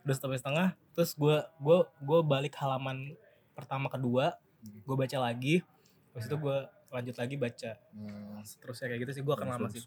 udah 0.06 0.14
sampai 0.14 0.38
setengah 0.38 0.68
terus 0.94 1.10
gue 1.18 1.36
gue 1.58 1.78
gue 2.06 2.20
balik 2.22 2.54
halaman 2.54 3.18
pertama 3.58 3.90
kedua 3.90 4.38
gue 4.62 4.94
baca 4.94 5.18
lagi 5.18 5.66
habis 6.14 6.30
itu 6.30 6.36
gue 6.38 6.58
lanjut 6.94 7.16
lagi 7.18 7.34
baca 7.34 7.72
Hmm, 7.90 8.38
seterusnya 8.40 8.86
kayak 8.88 9.00
gitu 9.02 9.12
sih 9.12 9.22
gue 9.22 9.34
akan 9.34 9.48
lama 9.50 9.66
sih 9.68 9.82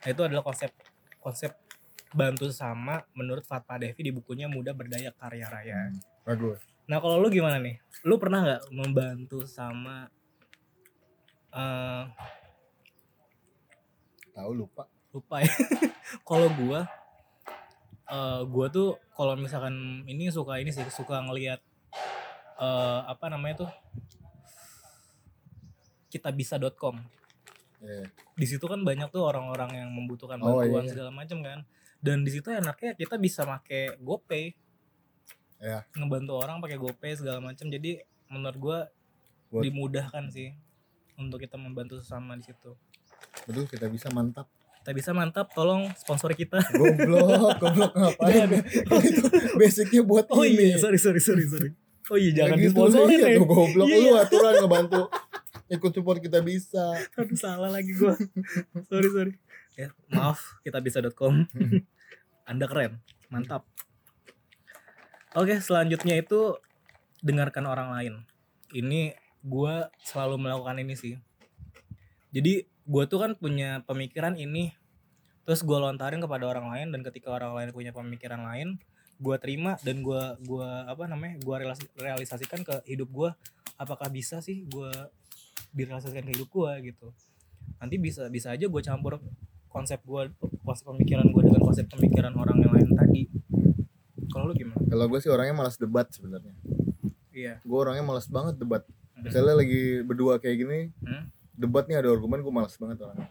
nah 0.00 0.08
itu 0.08 0.22
adalah 0.24 0.40
konsep 0.40 0.72
konsep 1.20 1.52
bantu 2.10 2.48
sesama 2.48 3.04
menurut 3.12 3.44
Fatma 3.44 3.76
Devi 3.76 4.00
di 4.00 4.10
bukunya 4.10 4.48
Muda 4.48 4.72
Berdaya 4.72 5.12
Karya 5.12 5.46
Raya 5.46 5.76
Hmm, 5.86 6.00
Bagus. 6.24 6.58
Nah 6.84 6.98
kalau 6.98 7.22
lu 7.22 7.30
gimana 7.30 7.56
nih? 7.56 7.78
Lu 8.02 8.18
pernah 8.18 8.42
nggak 8.42 8.62
membantu 8.72 9.46
sama 9.46 10.10
eh 11.50 12.04
Tahu 14.30 14.50
lupa. 14.54 14.86
lupa 15.10 15.42
ya? 15.42 15.50
kalau 16.28 16.50
gua 16.50 16.86
eh 18.06 18.40
gua 18.46 18.66
tuh 18.66 18.98
kalau 19.12 19.34
misalkan 19.34 20.02
ini 20.06 20.30
suka 20.30 20.58
ini 20.58 20.70
sih 20.70 20.82
suka 20.90 21.22
ngelihat 21.22 21.62
eh 22.58 23.00
apa 23.06 23.26
namanya 23.26 23.66
tuh 23.66 23.70
kitabisa.com. 26.10 26.98
Iya. 27.80 28.04
Di 28.34 28.44
situ 28.44 28.66
kan 28.66 28.82
banyak 28.82 29.08
tuh 29.08 29.22
orang-orang 29.22 29.70
yang 29.74 29.88
membutuhkan 29.88 30.36
Oh, 30.38 30.58
bantuan 30.58 30.84
iya. 30.84 30.90
segala 30.90 31.10
macam 31.10 31.40
kan. 31.40 31.58
Dan 31.96 32.20
di 32.20 32.30
situ 32.30 32.50
enaknya 32.50 32.92
kita 32.92 33.16
bisa 33.16 33.44
pakai 33.44 33.96
GoPay. 33.96 34.44
Iya. 35.58 35.84
Ngebantu 35.94 36.32
orang 36.34 36.58
pakai 36.58 36.76
GoPay 36.76 37.12
segala 37.14 37.38
macam. 37.38 37.66
Jadi 37.66 38.00
menurut 38.26 38.58
gua 38.58 38.78
Buat- 39.48 39.62
dimudahkan 39.62 40.24
sih 40.28 40.52
untuk 41.14 41.38
kita 41.38 41.54
membantu 41.54 41.98
sesama 41.98 42.34
di 42.34 42.44
situ. 42.44 42.72
Betul 43.44 43.64
kita 43.66 43.86
bisa 43.86 44.08
mantap. 44.08 44.48
Kita 44.80 44.96
bisa 44.96 45.12
mantap, 45.12 45.52
tolong 45.52 45.92
sponsori 45.94 46.32
kita. 46.34 46.56
Goblok, 46.72 47.60
goblok 47.60 47.92
ngapain? 47.92 48.48
Jangan. 48.48 48.64
itu 49.02 49.22
basicnya 49.54 50.00
buat 50.00 50.24
Oh 50.28 50.40
ini. 50.40 50.72
iya, 50.72 50.76
sorry 50.76 50.96
sorry 50.96 51.20
sorry 51.20 51.44
sorry. 51.44 51.70
Oh 52.08 52.16
iya 52.16 52.32
jangan 52.34 52.56
Ya 52.56 52.64
gitu, 52.64 52.80
disponsorin 52.80 53.12
iya 53.14 53.28
ya. 53.28 53.38
goblok 53.38 53.86
Iya, 53.86 53.96
lu 53.96 54.08
iya. 54.08 54.24
aturan 54.24 54.54
ngebantu 54.56 55.02
ikut 55.70 55.92
support 55.94 56.18
kita 56.18 56.42
bisa. 56.42 56.98
Aduh 57.18 57.38
salah 57.38 57.70
lagi 57.70 57.94
gua. 57.94 58.18
sorry 58.90 59.08
sorry. 59.08 59.32
Ya, 59.78 59.94
maaf 60.10 60.60
kita 60.66 60.82
bisa.com. 60.82 61.46
Anda 62.44 62.66
keren, 62.66 62.98
mantap. 63.30 63.64
Oke, 65.38 65.62
selanjutnya 65.62 66.18
itu 66.18 66.58
dengarkan 67.22 67.70
orang 67.70 67.94
lain. 67.94 68.14
Ini 68.74 69.14
gua 69.46 69.88
selalu 70.02 70.42
melakukan 70.42 70.82
ini 70.82 70.94
sih. 70.98 71.14
Jadi 72.34 72.66
gua 72.82 73.06
tuh 73.06 73.22
kan 73.22 73.32
punya 73.38 73.86
pemikiran 73.86 74.34
ini 74.34 74.74
terus 75.46 75.62
gua 75.62 75.82
lontarin 75.82 76.18
kepada 76.22 76.46
orang 76.46 76.70
lain 76.70 76.88
dan 76.94 77.00
ketika 77.06 77.30
orang 77.30 77.54
lain 77.54 77.68
punya 77.74 77.90
pemikiran 77.90 78.42
lain 78.44 78.78
gua 79.18 79.36
terima 79.36 79.74
dan 79.82 80.00
gua 80.00 80.38
gua 80.42 80.86
apa 80.86 81.10
namanya 81.10 81.42
gua 81.42 81.58
realis- 81.58 81.90
realisasikan 81.98 82.62
ke 82.62 82.82
hidup 82.86 83.10
gua 83.10 83.30
apakah 83.74 84.06
bisa 84.08 84.38
sih 84.38 84.62
gua 84.70 84.90
direalisasikan 85.72 86.22
ke 86.22 86.32
hidup 86.32 86.48
gua 86.48 86.78
gitu 86.78 87.10
nanti 87.76 87.96
bisa 87.96 88.26
bisa 88.26 88.50
aja 88.50 88.64
gue 88.64 88.82
campur 88.82 89.20
konsep 89.66 90.00
gua 90.02 90.26
konsep 90.60 90.84
pemikiran 90.86 91.26
gua 91.28 91.42
dengan 91.42 91.62
konsep 91.62 91.86
pemikiran 91.86 92.32
orang 92.34 92.58
yang 92.58 92.72
lain 92.72 92.90
tadi 92.92 93.22
kalau 94.28 94.46
lu 94.46 94.54
gimana 94.54 94.78
Kalau 94.80 95.04
gue 95.06 95.18
sih 95.18 95.26
orangnya 95.26 95.54
malas 95.56 95.74
debat 95.74 96.06
sebenarnya. 96.06 96.54
iya 97.30 97.58
Gue 97.60 97.78
orangnya 97.78 98.02
malas 98.04 98.26
banget 98.26 98.54
debat. 98.56 98.86
Hmm. 99.12 99.26
Misalnya 99.26 99.54
lagi 99.56 99.82
berdua 100.00 100.38
kayak 100.38 100.56
gini, 100.56 100.78
Hmm? 100.98 101.26
debat 101.52 101.82
nih 101.84 101.98
ada 101.98 102.08
argumen 102.08 102.38
gue 102.38 102.50
malas 102.50 102.74
banget 102.74 103.02
orangnya. 103.02 103.26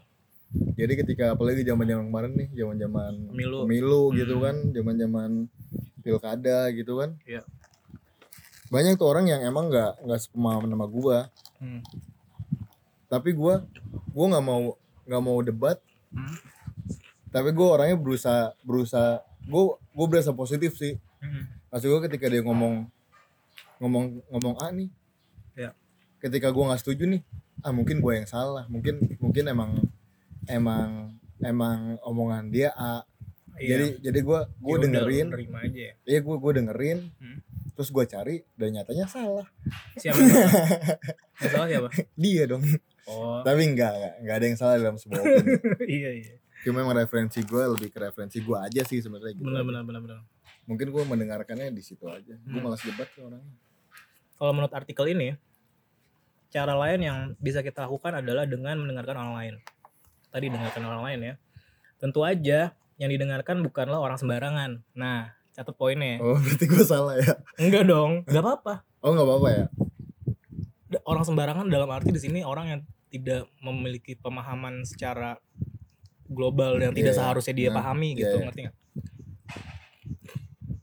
Jadi 0.76 0.92
ketika 0.98 1.32
apalagi 1.32 1.64
zaman-zaman 1.64 2.04
kemarin 2.04 2.32
nih, 2.34 2.48
zaman-zaman 2.52 3.12
Pemilu. 3.28 3.58
pemilu 3.64 4.02
gitu 4.12 4.34
Hmm. 4.34 4.44
kan, 4.44 4.56
zaman-zaman 4.70 5.30
pilkada 6.00 6.58
gitu 6.70 6.92
kan. 6.96 7.16
Iya. 7.24 7.42
Banyak 8.68 8.96
tuh 8.96 9.08
orang 9.08 9.24
yang 9.24 9.40
emang 9.40 9.66
nggak 9.68 10.04
nggak 10.04 10.20
sepemahaman 10.20 10.68
sama 10.68 10.86
gue, 10.86 11.18
Hmm. 11.58 11.80
Tapi 13.10 13.34
gue 13.34 13.54
gue 14.08 14.26
nggak 14.30 14.44
mau 14.44 14.78
nggak 15.04 15.22
mau 15.22 15.38
debat, 15.42 15.76
Hmm? 16.10 16.38
tapi 17.28 17.50
gue 17.50 17.62
orangnya 17.62 17.94
berusaha 17.94 18.54
berusaha 18.62 19.22
gue 19.42 19.62
gue 19.90 20.06
berasa 20.06 20.30
positif 20.30 20.74
sih. 20.74 20.94
Hmm. 21.18 21.46
Maksud 21.68 21.86
gue 21.88 22.00
ketika 22.06 22.26
dia 22.26 22.40
ngomong 22.40 22.86
ngomong 23.78 24.04
ngomong 24.28 24.54
A 24.58 24.70
nih, 24.70 24.90
Ya. 25.54 25.70
ketika 26.18 26.48
gue 26.48 26.62
nggak 26.62 26.78
setuju 26.78 27.06
nih, 27.06 27.22
ah 27.60 27.70
mungkin 27.70 27.98
gue 27.98 28.12
yang 28.12 28.26
salah, 28.26 28.66
mungkin 28.66 28.98
mungkin 29.16 29.44
emang 29.46 29.70
emang 30.46 31.14
emang 31.40 31.78
omongan 32.02 32.48
dia 32.48 32.70
A. 32.72 33.02
Iya. 33.54 33.76
Jadi 33.76 33.86
jadi 34.02 34.18
gue 34.20 34.40
gue 34.56 34.76
Ya 34.76 34.80
dengerin, 34.80 35.26
aja 35.30 35.80
ya. 35.86 35.94
iya 36.04 36.18
gue 36.18 36.36
gue 36.36 36.52
dengerin, 36.54 36.98
Hmm. 37.16 37.38
terus 37.72 37.88
gue 37.88 38.04
cari 38.04 38.36
dan 38.54 38.72
nyatanya 38.72 39.06
salah. 39.06 39.46
siapa 39.94 40.16
yang 40.16 40.32
salah? 40.34 40.52
yang 41.40 41.50
salah 41.50 41.68
siapa 41.68 41.88
Dia 42.14 42.42
dong. 42.46 42.62
Oh 43.06 43.40
Tapi 43.40 43.62
enggak, 43.64 43.92
enggak, 43.92 44.14
enggak 44.18 44.34
ada 44.34 44.44
yang 44.44 44.58
salah 44.58 44.74
dalam 44.76 44.96
sebuah 44.96 45.20
opini. 45.20 45.50
iya 45.96 46.10
iya 46.14 46.34
Cuma 46.60 46.80
memang 46.80 46.92
referensi 46.94 47.40
gue 47.40 47.62
lebih 47.70 47.88
ke 47.88 47.98
referensi 47.98 48.36
gue 48.38 48.52
aja 48.54 48.82
sih 48.82 48.98
sebenarnya 48.98 49.32
gitu. 49.32 49.44
benar 49.44 49.62
benar 49.62 49.82
benar 49.82 50.00
benar 50.00 50.18
Mungkin 50.64 50.86
gue 50.86 51.02
mendengarkannya 51.04 51.70
di 51.70 51.80
situ 51.80 52.04
aja. 52.04 52.36
Gue 52.36 52.52
Hmm. 52.52 52.62
malas 52.62 52.80
debat 52.80 53.08
sih 53.08 53.20
orangnya. 53.20 53.48
kalau 54.34 54.52
menurut 54.52 54.70
artikel 54.70 55.04
ini 55.06 55.36
cara 56.48 56.74
lain 56.74 57.00
yang 57.00 57.18
bisa 57.36 57.60
kita 57.60 57.84
lakukan 57.84 58.18
adalah 58.18 58.42
dengan 58.42 58.74
mendengarkan 58.76 59.16
orang 59.18 59.34
lain 59.34 59.54
tadi 60.28 60.46
dengarkan 60.48 60.82
orang 60.82 61.02
lain 61.02 61.20
ya 61.22 61.34
tentu 61.96 62.24
aja 62.24 62.72
yang 62.96 63.06
didengarkan 63.08 63.60
bukanlah 63.60 63.96
orang 63.96 64.16
sembarangan 64.16 64.82
nah 64.92 65.30
catat 65.52 65.74
poinnya 65.74 66.18
Oh 66.18 66.34
berarti 66.42 66.64
gue 66.64 66.82
salah 66.82 67.14
ya? 67.16 67.38
enggak 67.56 67.84
dong 67.84 68.24
nggak 68.24 68.42
apa-apa 68.42 68.74
Oh 68.98 69.12
nggak 69.12 69.24
apa-apa 69.24 69.48
ya? 69.50 69.64
Orang 71.10 71.26
sembarangan 71.26 71.66
dalam 71.66 71.90
arti 71.90 72.14
di 72.14 72.22
sini 72.22 72.46
orang 72.46 72.66
yang 72.70 72.80
tidak 73.10 73.50
memiliki 73.58 74.14
pemahaman 74.14 74.86
secara 74.86 75.34
global 76.30 76.78
yang 76.78 76.94
tidak 76.94 77.12
Iya, 77.14 77.18
seharusnya 77.18 77.54
dia 77.58 77.68
nah, 77.74 77.82
pahami 77.82 78.14
iya, 78.14 78.18
gitu 78.22 78.36
iya. 78.38 78.44
ngerti 78.46 78.60
nggak? 78.62 78.76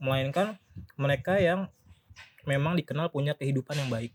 Melainkan 0.04 0.48
mereka 1.00 1.40
yang 1.40 1.72
memang 2.44 2.76
dikenal 2.76 3.08
punya 3.08 3.32
kehidupan 3.40 3.80
yang 3.80 3.88
baik. 3.88 4.12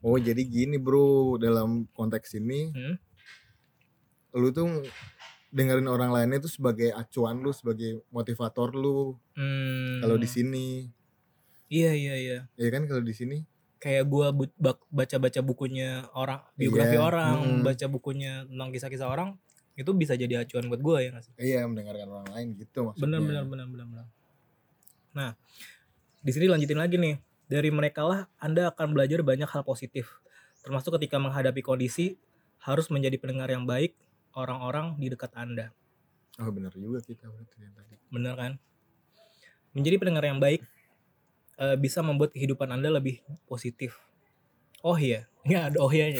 Oh 0.00 0.16
jadi 0.16 0.40
gini 0.40 0.80
bro. 0.80 1.36
Dalam 1.36 1.84
konteks 1.92 2.40
ini 2.40 2.72
Hmm. 2.72 2.96
lu 4.32 4.48
tuh 4.54 4.86
dengerin 5.52 5.90
orang 5.90 6.14
lain 6.14 6.38
itu 6.38 6.46
sebagai 6.48 6.94
acuan 6.96 7.42
lu 7.44 7.52
sebagai 7.52 8.00
motivator 8.08 8.72
lu. 8.72 9.20
Hmm, 9.36 10.00
kalau 10.00 10.16
di 10.16 10.28
sini. 10.30 10.88
Iya 11.68 11.92
iya 11.92 12.14
iya. 12.16 12.38
Ya 12.56 12.68
kan 12.72 12.88
kalau 12.88 13.04
di 13.04 13.12
sini 13.12 13.44
kayak 13.80 14.04
gue 14.06 14.26
baca-baca 14.92 15.40
bukunya 15.40 16.04
orang 16.12 16.44
biografi 16.52 17.00
Iya, 17.00 17.02
orang 17.02 17.36
mm-mm. 17.40 17.64
baca 17.64 17.86
bukunya 17.88 18.44
tentang 18.44 18.68
kisah-kisah 18.76 19.08
orang 19.08 19.40
itu 19.72 19.90
bisa 19.96 20.12
jadi 20.12 20.44
acuan 20.44 20.68
buat 20.68 20.84
gue 20.84 20.96
ya 21.00 21.08
nggak 21.16 21.24
sih? 21.24 21.32
Iya 21.40 21.64
mendengarkan 21.64 22.08
orang 22.12 22.28
lain 22.36 22.48
gitu 22.60 22.84
maksudnya. 22.84 23.16
Bener 23.16 23.20
bener 23.24 23.44
bener 23.48 23.66
bener 23.72 23.86
bener. 23.88 24.06
Nah 25.16 25.30
di 26.20 26.30
sini 26.30 26.46
lanjutin 26.52 26.76
lagi 26.76 27.00
nih. 27.00 27.16
Dari 27.50 27.66
mereka 27.74 28.06
lah 28.06 28.20
anda 28.38 28.70
akan 28.70 28.94
belajar 28.94 29.26
banyak 29.26 29.48
hal 29.48 29.66
positif. 29.66 30.22
Termasuk 30.62 30.94
ketika 31.00 31.18
menghadapi 31.18 31.64
kondisi 31.64 32.14
harus 32.62 32.92
menjadi 32.92 33.18
pendengar 33.18 33.50
yang 33.50 33.66
baik 33.66 33.96
orang-orang 34.36 34.94
di 35.00 35.10
dekat 35.10 35.32
anda. 35.34 35.74
Oh 36.38 36.52
bener 36.52 36.70
juga 36.76 37.02
kita 37.02 37.26
berarti 37.26 37.56
yang 37.58 37.74
tadi. 37.74 37.96
Bener 38.12 38.34
kan? 38.36 38.52
Menjadi 39.74 39.96
pendengar 39.98 40.24
yang 40.28 40.38
baik 40.38 40.62
eh, 41.60 41.76
bisa 41.76 42.00
membuat 42.00 42.32
kehidupan 42.32 42.72
anda 42.72 42.88
lebih 42.88 43.20
positif. 43.44 44.00
Oh 44.80 44.96
iya 44.96 45.28
nggak 45.44 45.64
ada 45.72 45.76
oh 45.80 45.92
iya 45.92 46.16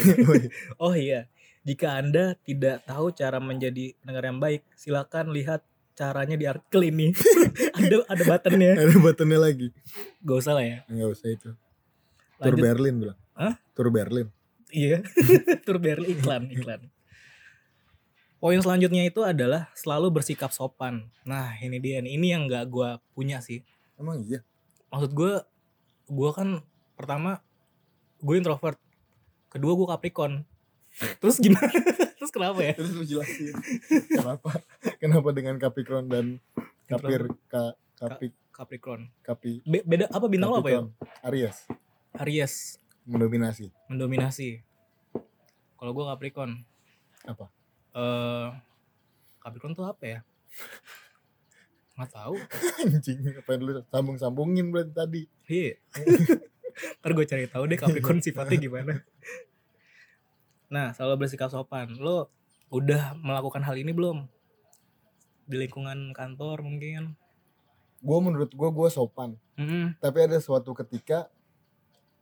oh 0.77 0.93
iya. 0.93 1.25
Jika 1.65 1.97
anda 1.97 2.37
tidak 2.45 2.85
tahu 2.85 3.09
cara 3.09 3.41
menjadi 3.41 3.97
pendengar 4.01 4.23
yang 4.29 4.37
baik 4.37 4.61
silakan 4.77 5.33
lihat 5.33 5.65
caranya 5.93 6.37
di 6.37 6.45
artikel 6.49 6.89
ini 6.89 7.13
ada 7.77 8.05
ada 8.05 8.23
buttonnya. 8.25 8.71
Ada 8.77 8.97
buttonnya 8.97 9.39
lagi. 9.41 9.73
Gak 10.21 10.37
usah 10.45 10.53
lah 10.57 10.65
ya. 10.65 10.77
Nggak 10.89 11.09
usah 11.09 11.27
itu. 11.29 11.49
Tour 12.41 12.53
lanjut. 12.57 12.65
Berlin 12.65 12.95
bilang. 12.97 13.19
Hah? 13.37 13.53
Tour 13.77 13.87
Berlin. 13.89 14.27
Iya. 14.73 15.05
Tur 15.65 15.77
Berlin 15.77 16.09
iklan 16.17 16.43
iklan. 16.49 16.81
Poin 18.41 18.57
selanjutnya 18.57 19.05
itu 19.05 19.21
adalah 19.21 19.69
selalu 19.77 20.21
bersikap 20.21 20.49
sopan. 20.49 21.13
Nah 21.25 21.53
ini 21.61 21.77
dia 21.77 22.01
ini 22.01 22.33
yang 22.33 22.49
nggak 22.49 22.65
gua 22.69 22.97
punya 23.13 23.37
sih. 23.41 23.61
Emang 23.97 24.25
iya 24.25 24.41
maksud 24.91 25.11
gue 25.15 25.33
gue 26.11 26.29
kan 26.35 26.61
pertama 26.99 27.39
gue 28.21 28.35
introvert. 28.37 28.77
Kedua 29.49 29.73
gue 29.73 29.87
capricorn. 29.89 30.43
Terus 31.23 31.39
gimana? 31.39 31.71
Terus 32.21 32.31
kenapa 32.31 32.59
ya? 32.61 32.73
Terus 32.77 32.91
lu 32.93 33.03
jelasin. 33.07 33.55
Kenapa? 34.11 34.61
Kenapa 35.01 35.29
dengan 35.33 35.57
Capricorn 35.57 36.05
dan 36.05 36.25
Kapir 36.85 37.25
ka, 37.49 37.73
Kapi 37.97 38.29
capricorn. 38.51 39.09
Kapi 39.25 39.63
Be- 39.65 39.85
beda 39.87 40.11
apa 40.11 40.27
bintang 40.29 40.53
lo 40.53 40.61
apa 40.61 40.69
ya? 40.69 40.85
Capricorn. 40.85 41.25
Aries. 41.25 41.57
Aries. 42.19 42.53
Mendominasi. 43.07 43.73
Mendominasi. 43.89 44.61
Kalau 45.79 45.91
gue 45.97 46.05
capricorn. 46.05 46.61
Apa? 47.25 47.49
Eh 47.95 48.47
capricorn 49.41 49.73
tuh 49.73 49.89
apa 49.89 50.03
ya 50.05 50.19
nggak 52.01 52.13
tahu. 52.17 52.35
Anjing 52.81 53.21
apa 53.37 53.49
yang 53.53 53.61
lu 53.61 53.71
sambung 53.93 54.17
sambungin 54.17 54.73
berarti 54.73 54.93
tadi? 54.97 55.21
Iya. 55.45 55.77
Ntar 56.99 57.11
gue 57.13 57.25
cari 57.29 57.45
tahu 57.45 57.63
deh 57.69 57.77
capricorn 57.77 58.19
sifatnya 58.19 58.57
gimana. 58.57 58.93
Nah 60.73 60.97
selalu 60.97 61.27
bersikap 61.27 61.53
sopan 61.53 61.93
lo 62.01 62.33
udah 62.73 63.13
melakukan 63.21 63.61
hal 63.61 63.77
ini 63.77 63.93
belum? 63.93 64.25
Di 65.45 65.61
lingkungan 65.61 66.15
kantor 66.17 66.65
mungkin? 66.65 67.13
Gue 68.01 68.17
menurut 68.17 68.49
gue 68.49 68.69
gue 68.73 68.89
sopan. 68.89 69.37
Mm-mm, 69.61 69.93
tapi 70.01 70.25
ada 70.25 70.41
suatu 70.41 70.73
ketika 70.73 71.29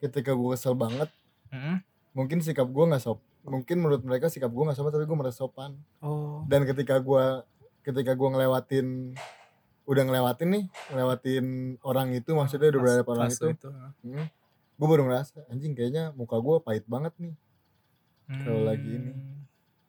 ketika 0.03 0.35
gue 0.35 0.49
kesel 0.55 0.75
banget 0.75 1.07
mm-mm. 1.55 1.79
mungkin 2.11 2.43
sikap 2.43 2.67
gue 2.67 2.83
nggak 2.87 3.03
sop 3.03 3.19
mungkin 3.47 3.79
menurut 3.79 4.03
mereka 4.03 4.27
sikap 4.27 4.51
gue 4.51 4.63
nggak 4.63 4.75
sopan 4.75 4.91
tapi 4.91 5.07
gue 5.07 5.17
merasa 5.17 5.39
sopan. 5.47 5.79
Oh. 6.03 6.43
Dan 6.51 6.67
ketika 6.67 6.99
gue 6.99 7.47
ketika 7.79 8.11
gue 8.11 8.27
ngelewatin 8.27 9.15
udah 9.89 10.03
ngelewatin 10.03 10.49
nih 10.49 10.63
ngelewatin 10.87 11.45
orang 11.81 12.13
itu 12.13 12.29
maksudnya 12.31 12.69
udah 12.69 12.79
berada 12.79 13.01
orang 13.03 13.27
itu 13.27 13.47
hmm, 14.05 14.25
gue 14.77 14.87
baru 14.87 15.03
ngerasa 15.03 15.49
anjing 15.49 15.73
kayaknya 15.73 16.13
muka 16.13 16.37
gue 16.37 16.55
pahit 16.59 16.85
banget 16.85 17.11
nih 17.17 17.33
Kalau 18.29 18.61
lagi 18.61 18.85
ini. 18.87 19.09
Hmm. 19.09 19.41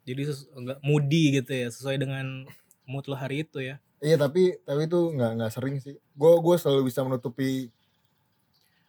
jadi 0.02 0.22
sesu- 0.24 0.48
enggak 0.54 0.80
moody 0.80 1.36
gitu 1.36 1.52
ya 1.52 1.68
sesuai 1.68 1.96
dengan 1.96 2.48
mood 2.82 3.04
lo 3.04 3.14
hari 3.14 3.44
itu 3.44 3.60
ya 3.60 3.76
iya 4.00 4.16
tapi 4.16 4.56
tapi 4.58 4.88
itu 4.88 4.98
nggak 5.10 5.30
nggak 5.36 5.52
sering 5.52 5.76
sih 5.76 5.94
gue 5.94 6.32
gue 6.34 6.56
selalu 6.56 6.88
bisa 6.88 7.04
menutupi 7.04 7.68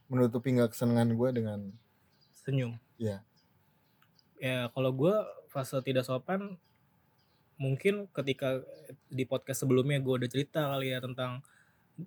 menutupi 0.08 0.52
nggak 0.52 0.72
kesenangan 0.72 1.12
gue 1.12 1.30
dengan 1.34 1.60
senyum 2.38 2.80
Iya. 2.96 3.20
ya 4.38 4.70
kalau 4.70 4.92
gue 4.92 5.16
fase 5.48 5.76
tidak 5.82 6.02
sopan 6.02 6.56
mungkin 7.62 8.10
ketika 8.10 8.66
di 9.06 9.22
podcast 9.30 9.62
sebelumnya 9.62 10.02
gue 10.02 10.26
udah 10.26 10.30
cerita 10.30 10.66
kali 10.66 10.98
ya 10.98 10.98
tentang 10.98 11.46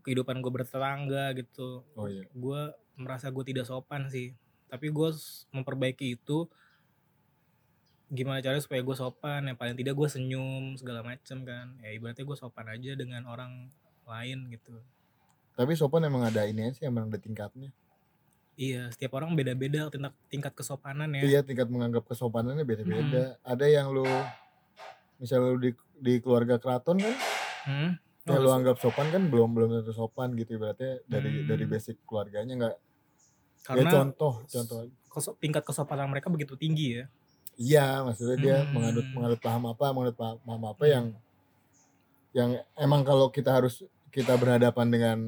kehidupan 0.02 0.42
gue 0.42 0.50
bertetangga 0.50 1.30
gitu. 1.38 1.86
Oh 1.94 2.10
iya. 2.10 2.26
Gue 2.34 2.74
merasa 2.98 3.30
gue 3.30 3.44
tidak 3.46 3.70
sopan 3.70 4.10
sih. 4.10 4.34
Tapi 4.66 4.90
gue 4.90 5.08
memperbaiki 5.54 6.18
itu 6.18 6.50
gimana 8.10 8.42
caranya 8.42 8.62
supaya 8.62 8.82
gue 8.82 8.96
sopan 8.98 9.46
yang 9.46 9.54
paling 9.54 9.78
tidak 9.78 9.94
gue 9.94 10.08
senyum 10.10 10.74
segala 10.74 11.06
macem 11.06 11.46
kan. 11.46 11.78
Ya 11.78 11.94
ibaratnya 11.94 12.26
gue 12.26 12.36
sopan 12.36 12.66
aja 12.66 12.90
dengan 12.98 13.22
orang 13.30 13.70
lain 14.10 14.50
gitu. 14.50 14.74
Tapi 15.54 15.78
sopan 15.78 16.02
emang 16.02 16.26
ada 16.26 16.42
ini 16.42 16.74
sih 16.74 16.82
emang 16.90 17.06
ada 17.06 17.18
tingkatnya. 17.22 17.70
Iya 18.58 18.90
setiap 18.90 19.18
orang 19.18 19.38
beda-beda 19.38 19.86
tingkat 19.86 20.14
tingkat 20.26 20.52
kesopanan 20.58 21.14
ya. 21.14 21.22
Iya 21.22 21.40
tingkat 21.46 21.70
menganggap 21.70 22.10
kesopanannya 22.10 22.66
beda-beda. 22.66 23.38
Ada 23.46 23.66
yang 23.70 23.94
lu 23.94 24.06
misalnya 25.18 25.54
lu 25.54 25.58
di 25.60 25.70
di 26.00 26.18
keluarga 26.18 26.58
keraton 26.58 26.98
kan 27.00 27.14
Hmm? 27.64 27.96
yang 28.24 28.40
Oh, 28.40 28.44
lu 28.44 28.50
anggap 28.52 28.76
sopan 28.76 29.08
kan 29.08 29.28
belum 29.32 29.52
belum 29.56 29.68
tentu 29.80 29.92
sopan 29.96 30.32
gitu 30.36 30.56
ibaratnya 30.56 31.00
dari 31.08 31.44
Hmm. 31.44 31.48
dari 31.48 31.64
basic 31.64 32.00
keluarganya 32.04 32.54
nggak 32.56 32.76
karena 33.64 33.88
ya 33.88 33.92
contoh 33.96 34.34
contoh 34.44 34.78
tingkat 35.40 35.64
kesopanan 35.64 36.12
mereka 36.12 36.28
begitu 36.28 36.56
tinggi 36.56 37.00
ya 37.00 37.04
iya 37.56 37.86
maksudnya 38.04 38.36
dia 38.36 38.56
Hmm. 38.64 38.72
menganut 38.76 39.06
menganut 39.12 39.40
paham 39.40 39.64
apa 39.70 39.86
menganut 39.96 40.16
paham, 40.16 40.36
paham 40.44 40.62
apa 40.68 40.84
Hmm. 40.84 40.92
yang 40.92 41.06
yang 42.34 42.50
emang 42.74 43.06
kalau 43.06 43.30
kita 43.30 43.54
harus 43.54 43.86
kita 44.10 44.34
berhadapan 44.36 44.86
dengan 44.90 45.18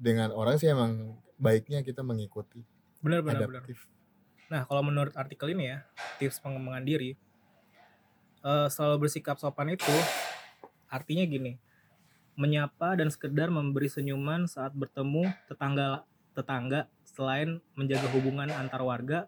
dengan 0.00 0.32
orang 0.32 0.56
sih 0.56 0.72
emang 0.72 1.14
baiknya 1.36 1.84
kita 1.84 2.00
mengikuti 2.02 2.62
benar 2.98 3.20
benar 3.20 3.46
benar 3.46 3.62
Nah, 4.44 4.68
kalau 4.68 4.84
menurut 4.84 5.16
artikel 5.16 5.56
ini 5.56 5.72
ya, 5.72 5.88
tips 6.20 6.36
pengembangan 6.38 6.84
diri, 6.84 7.16
eh, 8.44 8.68
selalu 8.70 9.08
bersikap 9.08 9.36
sopan 9.40 9.72
itu 9.72 9.94
artinya 10.86 11.24
gini, 11.26 11.58
menyapa 12.38 12.94
dan 12.94 13.10
sekedar 13.10 13.50
memberi 13.50 13.90
senyuman 13.90 14.46
saat 14.46 14.70
bertemu 14.76 15.26
tetangga 15.50 16.06
tetangga 16.34 16.86
selain 17.06 17.58
menjaga 17.74 18.06
hubungan 18.14 18.50
antar 18.50 18.82
warga 18.82 19.26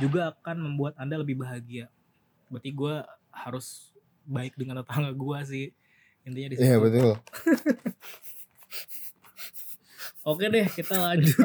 juga 0.00 0.32
akan 0.32 0.56
membuat 0.64 0.94
anda 0.96 1.16
lebih 1.16 1.40
bahagia. 1.40 1.88
Berarti 2.48 2.70
gue 2.72 2.94
harus 3.32 3.92
baik 4.24 4.56
dengan 4.56 4.80
tetangga 4.84 5.12
gue 5.12 5.38
sih 5.44 5.66
intinya 6.24 6.48
di 6.52 6.56
situ. 6.60 6.64
iya 6.68 6.76
betul 6.76 7.16
Oke 10.28 10.44
deh, 10.52 10.66
kita 10.68 10.92
lanjut. 11.00 11.40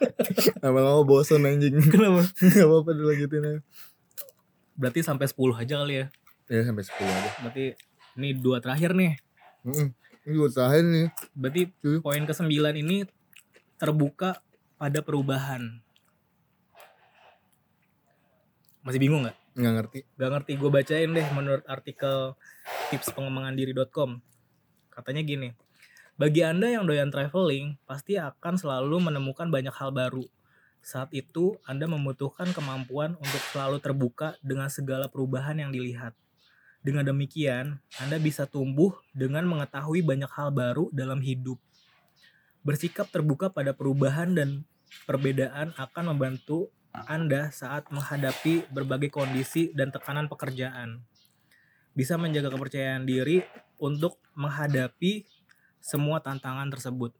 lama-lama 0.64 1.04
bosan 1.04 1.44
anjing 1.44 1.76
Kenapa? 1.92 2.24
nggak 2.40 2.64
apa-apa 2.64 2.90
dilanjutin 2.96 3.44
aja 3.44 3.60
Berarti 4.72 5.00
sampai 5.04 5.28
10 5.28 5.36
aja 5.52 5.74
kali 5.84 5.94
ya. 6.00 6.06
Ya 6.46 6.62
sampai 6.62 6.84
10 6.84 6.94
aja 7.02 7.30
Berarti 7.42 7.64
ini 8.16 8.28
dua 8.32 8.58
terakhir 8.64 8.96
nih. 8.96 9.12
Mm-mm. 9.66 9.88
ini 10.26 10.34
buat 10.38 10.52
terakhir 10.54 10.82
nih 10.86 11.08
Berarti 11.36 11.62
Cuy. 11.82 11.96
poin 12.00 12.22
ke-9 12.22 12.50
ini 12.80 13.06
terbuka 13.76 14.40
pada 14.76 15.00
perubahan. 15.00 15.80
Masih 18.84 19.00
bingung 19.00 19.24
nggak? 19.26 19.36
nggak 19.56 19.72
ngerti 19.72 19.98
Gak 20.20 20.30
ngerti, 20.36 20.52
gue 20.60 20.70
bacain 20.70 21.10
deh 21.16 21.26
menurut 21.32 21.64
artikel 21.64 22.36
tipspengembangan-diri.com. 22.92 24.20
Katanya 24.92 25.22
gini, 25.24 25.48
bagi 26.16 26.40
Anda 26.44 26.72
yang 26.72 26.84
doyan 26.84 27.08
traveling, 27.08 27.76
pasti 27.88 28.16
akan 28.20 28.56
selalu 28.56 29.10
menemukan 29.10 29.48
banyak 29.48 29.72
hal 29.72 29.92
baru. 29.92 30.24
Saat 30.84 31.12
itu, 31.12 31.56
Anda 31.64 31.88
membutuhkan 31.88 32.52
kemampuan 32.52 33.16
untuk 33.20 33.42
selalu 33.52 33.80
terbuka 33.80 34.36
dengan 34.44 34.68
segala 34.70 35.08
perubahan 35.08 35.56
yang 35.60 35.72
dilihat. 35.72 36.16
Dengan 36.86 37.02
demikian, 37.02 37.82
Anda 37.98 38.22
bisa 38.22 38.46
tumbuh 38.46 38.94
dengan 39.10 39.42
mengetahui 39.50 40.06
banyak 40.06 40.30
hal 40.30 40.54
baru 40.54 40.86
dalam 40.94 41.18
hidup. 41.18 41.58
Bersikap 42.62 43.10
terbuka 43.10 43.50
pada 43.50 43.74
perubahan 43.74 44.30
dan 44.38 44.62
perbedaan 45.02 45.74
akan 45.74 46.14
membantu 46.14 46.70
anda 47.04 47.52
saat 47.52 47.92
menghadapi 47.92 48.72
berbagai 48.72 49.12
kondisi 49.12 49.68
dan 49.76 49.92
tekanan 49.92 50.32
pekerjaan. 50.32 51.04
Bisa 51.92 52.16
menjaga 52.16 52.48
kepercayaan 52.48 53.04
diri 53.04 53.44
untuk 53.76 54.16
menghadapi 54.32 55.28
semua 55.76 56.24
tantangan 56.24 56.72
tersebut. 56.72 57.12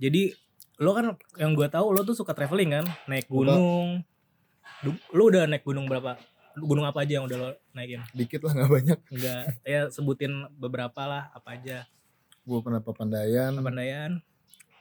Jadi 0.00 0.32
lo 0.80 0.96
kan 0.96 1.20
yang 1.36 1.52
gue 1.52 1.68
tahu 1.68 1.92
lo 1.92 2.00
tuh 2.00 2.16
suka 2.16 2.32
traveling 2.32 2.80
kan, 2.80 2.86
naik 3.04 3.28
gunung. 3.28 4.00
Lo 5.12 5.22
udah 5.28 5.44
naik 5.44 5.68
gunung 5.68 5.84
berapa? 5.84 6.16
Gunung 6.60 6.86
apa 6.86 7.02
aja 7.02 7.12
yang 7.20 7.26
udah 7.26 7.38
lo 7.40 7.50
naikin? 7.72 8.04
dikit 8.12 8.44
lah 8.44 8.52
nggak 8.54 8.70
banyak. 8.70 8.98
Enggak, 9.10 9.42
ya 9.64 9.80
sebutin 9.88 10.32
beberapa 10.56 11.00
lah 11.08 11.32
apa 11.32 11.56
aja. 11.56 11.88
gue 12.40 12.58
pernah 12.64 12.80
papandayan. 12.82 13.52
Pemandayan, 13.56 14.10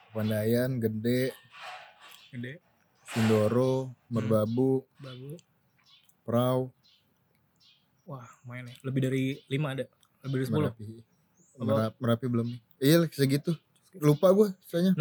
papandayan 0.10 0.70
gede. 0.80 1.36
Gede. 2.32 2.64
Sindoro 3.10 3.94
Merbabu. 4.10 4.86
Bagus 5.02 5.42
Prau. 6.30 6.70
Wah 8.06 8.30
main 8.46 8.70
ya. 8.70 8.76
Lebih 8.86 9.02
dari 9.02 9.24
lima 9.50 9.74
ada? 9.74 9.90
Lebih 10.22 10.36
dari 10.38 10.46
sepuluh? 10.46 10.70
Merapi? 10.70 10.86
Merapi, 11.58 11.96
Merapi 11.98 12.26
belum 12.30 12.48
iya 12.78 13.02
segitu. 13.10 13.58
Lupa 13.98 14.30
gue 14.30 14.54
soalnya 14.70 14.94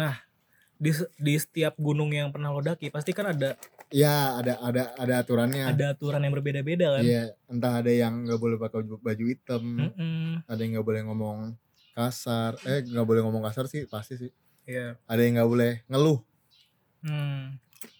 di 0.79 0.91
di 1.19 1.35
setiap 1.35 1.75
gunung 1.75 2.07
yang 2.09 2.31
pernah 2.31 2.49
lo 2.49 2.59
daki 2.59 2.87
pasti 2.87 3.11
kan 3.11 3.29
ada 3.29 3.59
ya 3.91 4.39
ada 4.39 4.55
ada 4.59 4.95
ada 4.95 5.13
aturannya 5.19 5.67
ada 5.67 5.91
aturan 5.91 6.23
yang 6.23 6.31
berbeda-beda 6.31 6.95
kan 6.95 7.03
iya 7.03 7.23
entah 7.45 7.77
ada 7.77 7.91
yang 7.91 8.23
nggak 8.23 8.39
boleh 8.39 8.55
pakai 8.55 8.87
baju, 8.87 9.23
hitam 9.27 9.63
Mm-mm. 9.77 10.39
ada 10.45 10.55
yang 10.57 10.71
nggak 10.73 10.87
boleh 10.87 11.01
ngomong 11.03 11.37
kasar 11.91 12.55
eh 12.63 12.79
nggak 12.81 13.03
boleh 13.03 13.21
ngomong 13.21 13.43
kasar 13.43 13.67
sih 13.67 13.83
pasti 13.85 14.15
sih 14.17 14.31
Iya. 14.63 14.95
ada 15.03 15.19
yang 15.19 15.35
nggak 15.35 15.49
boleh 15.49 15.71
ngeluh 15.85 16.19
Hmm. 16.99 17.55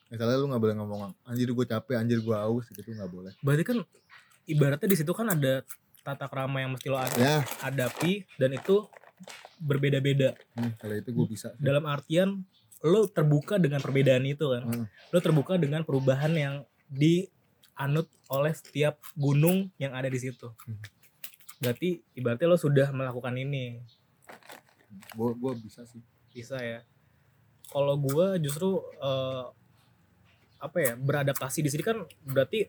misalnya 0.08 0.36
lu 0.36 0.48
nggak 0.48 0.60
boleh 0.62 0.76
ngomong 0.76 1.00
anjir 1.24 1.48
gue 1.48 1.66
capek 1.66 1.96
anjir 1.96 2.20
gue 2.20 2.36
aus 2.36 2.68
gitu 2.68 2.84
nggak 2.86 3.08
boleh 3.08 3.32
Berarti 3.40 3.64
kan 3.66 3.78
ibaratnya 4.46 4.86
di 4.86 4.96
situ 4.96 5.12
kan 5.12 5.28
ada 5.28 5.64
tata 6.00 6.28
krama 6.28 6.60
yang 6.60 6.72
mesti 6.72 6.88
lo 6.88 6.96
ad- 6.96 7.16
ya 7.16 7.44
hadapi 7.60 8.24
dan 8.36 8.54
itu 8.54 8.88
berbeda-beda. 9.58 10.32
hmm, 10.54 10.78
kalau 10.78 10.96
itu 10.96 11.10
gue 11.10 11.26
bisa 11.28 11.52
Dalam 11.58 11.84
artian 11.86 12.44
lo 12.80 13.08
terbuka 13.12 13.60
dengan 13.60 13.84
perbedaan 13.84 14.24
itu 14.24 14.46
kan. 14.48 14.64
Hmm. 14.64 14.86
Lo 15.12 15.20
terbuka 15.20 15.60
dengan 15.60 15.84
perubahan 15.84 16.32
yang 16.32 16.56
dianut 16.88 18.08
oleh 18.32 18.54
setiap 18.56 19.00
gunung 19.20 19.68
yang 19.76 19.92
ada 19.92 20.08
di 20.08 20.20
situ. 20.20 20.48
Hmm. 20.66 20.80
Berarti 21.60 22.00
ibaratnya 22.16 22.48
lo 22.48 22.58
sudah 22.60 22.88
melakukan 22.96 23.36
ini. 23.36 23.84
gue 24.90 25.32
gue 25.38 25.54
bisa 25.62 25.86
sih 25.86 26.02
Bisa 26.34 26.58
ya. 26.58 26.82
Kalau 27.70 27.94
gua 28.02 28.42
justru 28.42 28.82
eh, 28.98 29.46
apa 30.60 30.78
ya 30.82 30.94
beradaptasi 30.98 31.62
di 31.62 31.70
sini 31.70 31.84
kan 31.86 32.04
berarti 32.26 32.68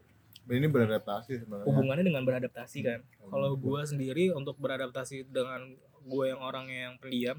ini 0.50 0.66
beradaptasi 0.66 1.42
sebenarnya 1.42 1.66
hubungannya 1.70 2.04
dengan 2.04 2.22
beradaptasi 2.26 2.78
kan. 2.82 3.00
Kalau 3.30 3.54
Hmm. 3.56 3.62
gue 3.62 3.80
sendiri 3.86 4.24
untuk 4.34 4.58
beradaptasi 4.58 5.30
dengan 5.30 5.72
gue 6.00 6.24
yang 6.26 6.40
orangnya 6.42 6.90
yang 6.90 6.94
pendiam, 6.98 7.38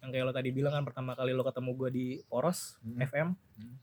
yang 0.00 0.10
kayak 0.10 0.24
lo 0.24 0.32
tadi 0.32 0.50
bilang 0.50 0.72
kan 0.72 0.84
pertama 0.84 1.12
kali 1.12 1.32
lo 1.32 1.42
ketemu 1.42 1.70
gue 1.76 1.90
di 1.90 2.06
Poros 2.24 2.80
Hmm. 2.80 2.98
FM, 2.98 3.28
Hmm. 3.36 3.74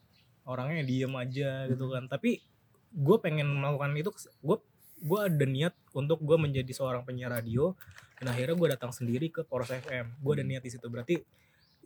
orangnya 0.46 0.82
diem 0.82 1.14
aja 1.14 1.50
gitu 1.68 1.86
Hmm. 1.88 1.94
kan. 1.94 2.04
Tapi 2.10 2.42
gue 2.90 3.18
pengen 3.20 3.48
melakukan 3.48 3.94
itu, 3.94 4.10
gue 4.42 4.58
gue 4.98 5.20
ada 5.22 5.46
niat 5.46 5.78
untuk 5.94 6.18
gue 6.20 6.38
menjadi 6.38 6.74
seorang 6.74 7.06
penyiar 7.06 7.30
radio 7.30 7.78
dan 8.18 8.34
akhirnya 8.34 8.58
gue 8.58 8.68
datang 8.74 8.90
sendiri 8.90 9.30
ke 9.30 9.46
Poros 9.46 9.70
FM. 9.70 10.18
Gue 10.18 10.32
ada 10.34 10.42
Hmm. 10.42 10.52
niat 10.52 10.64
di 10.66 10.72
situ. 10.74 10.90
Berarti 10.90 11.22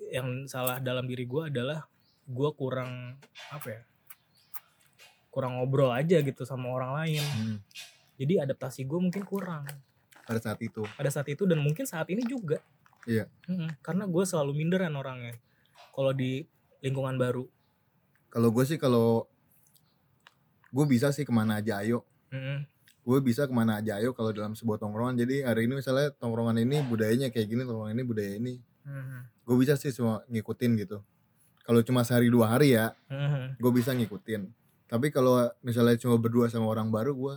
yang 0.10 0.48
salah 0.48 0.80
dalam 0.80 1.04
diri 1.06 1.24
gue 1.24 1.48
adalah 1.48 1.84
gue 2.24 2.50
kurang 2.54 3.20
apa 3.50 3.68
ya? 3.68 3.82
kurang 5.30 5.56
ngobrol 5.56 5.96
aja 5.96 6.20
gitu 6.20 6.44
sama 6.44 6.68
orang 6.68 6.92
lain 6.92 7.24
Hmm. 7.24 7.58
jadi 8.20 8.44
adaptasi 8.44 8.84
gue 8.84 9.00
mungkin 9.00 9.24
kurang 9.24 9.64
pada 10.22 10.40
saat 10.44 10.60
itu 10.60 10.84
pada 10.92 11.08
saat 11.08 11.24
itu 11.32 11.48
dan 11.48 11.56
mungkin 11.58 11.88
saat 11.88 12.12
ini 12.12 12.20
juga 12.28 12.60
Iya. 13.10 13.26
Mm-mm, 13.49 13.82
karena 13.82 14.06
gue 14.06 14.24
selalu 14.26 14.52
minderan 14.54 14.93
orangnya 14.93 15.38
kalau 15.93 16.14
di 16.14 16.45
lingkungan 16.82 17.18
baru. 17.18 17.45
Kalau 18.30 18.49
gue 18.54 18.64
sih 18.64 18.78
kalau 18.78 19.26
gue 20.72 20.86
bisa 20.88 21.12
sih 21.12 21.26
ke 21.26 21.34
mana 21.34 21.60
aja 21.60 21.82
ayo. 21.82 22.06
Mm-mm. 22.32 22.64
gue 23.02 23.18
bisa 23.18 23.49
ke 23.49 23.54
mana 23.54 23.82
aja 23.82 23.97
ayo 23.97 24.14
kalau 24.14 24.30
dalam 24.30 24.54
sebuah 24.54 24.78
tongkrongan. 24.78 25.18
Jadi 25.18 25.41
hari 25.41 25.66
ini 25.66 25.82
misalnya 25.82 26.14
tongkrongan 26.22 26.62
ini 26.62 26.86
budayanya 26.86 27.34
kayak 27.34 27.49
gini 27.49 27.66
tongkrongan 27.66 27.97
ini 27.97 28.06
budaya 28.06 28.34
ini. 28.38 28.54
Mhm. 28.82 29.45
gue 29.45 29.56
bisa 29.62 29.74
sih 29.78 29.89
semua 29.93 30.22
ngikutin 30.30 30.72
gitu. 30.86 31.02
Kalau 31.62 31.82
cuma 31.86 32.02
sehari 32.02 32.30
dua 32.30 32.49
hari 32.49 32.74
ya 32.78 32.93
Mhm. 33.10 33.58
gue 33.58 33.72
bisa 33.74 33.93
ngikutin. 33.93 34.49
Tapi 34.86 35.10
kalau 35.10 35.49
misalnya 35.62 35.97
cuma 35.97 36.18
berdua 36.22 36.45
sama 36.49 36.70
orang 36.70 36.93
baru 36.93 37.14
gue 37.18 37.36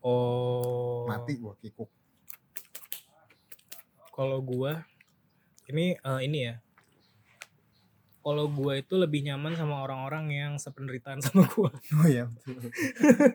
oh. 0.00 1.04
mati 1.08 1.36
gue 1.36 1.54
kikuk 1.60 1.88
kalau 4.16 4.40
gue 4.40 4.72
ini 5.68 6.00
eh, 6.00 6.20
ini 6.24 6.40
ya. 6.48 6.56
Kalau 8.26 8.50
gue 8.50 8.82
itu 8.82 8.98
lebih 8.98 9.22
nyaman 9.22 9.54
sama 9.54 9.86
orang-orang 9.86 10.34
yang 10.34 10.52
sependeritaan 10.58 11.22
sama 11.22 11.46
gue 11.46 11.70
oh 12.02 12.08
ya 12.10 12.26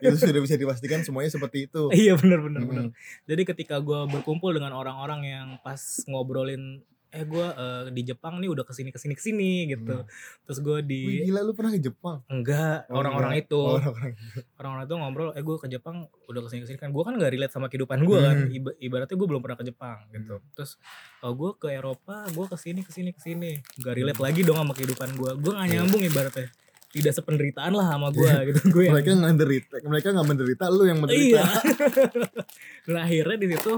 itu 0.04 0.16
sudah 0.20 0.36
bisa 0.44 0.60
dipastikan 0.60 1.00
semuanya 1.00 1.32
seperti 1.32 1.64
itu. 1.64 1.88
Iya 1.88 2.12
bener 2.20 2.44
bener 2.44 2.60
bener 2.68 2.84
Mm-mm. 2.92 3.24
jadi 3.24 3.42
ketika 3.48 3.80
gue 3.80 4.04
berkumpul 4.12 4.52
dengan 4.52 4.76
orang-orang 4.76 5.24
yang 5.24 5.48
pas 5.64 5.80
ngobrolin 6.04 6.84
eh 7.12 7.22
gue 7.22 7.44
eh, 7.46 7.82
di 7.90 8.02
Jepang 8.04 8.36
nih 8.36 8.48
udah 8.48 8.64
ke 8.64 8.72
sini 8.72 8.88
ke 8.88 8.96
sini 8.96 9.12
ke 9.12 9.20
sini 9.20 9.68
gitu. 9.68 9.92
Hmm. 9.94 10.08
terus 10.42 10.58
gue 10.58 10.78
di 10.80 11.00
Wih, 11.04 11.28
gila 11.28 11.40
lu 11.42 11.52
pernah 11.52 11.68
ke 11.70 11.78
Jepang? 11.78 12.24
Enggak 12.26 12.88
Oh, 12.88 12.98
orang-orang 12.98 13.36
enggak. 13.36 13.46
itu. 13.46 13.60
Oh, 13.60 13.76
orang-orang 13.76 14.12
orang-orang 14.56 14.82
itu 14.82 14.94
ngobrol 14.96 15.30
eh 15.30 15.42
gue 15.42 15.56
ke 15.58 15.68
Jepang 15.68 15.96
udah 16.24 16.40
ke 16.40 16.48
sini 16.48 16.60
ke 16.60 16.66
sini. 16.66 16.78
Kan 16.78 16.90
gue 16.90 17.02
kan 17.02 17.12
nggak 17.12 17.30
relate 17.30 17.52
sama 17.52 17.66
kehidupan 17.66 18.00
gue 18.00 18.16
kan. 18.18 18.36
Hmm. 18.38 18.48
Iba- 18.50 18.76
ibaratnya 18.78 19.12
gue 19.14 19.28
belum 19.28 19.40
pernah 19.40 19.54
ke 19.54 19.64
Jepang 19.64 19.98
gitu. 20.08 20.40
Terus 20.52 20.80
oh, 21.20 21.32
gue 21.32 21.50
ke 21.54 21.68
Eropa 21.70 21.92
gue 22.26 22.46
ke 22.46 22.56
sini 22.56 22.80
ke 22.80 22.90
sini 22.90 23.10
ke 23.10 23.20
sini. 23.20 23.50
Nggak 23.76 23.94
relate 23.94 24.18
lagi 24.18 24.40
dong 24.40 24.56
sama 24.56 24.72
kehidupan 24.72 25.08
gue 25.12 25.30
gue 25.38 25.52
Hmm. 25.52 25.62
Iya. 25.62 25.72
nyambung 25.78 26.00
ibaratnya. 26.02 26.48
Tidak 26.88 27.12
sependeritaan 27.14 27.72
lah 27.72 27.88
sama 27.90 28.08
gue 28.08 28.28
gitu. 28.46 28.60
Gue 28.70 28.82
yang 28.84 28.94
mereka 28.94 29.10
nggak 29.14 29.28
menderita 29.30 29.74
mereka 29.82 30.08
nggak 30.10 30.26
menderita 30.26 30.64
lu 30.66 30.84
yang 30.84 30.98
menderita. 30.98 31.24
Iya. 31.28 31.44
Nah 32.88 33.00
akhirnya 33.02 33.36
di 33.38 33.48
situ 33.50 33.72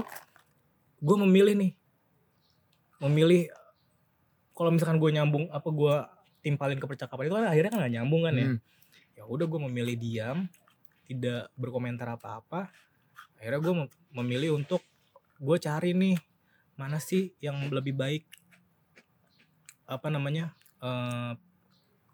gue 0.97 1.17
memilih 1.19 1.53
nih 1.53 1.71
memilih 2.99 3.51
kalau 4.55 4.71
misalkan 4.71 4.97
gue 4.97 5.11
nyambung 5.11 5.51
apa 5.51 5.67
gue 5.67 5.95
timpalin 6.39 6.79
ke 6.79 6.87
percakapan 6.87 7.27
itu 7.27 7.35
kan 7.35 7.45
akhirnya 7.49 7.71
kan 7.73 7.79
gak 7.83 7.93
nyambung 7.99 8.21
kan 8.23 8.33
ya 8.35 8.47
Hmm. 8.47 8.59
ya 9.15 9.23
udah 9.25 9.45
gue 9.47 9.59
memilih 9.67 9.95
diam 9.97 10.37
tidak 11.05 11.51
berkomentar 11.55 12.07
apa-apa 12.15 12.71
akhirnya 13.39 13.59
gue 13.59 13.73
memilih 14.15 14.55
untuk 14.55 14.79
gue 15.37 15.57
cari 15.59 15.91
nih 15.91 16.15
mana 16.75 16.99
sih 16.99 17.35
yang 17.39 17.59
lebih 17.71 17.95
baik 17.95 18.23
apa 19.85 20.07
namanya 20.09 20.51
eh, 20.79 21.31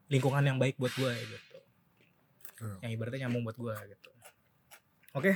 lingkungan 0.09 0.43
yang 0.43 0.57
baik 0.57 0.75
buat 0.77 0.93
gue 0.93 1.11
gitu 1.13 1.37
Hmm. 2.61 2.77
yang 2.85 2.93
ibaratnya 2.93 3.25
nyambung 3.25 3.41
buat 3.41 3.57
gue 3.57 3.73
gitu 3.73 4.09
oke 5.17 5.33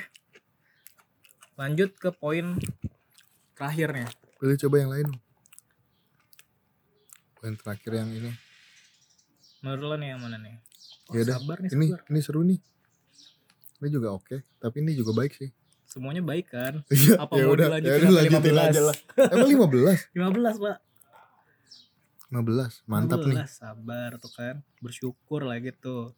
lanjut 1.57 1.89
ke 1.97 2.13
poin 2.13 2.53
terakhirnya 3.57 4.05
Pilih 4.37 4.61
coba 4.61 4.75
yang 4.77 4.91
lain. 4.93 5.07
Poin 7.45 7.53
terakhir 7.55 7.91
yang 7.95 8.09
ini. 8.09 8.33
menurut 9.61 9.81
lo 9.83 9.95
nih 9.95 10.09
yang 10.09 10.19
mana 10.19 10.37
nih 10.37 10.57
Oh, 11.05 11.13
Ya 11.13 11.21
udah, 11.21 11.37
sabar 11.37 11.57
nih 11.59 11.69
Ini 11.69 11.85
sabar. 11.87 12.01
ini 12.07 12.19
seru 12.19 12.41
nih. 12.41 12.57
Ini 13.75 13.87
juga 13.91 14.09
oke, 14.11 14.41
tapi 14.57 14.81
ini 14.81 14.91
juga 14.93 15.13
baik 15.13 15.33
sih. 15.35 15.49
semuanya 15.85 16.19
baik 16.19 16.49
kan 16.49 16.81
Iya, 16.89 17.21
Apa 17.21 17.37
ya 17.37 17.45
mau 17.45 17.53
udah, 17.53 17.67
dilanjutin 17.69 17.93
ya 17.93 18.01
udah 18.01 18.13
lanjutin 18.17 18.49
15? 18.51 18.65
aja 18.65 18.81
lah. 18.83 18.97
Emang 19.29 19.49
15? 19.51 20.17
15 20.17 20.57
pak 20.65 20.77
15. 22.27 22.89
Mantap 22.89 23.19
15, 23.19 23.29
nih. 23.29 23.37
sabar 23.45 24.09
tuh 24.17 24.31
kan 24.31 24.55
bersyukur 24.81 25.41
lah 25.43 25.57
gitu 25.59 26.17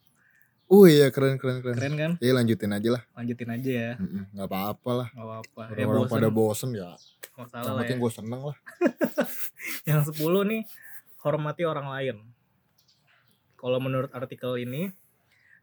Oh 0.66 0.84
iya, 0.84 1.08
keren 1.08 1.36
keren 1.36 1.60
keren. 1.60 1.76
keren 1.76 1.94
kan 1.94 2.12
Ya 2.18 2.32
lanjutin 2.32 2.68
aja 2.70 2.88
lah. 2.90 3.02
lanjutin 3.14 3.48
aja 3.50 3.70
ya 3.70 3.92
Mm-mm, 3.98 4.32
nggak 4.32 4.46
apa-apa 4.46 4.90
lah. 4.94 5.08
Gak 5.10 5.20
apa-apa 5.22 5.60
ya 5.66 5.68
Orang-orang 5.78 6.00
bosen 6.02 6.12
pada 6.14 6.28
bosen 6.30 6.70
ya. 6.72 6.90
masalah 7.34 7.52
Yang 7.54 7.68
lah 7.68 7.68
ya. 7.68 7.80
penting 7.82 7.98
gue 7.98 8.12
seneng 8.14 8.40
lah. 8.42 8.56
yang 9.88 10.00
10 10.02 10.16
nih 10.48 10.62
hormati 11.22 11.62
orang 11.66 11.88
lain. 11.90 12.16
Kalau 13.58 13.78
menurut 13.82 14.10
artikel 14.14 14.54
ini 14.62 14.90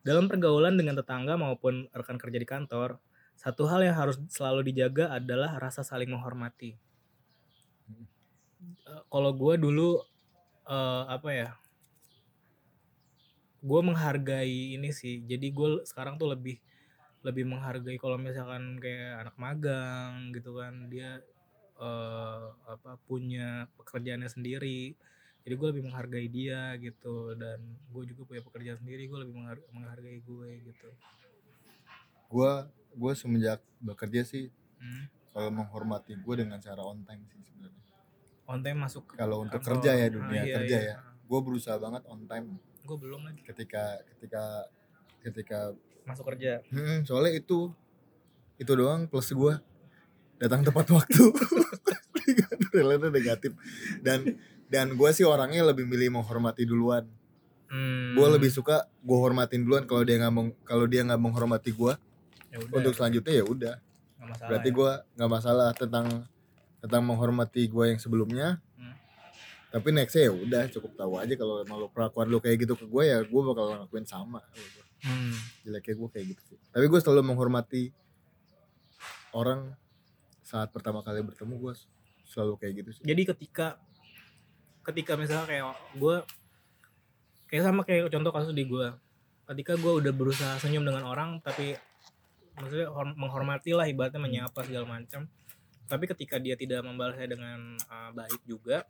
dalam 0.03 0.27
pergaulan 0.27 0.75
dengan 0.75 0.99
tetangga 0.99 1.39
maupun 1.39 1.87
rekan 1.95 2.19
kerja 2.19 2.37
di 2.37 2.47
kantor 2.47 2.99
satu 3.35 3.67
hal 3.67 3.83
yang 3.83 3.95
harus 3.95 4.15
selalu 4.31 4.71
dijaga 4.71 5.11
adalah 5.11 5.59
rasa 5.59 5.83
saling 5.83 6.07
menghormati. 6.07 6.79
Eh, 8.85 9.03
kalau 9.11 9.31
gue 9.35 9.55
dulu 9.59 9.99
eh, 10.65 11.03
apa 11.11 11.29
ya 11.31 11.49
gue 13.65 13.81
menghargai 13.81 14.77
ini 14.77 14.89
sih. 14.93 15.25
Jadi 15.25 15.49
gue 15.51 15.83
sekarang 15.89 16.21
tuh 16.21 16.31
lebih 16.31 16.61
lebih 17.25 17.49
menghargai 17.49 17.97
kalau 17.97 18.21
misalkan 18.21 18.77
kayak 18.77 19.25
anak 19.25 19.35
magang 19.41 20.29
gitu 20.31 20.61
kan 20.61 20.85
dia 20.87 21.19
eh, 21.81 22.45
apa 22.69 23.01
punya 23.09 23.65
pekerjaannya 23.81 24.29
sendiri 24.29 24.93
jadi 25.45 25.55
gue 25.55 25.67
lebih 25.69 25.83
menghargai 25.83 26.27
dia 26.27 26.73
gitu 26.75 27.15
dan 27.33 27.61
gue 27.87 28.03
juga 28.05 28.21
punya 28.23 28.41
pekerjaan 28.41 28.77
sendiri 28.77 29.05
gue 29.05 29.19
lebih 29.21 29.35
menghar- 29.35 29.65
menghargai 29.69 30.19
gue 30.19 30.49
gitu 30.63 30.89
Gue 32.27 32.51
gue 32.91 33.11
semenjak 33.13 33.61
bekerja 33.79 34.21
sih 34.23 34.49
hmm. 34.77 35.05
kalau 35.29 35.53
menghormati 35.53 36.15
gue 36.15 36.35
dengan 36.35 36.57
cara 36.57 36.81
on 36.81 37.03
time 37.03 37.21
sih 37.27 37.43
sebenarnya. 37.43 37.83
on 38.45 38.59
time 38.59 38.79
masuk 38.79 39.03
Kalau 39.11 39.41
untuk 39.41 39.59
kantor. 39.59 39.71
kerja 39.77 39.91
ya 39.93 40.03
Ah, 40.03 40.11
dunia 40.11 40.41
iya, 40.41 40.55
kerja 40.55 40.77
iya. 40.79 40.91
ya. 40.91 40.97
Gue 41.23 41.39
berusaha 41.39 41.75
banget 41.75 42.01
on 42.05 42.25
time 42.25 42.57
gue 42.79 42.97
belum 42.99 43.21
lagi 43.23 43.41
ketika 43.41 43.83
ketika 44.07 44.43
ketika 45.19 45.59
masuk 46.03 46.25
kerja 46.27 46.61
Hmm, 46.67 47.01
soalnya 47.01 47.33
itu 47.35 47.73
itu 48.55 48.71
doang 48.71 49.05
plus 49.05 49.29
gue 49.29 49.53
datang 50.35 50.61
tepat 50.61 50.85
waktu. 50.91 51.23
Relate 52.75 53.07
negatif 53.09 53.51
dan 54.01 54.35
dan 54.65 54.93
gue 54.93 55.09
sih 55.11 55.23
orangnya 55.23 55.61
lebih 55.65 55.85
milih 55.85 56.19
menghormati 56.19 56.65
duluan. 56.65 57.05
Hmm. 57.65 58.13
gue 58.13 58.27
lebih 58.37 58.53
suka 58.53 58.85
gue 59.01 59.17
hormatin 59.17 59.65
duluan 59.65 59.89
kalau 59.89 60.05
dia 60.05 60.21
nggak 60.21 60.31
meng 60.31 60.53
kalau 60.61 60.85
dia 60.85 61.01
nggak 61.01 61.17
menghormati 61.17 61.73
gue 61.73 61.97
ya 62.53 62.61
untuk 62.61 62.93
selanjutnya 62.93 63.41
ya 63.41 63.43
udah 63.43 63.75
berarti 64.45 64.69
ya. 64.69 64.75
gue 64.77 64.91
nggak 65.17 65.31
masalah 65.33 65.69
tentang 65.73 66.29
tentang 66.77 67.01
menghormati 67.03 67.65
gue 67.65 67.85
yang 67.89 67.97
sebelumnya 67.97 68.61
Hmm. 68.77 68.93
tapi 69.73 69.91
nextnya 69.91 70.29
ya 70.29 70.33
udah 70.37 70.63
cukup 70.69 70.91
tahu 70.93 71.13
aja 71.17 71.33
kalau 71.33 71.65
emang 71.65 71.77
lo 71.81 71.89
perlakuan 71.89 72.29
lo 72.29 72.37
kayak 72.37 72.63
gitu 72.63 72.77
ke 72.77 72.85
gue 72.85 73.03
ya 73.03 73.17
gue 73.25 73.41
bakal 73.43 73.65
ngelakuin 73.65 74.05
sama 74.05 74.45
Hmm. 75.01 75.33
jeleknya 75.65 75.93
gue 75.97 76.09
kayak 76.13 76.25
gitu 76.37 76.41
sih 76.53 76.57
tapi 76.69 76.85
gue 76.85 76.99
selalu 77.01 77.33
menghormati 77.33 77.89
orang 79.33 79.73
saat 80.45 80.69
pertama 80.69 81.01
kali 81.01 81.25
bertemu 81.25 81.57
gue 81.59 81.73
selalu 82.23 82.61
kayak 82.61 82.73
gitu 82.85 82.89
sih 82.93 83.03
jadi 83.03 83.33
ketika 83.33 83.81
ketika 84.85 85.17
misalnya 85.17 85.49
kayak 85.49 85.73
gue 85.97 86.15
kayak 87.49 87.63
sama 87.65 87.81
kayak 87.81 88.09
contoh 88.13 88.31
kasus 88.31 88.53
di 88.53 88.65
gue 88.69 88.87
ketika 89.45 89.77
gue 89.77 89.93
udah 90.01 90.13
berusaha 90.13 90.57
senyum 90.57 90.85
dengan 90.85 91.05
orang 91.05 91.37
tapi 91.41 91.77
maksudnya 92.57 92.87
hor- 92.89 93.17
menghormati 93.17 93.75
lah 93.75 93.85
ibaratnya 93.85 94.21
menyapa 94.21 94.63
segala 94.63 94.87
macam. 94.87 95.27
Tapi 95.85 96.03
ketika 96.09 96.41
dia 96.41 96.57
tidak 96.57 96.81
membalasnya 96.81 97.29
dengan 97.29 97.77
uh, 97.77 98.09
baik 98.15 98.41
juga 98.47 98.81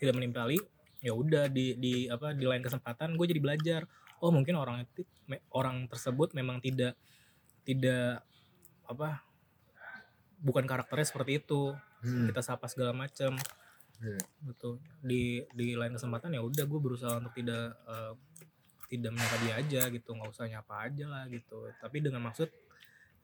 tidak 0.00 0.18
menimpali 0.18 0.58
ya 0.98 1.14
udah 1.14 1.46
di 1.46 1.78
di 1.78 2.10
apa 2.10 2.34
di 2.34 2.42
lain 2.42 2.62
kesempatan 2.62 3.14
gue 3.14 3.26
jadi 3.30 3.42
belajar. 3.42 3.80
Oh 4.18 4.34
mungkin 4.34 4.58
orang 4.58 4.86
itu 4.86 5.06
orang 5.54 5.86
tersebut 5.86 6.34
memang 6.34 6.58
tidak 6.58 6.98
tidak 7.62 8.26
apa 8.90 9.22
bukan 10.42 10.66
karakternya 10.66 11.06
seperti 11.06 11.38
itu. 11.38 11.74
Hmm, 12.02 12.26
kita 12.26 12.42
sapa 12.42 12.66
segala 12.66 12.90
macam 12.90 13.38
iya. 14.02 14.20
betul. 14.42 14.82
Di 15.00 15.46
di 15.54 15.78
lain 15.78 15.94
kesempatan 15.94 16.34
ya 16.34 16.42
udah 16.42 16.64
gue 16.66 16.80
berusaha 16.82 17.22
untuk 17.22 17.34
tidak 17.38 17.78
eh, 17.86 18.12
tidak 18.92 19.10
menyapa 19.14 19.36
dia 19.40 19.54
aja 19.56 19.82
gitu. 19.88 20.10
Nggak 20.12 20.30
usah 20.34 20.46
nyapa 20.50 20.74
aja 20.90 21.04
lah 21.08 21.24
gitu. 21.30 21.70
Tapi 21.80 21.96
dengan 22.02 22.26
maksud 22.28 22.50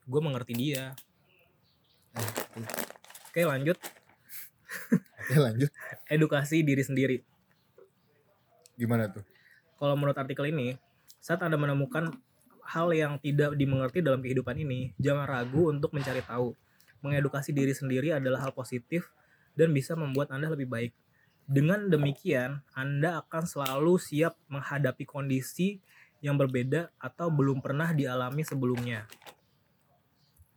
gue 0.09 0.21
mengerti 0.23 0.55
dia. 0.57 0.97
Oke 3.29 3.43
lanjut. 3.45 3.79
Oke 5.21 5.37
lanjut. 5.37 5.71
Edukasi 6.15 6.65
diri 6.65 6.81
sendiri. 6.81 7.17
Gimana 8.79 9.11
tuh? 9.13 9.27
Kalau 9.77 9.95
menurut 9.99 10.17
artikel 10.17 10.49
ini 10.49 10.79
saat 11.19 11.45
anda 11.45 11.61
menemukan 11.61 12.15
hal 12.69 12.93
yang 12.93 13.17
tidak 13.21 13.57
dimengerti 13.57 14.05
dalam 14.05 14.21
kehidupan 14.21 14.57
ini 14.61 14.93
jangan 14.97 15.29
ragu 15.29 15.69
untuk 15.69 15.93
mencari 15.93 16.25
tahu. 16.25 16.57
Mengedukasi 17.05 17.55
diri 17.55 17.77
sendiri 17.77 18.11
adalah 18.17 18.49
hal 18.49 18.53
positif 18.57 19.13
dan 19.59 19.75
bisa 19.75 19.99
membuat 19.99 20.31
anda 20.31 20.47
lebih 20.47 20.71
baik. 20.71 20.95
Dengan 21.49 21.91
demikian 21.91 22.63
anda 22.79 23.19
akan 23.27 23.43
selalu 23.43 23.99
siap 23.99 24.39
menghadapi 24.47 25.03
kondisi 25.03 25.83
yang 26.23 26.39
berbeda 26.39 26.95
atau 27.03 27.35
belum 27.35 27.59
pernah 27.59 27.91
dialami 27.91 28.47
sebelumnya. 28.47 29.11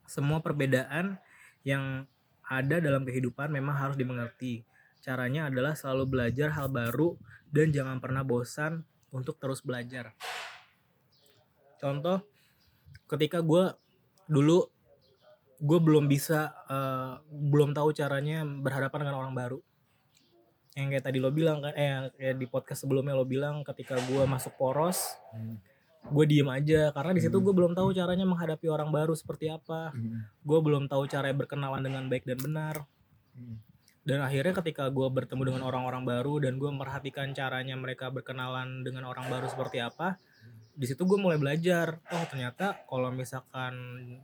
Semua 0.06 0.38
perbedaan 0.44 1.18
yang 1.66 2.06
ada 2.46 2.78
dalam 2.84 3.02
kehidupan 3.08 3.50
memang 3.50 3.74
harus 3.74 3.98
dimengerti. 3.98 4.68
Caranya 5.02 5.50
adalah 5.50 5.74
selalu 5.74 6.20
belajar 6.20 6.54
hal 6.54 6.70
baru 6.70 7.18
dan 7.50 7.74
jangan 7.74 7.98
pernah 7.98 8.22
bosan 8.22 8.86
untuk 9.10 9.40
terus 9.42 9.64
belajar. 9.64 10.14
Contoh, 11.82 12.22
ketika 13.10 13.44
gue 13.44 13.74
dulu 14.32 14.71
gue 15.62 15.80
belum 15.80 16.10
bisa, 16.10 16.50
eh, 16.66 17.14
belum 17.30 17.78
tahu 17.78 17.94
caranya 17.94 18.42
berhadapan 18.42 19.06
dengan 19.06 19.16
orang 19.22 19.34
baru. 19.38 19.60
Yang 20.74 20.88
kayak 20.98 21.06
tadi 21.06 21.18
lo 21.22 21.30
bilang 21.30 21.62
kan, 21.62 21.74
eh 21.78 22.10
kayak 22.18 22.36
di 22.42 22.48
podcast 22.50 22.82
sebelumnya 22.88 23.14
lo 23.14 23.28
bilang 23.28 23.62
ketika 23.62 24.00
gue 24.10 24.24
masuk 24.26 24.58
poros, 24.58 25.14
gue 26.02 26.26
diem 26.26 26.50
aja 26.50 26.90
karena 26.96 27.12
di 27.14 27.22
situ 27.22 27.38
Hmm. 27.38 27.46
gue 27.46 27.54
belum 27.54 27.74
tahu 27.78 27.94
caranya 27.94 28.26
menghadapi 28.26 28.66
orang 28.72 28.90
baru 28.90 29.14
seperti 29.14 29.54
apa. 29.54 29.94
Hmm, 29.94 30.26
Gue 30.42 30.60
belum 30.64 30.90
tahu 30.90 31.06
cara 31.06 31.30
berkenalan 31.30 31.86
dengan 31.86 32.10
baik 32.10 32.26
dan 32.26 32.40
benar 32.42 32.76
hmm. 33.38 33.56
dan 34.02 34.26
akhirnya 34.26 34.58
ketika 34.64 34.90
gue 34.90 35.08
bertemu 35.14 35.54
dengan 35.54 35.62
orang-orang 35.70 36.02
baru 36.02 36.42
dan 36.42 36.58
gue 36.58 36.70
memperhatikan 36.74 37.38
caranya 37.38 37.78
mereka 37.78 38.10
berkenalan 38.10 38.82
dengan 38.82 39.06
orang 39.06 39.30
baru 39.30 39.46
seperti 39.46 39.78
apa 39.78 40.18
di 40.72 40.86
situ 40.88 41.04
gue 41.04 41.20
mulai 41.20 41.36
belajar 41.36 42.00
oh 42.10 42.26
ternyata 42.32 42.80
kalau 42.88 43.12
misalkan 43.12 43.74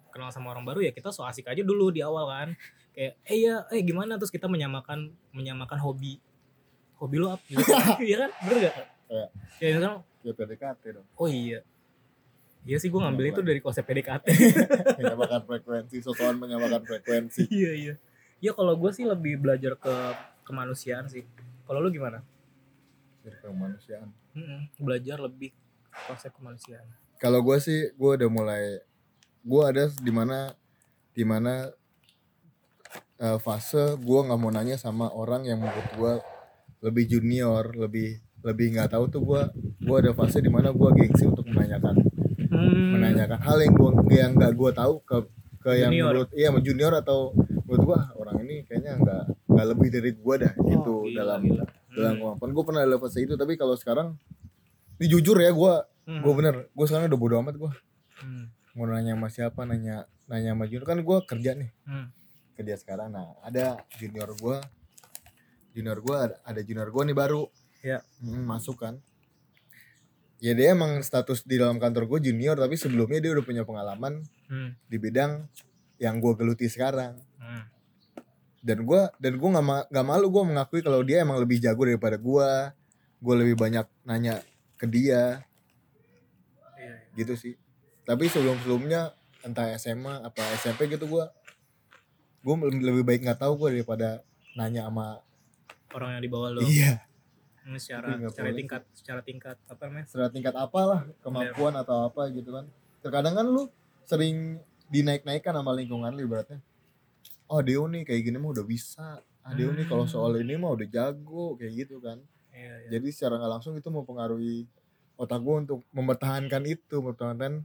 kenal 0.09 0.31
sama 0.31 0.55
orang 0.55 0.63
baru 0.63 0.79
ya 0.79 0.95
kita 0.95 1.11
so 1.11 1.27
asik 1.27 1.47
aja 1.47 1.61
dulu 1.61 1.91
di 1.91 1.99
awal 2.01 2.27
kan. 2.27 2.49
Kayak 2.95 3.13
eh 3.27 3.37
ya 3.37 3.55
eh 3.69 3.81
gimana? 3.83 4.17
Terus 4.17 4.33
kita 4.33 4.49
menyamakan 4.49 5.11
menyamakan 5.29 5.77
hobi 5.77 6.17
hobi 6.97 7.15
lo 7.19 7.35
apa? 7.35 7.43
Gitu 7.45 7.61
iya 8.07 8.17
kan? 8.25 8.31
Bener 8.47 8.57
gak 8.67 8.75
Iya. 9.07 9.27
ya 9.63 9.67
misalnya 9.71 9.91
ya 10.23 10.31
PDKT 10.35 10.83
dong. 10.99 11.07
Oh 11.15 11.29
iya. 11.31 11.63
Iya 12.67 12.77
sih 12.83 12.91
gue 12.91 12.99
ngambil 12.99 13.31
itu 13.31 13.39
dari 13.39 13.63
konsep 13.63 13.87
PDKT 13.87 14.25
menyamakan 14.99 15.41
frekuensi 15.47 16.03
sosokan 16.03 16.35
menyamakan 16.35 16.83
frekuensi. 16.83 17.47
Iya 17.63 17.71
iya. 17.71 17.93
Ya 18.43 18.51
kalau 18.51 18.75
gue 18.75 18.91
sih 18.91 19.07
lebih 19.07 19.39
belajar 19.39 19.79
ke 19.79 19.93
kemanusiaan 20.43 21.07
sih. 21.07 21.23
Kalau 21.63 21.79
lu 21.79 21.87
gimana? 21.87 22.19
Dari 23.23 23.37
kemanusiaan. 23.39 24.11
Mm-mm, 24.35 24.61
belajar 24.77 25.17
lebih 25.19 25.49
konsep 26.05 26.31
kemanusiaan. 26.31 26.85
kalau 27.17 27.41
gue 27.41 27.57
sih 27.57 27.89
gue 27.91 28.11
udah 28.15 28.29
mulai 28.29 28.63
gue 29.41 29.63
ada 29.63 29.89
di 29.89 30.11
mana 30.11 30.53
di 31.11 31.23
mana 31.23 31.73
eh, 33.17 33.37
fase 33.39 33.97
gue 33.97 34.19
nggak 34.21 34.37
mau 34.37 34.51
nanya 34.51 34.77
sama 34.77 35.09
orang 35.11 35.43
yang 35.43 35.57
menurut 35.57 35.87
gue 35.89 36.13
lebih 36.83 37.09
junior 37.09 37.73
lebih 37.73 38.21
lebih 38.45 38.77
nggak 38.77 38.93
tahu 38.93 39.09
tuh 39.09 39.21
gue 39.23 39.41
gue 39.81 39.95
ada 39.97 40.13
fase 40.13 40.37
di 40.37 40.47
mana 40.47 40.69
gue 40.69 40.89
gengsi 40.93 41.25
untuk 41.25 41.47
menanyakan 41.47 41.97
Hmm, 42.47 42.95
menanyakan 42.95 43.43
hal 43.43 43.59
yang 43.59 43.75
gue 43.75 43.91
yang 44.15 44.31
nggak 44.31 44.53
gue 44.55 44.71
tahu 44.71 45.03
ke 45.03 45.17
ke 45.59 45.71
yang 45.75 45.91
Junior. 45.91 46.05
menurut 46.15 46.29
iya 46.31 46.49
junior 46.53 46.93
atau 46.95 47.35
menurut 47.67 47.83
gue 47.83 47.97
orang 48.15 48.37
ini 48.39 48.63
kayaknya 48.63 48.93
nggak 48.95 49.21
nggak 49.51 49.65
lebih 49.67 49.87
dari 49.91 50.11
gue 50.15 50.35
dah 50.39 50.53
Oh, 50.55 50.71
itu 50.71 50.93
gila, 51.03 51.17
dalam 51.17 51.39
gila. 51.43 51.63
dalam 51.91 52.13
Hmm, 52.15 52.39
gue 52.47 52.63
pernah 52.63 52.81
ada 52.81 52.95
fase 52.95 53.19
itu 53.19 53.35
tapi 53.35 53.59
kalau 53.59 53.75
sekarang 53.75 54.15
ini 54.97 55.05
jujur 55.13 55.37
ya 55.37 55.53
gue 55.53 55.73
hmm, 56.09 56.21
gue 56.25 56.33
bener. 56.33 56.55
Gue 56.73 56.85
sekarang 56.89 57.09
udah 57.09 57.19
bodo 57.19 57.35
amat 57.45 57.55
gue 57.55 57.71
hmm, 58.25 58.43
mau 58.77 58.85
nanya 58.89 59.13
sama 59.13 59.27
siapa 59.29 59.61
nanya 59.63 60.09
nanya 60.25 60.57
sama 60.57 60.65
junior. 60.65 60.85
Kan 60.89 60.99
gue 61.05 61.17
kerja 61.25 61.51
nih. 61.53 61.69
Hmm, 61.85 62.09
kerja 62.57 62.75
sekarang. 62.81 63.13
Nah 63.13 63.37
ada 63.45 63.81
junior 64.01 64.33
gue 64.33 64.57
junior 65.77 66.01
gue 66.01 66.15
ada, 66.41 66.61
junior 66.65 66.89
gue 66.89 67.03
nih 67.13 67.17
baru. 67.17 67.45
Ya. 67.85 68.01
Hmm, 68.17 68.49
masuk 68.49 68.81
kan. 68.81 68.97
Ya 70.41 70.53
dia 70.57 70.73
emang 70.73 71.01
status 71.01 71.45
di 71.45 71.57
dalam 71.61 71.77
kantor 71.77 72.09
gue 72.09 72.29
junior 72.33 72.57
tapi 72.57 72.77
sebelumnya 72.77 73.21
dia 73.21 73.31
udah 73.37 73.45
punya 73.45 73.63
pengalaman 73.65 74.25
hmm, 74.49 74.89
di 74.89 74.97
bidang 74.97 75.45
yang 76.01 76.17
gue 76.17 76.33
geluti 76.33 76.65
sekarang. 76.69 77.21
Hmm. 77.37 77.63
dan 78.65 78.83
gue 78.83 79.01
dan 79.21 79.33
gue 79.39 79.49
nggak 79.53 79.63
ma 79.63 79.85
nggak 79.87 80.03
malu 80.09 80.27
gue 80.27 80.43
mengakui 80.43 80.81
kalau 80.83 80.99
dia 81.05 81.23
emang 81.23 81.39
lebih 81.39 81.61
jago 81.61 81.87
daripada 81.87 82.19
gue 82.19 82.49
gue 83.21 83.35
lebih 83.37 83.55
banyak 83.55 83.85
nanya 84.03 84.43
ke 84.77 84.85
dia. 84.85 85.41
Iya, 86.77 86.93
iya. 86.95 86.95
gitu 87.17 87.33
sih. 87.33 87.53
Tapi 88.03 88.29
sebelum 88.29 88.55
sebelumnya 88.61 89.11
entah 89.41 89.67
SMA 89.75 90.23
apa 90.23 90.41
SMP 90.55 90.87
gitu 90.87 91.05
gue 91.05 91.25
gue 92.39 92.55
lebih 92.71 93.03
baik 93.03 93.21
nggak 93.21 93.41
tahu 93.41 93.57
gue 93.59 93.81
daripada 93.81 94.21
nanya 94.53 94.87
sama 94.87 95.19
Orang 95.91 96.15
yang 96.15 96.23
di 96.23 96.29
bawah 96.29 96.49
lo. 96.51 96.59
iya. 96.61 97.03
Hmm, 97.63 97.75
secara 97.75 98.15
secara 98.21 98.47
boleh. 98.47 98.59
tingkat 98.63 98.81
secara 98.95 99.19
tingkat 99.19 99.57
apa 99.67 99.81
namanya? 99.87 100.05
secara 100.07 100.29
tingkat 100.31 100.55
apalah 100.55 101.03
kemampuan 101.19 101.75
atau 101.75 102.07
apa 102.07 102.31
gitu 102.31 102.49
kan. 102.51 102.65
Terkadang 103.03 103.35
kan 103.35 103.45
lu 103.45 103.67
sering 104.03 104.59
dinaik-naikkan 104.87 105.51
sama 105.51 105.75
lingkungan 105.75 106.15
lu 106.15 106.23
ibaratnya. 106.23 106.63
Oh 107.47 107.59
Deo 107.59 107.87
nih 107.87 108.03
kayak 108.03 108.21
gini 108.23 108.37
mah 108.37 108.51
udah 108.51 108.63
bisa. 108.63 109.19
Ah 109.43 109.51
Deo 109.51 109.71
nih 109.71 109.87
kalau 109.87 110.03
Hmm. 110.07 110.11
soal 110.11 110.39
ini 110.39 110.55
mah 110.55 110.75
udah 110.75 110.87
jago 110.87 111.55
kayak 111.55 111.87
gitu 111.87 111.99
kan 111.99 112.19
Iya. 112.57 112.73
jadi 112.89 113.07
secara 113.07 113.37
nggak 113.37 113.51
langsung 113.51 113.73
itu 113.73 113.87
mempengaruhi 113.87 114.65
otak 115.15 115.39
gue 115.39 115.55
untuk 115.59 115.79
mempertahankan 115.89 116.63
itu 116.65 116.95
mempertahankan 116.95 117.61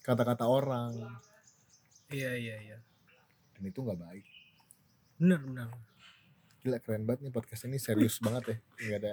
kata-kata 0.00 0.44
orang 0.44 0.92
Iya, 2.06 2.30
iya, 2.32 2.56
iya. 2.62 2.78
dan 3.52 3.62
itu 3.64 3.80
nggak 3.80 3.96
baik 3.98 4.24
Benar, 5.16 5.40
benar. 5.40 5.68
gila 6.58 6.78
keren 6.78 7.02
banget 7.02 7.20
nih 7.22 7.32
podcast 7.32 7.64
ini 7.64 7.76
serius 7.76 8.16
banget 8.18 8.44
ya 8.46 8.56
nggak 8.82 8.98
ada 8.98 9.12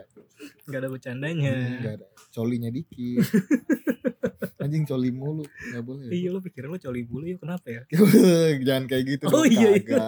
Gak 0.66 0.78
ada 0.78 0.88
bercandanya. 0.88 1.52
nggak 1.78 1.96
ada 1.96 2.08
colinya 2.30 2.68
dikit 2.68 3.24
anjing 4.62 4.86
coli 4.86 5.10
mulu 5.10 5.42
nggak 5.44 5.82
boleh 5.82 6.08
Iya, 6.08 6.30
lo 6.30 6.40
pikirin 6.40 6.70
lo 6.70 6.78
coli 6.78 7.02
bulu 7.02 7.26
ya 7.26 7.36
kenapa 7.36 7.68
ya? 7.68 7.82
jangan 8.68 8.86
kayak 8.86 9.04
gitu 9.10 9.26
Oh 9.28 9.42
dong, 9.42 9.50
iya, 9.50 9.70
iya. 9.74 10.06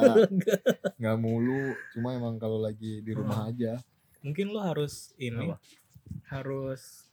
nggak 0.99 1.17
mulu 1.17 1.73
cuma 1.91 2.13
emang 2.13 2.35
kalau 2.37 2.57
lagi 2.57 3.01
di 3.01 3.11
rumah 3.11 3.49
aja 3.49 3.75
Mungkin 4.23 4.49
lo 4.49 4.59
harus 4.59 5.11
ini 5.17 5.45
Apa? 5.45 5.59
harus 6.31 7.11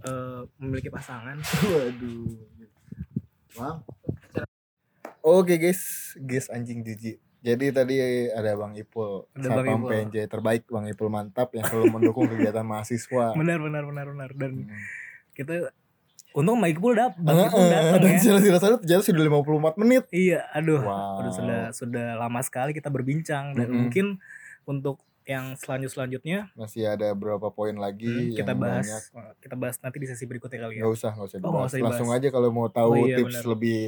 eh, 0.00 0.42
memiliki 0.56 0.88
pasangan. 0.88 1.36
waduh 1.66 2.34
bang 3.52 3.76
oke 5.20 5.54
guys 5.54 5.82
guys 6.18 6.48
anjing 6.48 6.80
jijik 6.80 7.18
Jadi 7.38 7.68
tadi 7.70 8.00
ada 8.30 8.56
Bang 8.56 8.72
Ipul, 8.72 9.28
Ada 9.30 9.52
Bang 9.52 9.68
Ipul. 9.78 9.90
PNJ 9.90 10.16
terbaik 10.26 10.64
Bang 10.64 10.88
Ipul 10.88 11.06
mantap 11.06 11.52
yang 11.52 11.62
selalu 11.62 11.92
mendukung 11.92 12.24
kegiatan 12.32 12.64
mahasiswa. 12.64 13.36
benar 13.36 13.60
benar 13.60 13.84
benar 13.84 14.06
benar 14.08 14.30
dan 14.32 14.64
Mm. 14.64 14.80
kita 15.34 15.68
untung 16.32 16.56
Mike 16.56 16.80
Ipul 16.80 16.94
dap 16.94 17.12
Bang 17.16 17.36
Heeh, 17.36 17.46
Ipul 17.46 17.64
datang 17.68 18.00
dan 18.00 18.10
ya 18.10 18.18
sila-sila 18.18 18.56
sana 18.56 18.76
ternyata 18.76 19.04
sudah 19.04 19.22
54 19.22 19.76
menit. 19.76 20.02
iya 20.08 20.40
aduh 20.50 20.80
Wow. 20.80 21.20
Udah 21.20 21.32
sudah 21.32 21.60
sudah 21.70 22.06
lama 22.16 22.40
sekali 22.40 22.72
kita 22.72 22.88
berbincang 22.88 23.52
dan 23.52 23.66
Mm-mm. 23.66 23.76
mungkin 23.86 24.06
untuk 24.64 25.04
yang 25.24 25.56
selanjut 25.56 25.88
selanjutnya 25.88 26.52
Masih 26.52 26.84
ada 26.84 27.16
beberapa 27.16 27.48
poin 27.48 27.72
lagi 27.72 28.04
hmm, 28.04 28.36
kita 28.36 28.52
yang 28.52 28.60
bahas 28.60 28.86
banyak. 28.86 29.02
kita 29.40 29.54
bahas 29.56 29.76
nanti 29.80 29.96
di 29.96 30.08
sesi 30.08 30.24
berikutnya 30.24 30.60
kali 30.60 30.74
ya. 30.78 30.82
Nggak 30.84 30.94
usah, 30.94 31.10
nggak 31.16 31.26
usah 31.28 31.38
Oh, 31.40 31.64
usah 31.64 31.76
dibahas. 31.80 31.80
Langsung 31.80 32.10
aja 32.12 32.28
kalau 32.28 32.48
mau 32.52 32.68
tahu 32.68 32.92
Oh, 32.92 33.06
iya, 33.08 33.16
tips 33.20 33.40
benar. 33.40 33.44
lebih 33.56 33.80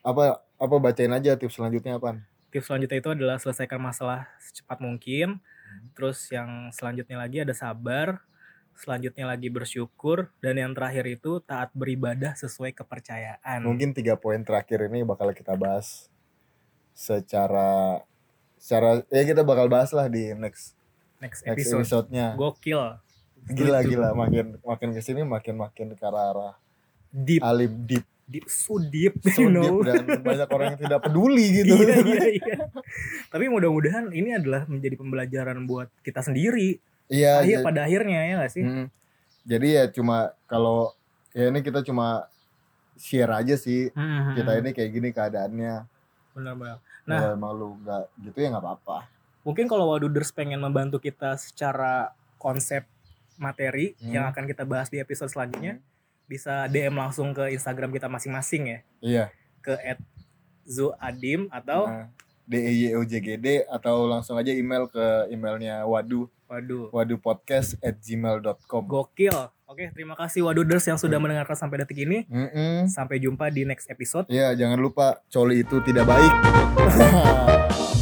apa 0.00 0.24
apa 0.56 0.74
bacain 0.78 1.10
aja 1.10 1.34
tips 1.34 1.58
selanjutnya 1.58 1.98
apa? 1.98 2.22
Tips 2.54 2.66
selanjutnya 2.70 2.98
itu 3.02 3.10
adalah 3.10 3.36
selesaikan 3.42 3.82
masalah 3.82 4.30
secepat 4.38 4.78
mungkin. 4.78 5.42
Hmm. 5.42 5.88
Terus 5.98 6.30
yang 6.30 6.70
selanjutnya 6.70 7.18
lagi 7.18 7.42
ada 7.42 7.52
sabar. 7.52 8.22
Selanjutnya 8.76 9.24
lagi 9.24 9.48
bersyukur 9.48 10.28
dan 10.44 10.60
yang 10.60 10.76
terakhir 10.76 11.08
itu 11.08 11.40
taat 11.40 11.72
beribadah 11.72 12.36
sesuai 12.36 12.76
kepercayaan. 12.76 13.64
Mungkin 13.64 13.96
tiga 13.96 14.20
poin 14.20 14.44
terakhir 14.44 14.86
ini 14.92 15.00
bakal 15.00 15.32
kita 15.32 15.56
bahas 15.56 16.12
secara 16.92 18.04
secara 18.60 19.00
ya 19.08 19.24
kita 19.24 19.44
bakal 19.48 19.68
bahas 19.72 19.96
lah 19.96 20.12
di 20.12 20.32
next 20.36 20.75
next 21.18 21.40
next 21.40 21.48
episode. 21.48 21.80
episode-nya. 21.80 22.26
Gokil. 22.34 22.82
Gila 23.46 23.78
Setuju. 23.78 23.90
gila 23.92 24.08
makin 24.12 24.46
makin 24.60 24.88
ke 24.90 25.00
sini 25.00 25.22
makin 25.22 25.54
makin 25.54 25.86
ke 25.92 26.02
arah 26.02 26.24
arah 26.28 26.54
Deep, 27.08 27.40
alim 27.40 27.86
deep, 27.86 28.02
deep, 28.24 28.44
so 28.46 28.76
deep, 28.76 29.14
so 29.24 29.40
you 29.40 29.48
deep 29.48 29.86
dan 29.86 30.02
banyak 30.20 30.48
orang 30.50 30.66
yang 30.68 30.80
tidak 30.82 31.00
peduli 31.00 31.46
gitu. 31.56 31.74
iya, 31.78 31.96
iya, 31.96 32.26
iya. 32.34 32.56
Tapi 33.26 33.46
mudah-mudahan 33.46 34.10
ini 34.10 34.34
adalah 34.34 34.66
menjadi 34.66 34.94
pembelajaran 34.94 35.64
buat 35.64 35.88
kita 36.00 36.20
sendiri. 36.20 36.76
Iya. 37.06 37.40
Akhir 37.40 37.56
ja- 37.56 37.64
pada 37.64 37.80
akhirnya 37.82 38.20
ya 38.20 38.34
gak 38.38 38.52
sih? 38.52 38.62
Mm. 38.62 38.86
Jadi 39.46 39.68
ya 39.72 39.84
cuma 39.88 40.16
kalau 40.44 40.90
ya 41.30 41.46
ini 41.46 41.62
kita 41.62 41.80
cuma 41.80 42.26
share 42.96 43.30
aja 43.30 43.54
sih 43.54 43.88
Hmm, 43.90 44.34
kita 44.34 44.58
ini 44.58 44.70
kayak 44.72 44.90
gini 44.90 45.08
keadaannya. 45.10 45.86
benar-benar. 46.32 46.82
Nah, 47.06 47.16
Nah. 47.22 47.32
emang 47.32 47.52
lu 47.54 47.78
nggak 47.78 48.02
gitu 48.22 48.36
ya 48.36 48.48
nggak 48.50 48.60
apa-apa. 48.60 48.98
Mungkin 49.46 49.70
kalau 49.70 49.94
Waduders 49.94 50.34
pengen 50.34 50.58
membantu 50.58 50.98
kita 50.98 51.38
secara 51.38 52.10
konsep 52.36 52.82
materi 53.38 53.94
Hmm. 53.96 54.10
yang 54.10 54.24
akan 54.26 54.42
kita 54.44 54.66
bahas 54.66 54.90
di 54.90 54.98
episode 54.98 55.30
selanjutnya, 55.30 55.78
bisa 56.26 56.66
DM 56.66 56.90
langsung 56.92 57.30
ke 57.30 57.54
Instagram 57.54 57.94
kita 57.94 58.10
masing-masing 58.10 58.62
ya, 58.66 58.78
Iya. 58.98 59.24
ke 59.62 59.78
@zoadim 60.66 61.46
atau 61.48 61.86
Nah, 61.86 62.10
D 62.42 62.58
E 62.58 62.72
Y 62.72 62.94
O 62.94 63.02
J 63.02 63.12
G 63.20 63.28
D 63.36 63.46
atau 63.64 64.06
langsung 64.06 64.34
aja 64.34 64.50
email 64.50 64.86
ke 64.86 65.04
emailnya 65.28 65.82
wadu 65.82 66.26
waduh 66.46 66.90
wadupodcast 66.90 67.78
at 67.80 67.98
gmail.com 67.98 68.82
gokil. 68.82 69.50
Oke, 69.66 69.90
terima 69.90 70.14
kasih 70.14 70.42
Waduders 70.42 70.86
yang 70.86 70.94
sudah 70.94 71.18
mendengarkan 71.18 71.54
sampai 71.54 71.82
detik 71.82 71.98
ini. 71.98 72.22
Mm-mm. 72.26 72.86
Sampai 72.86 73.18
jumpa 73.18 73.50
di 73.50 73.62
next 73.62 73.86
episode. 73.86 74.26
Ya 74.26 74.54
jangan 74.54 74.78
lupa 74.78 75.18
coli 75.26 75.62
itu 75.62 75.82
tidak 75.82 76.06
baik 76.06 76.32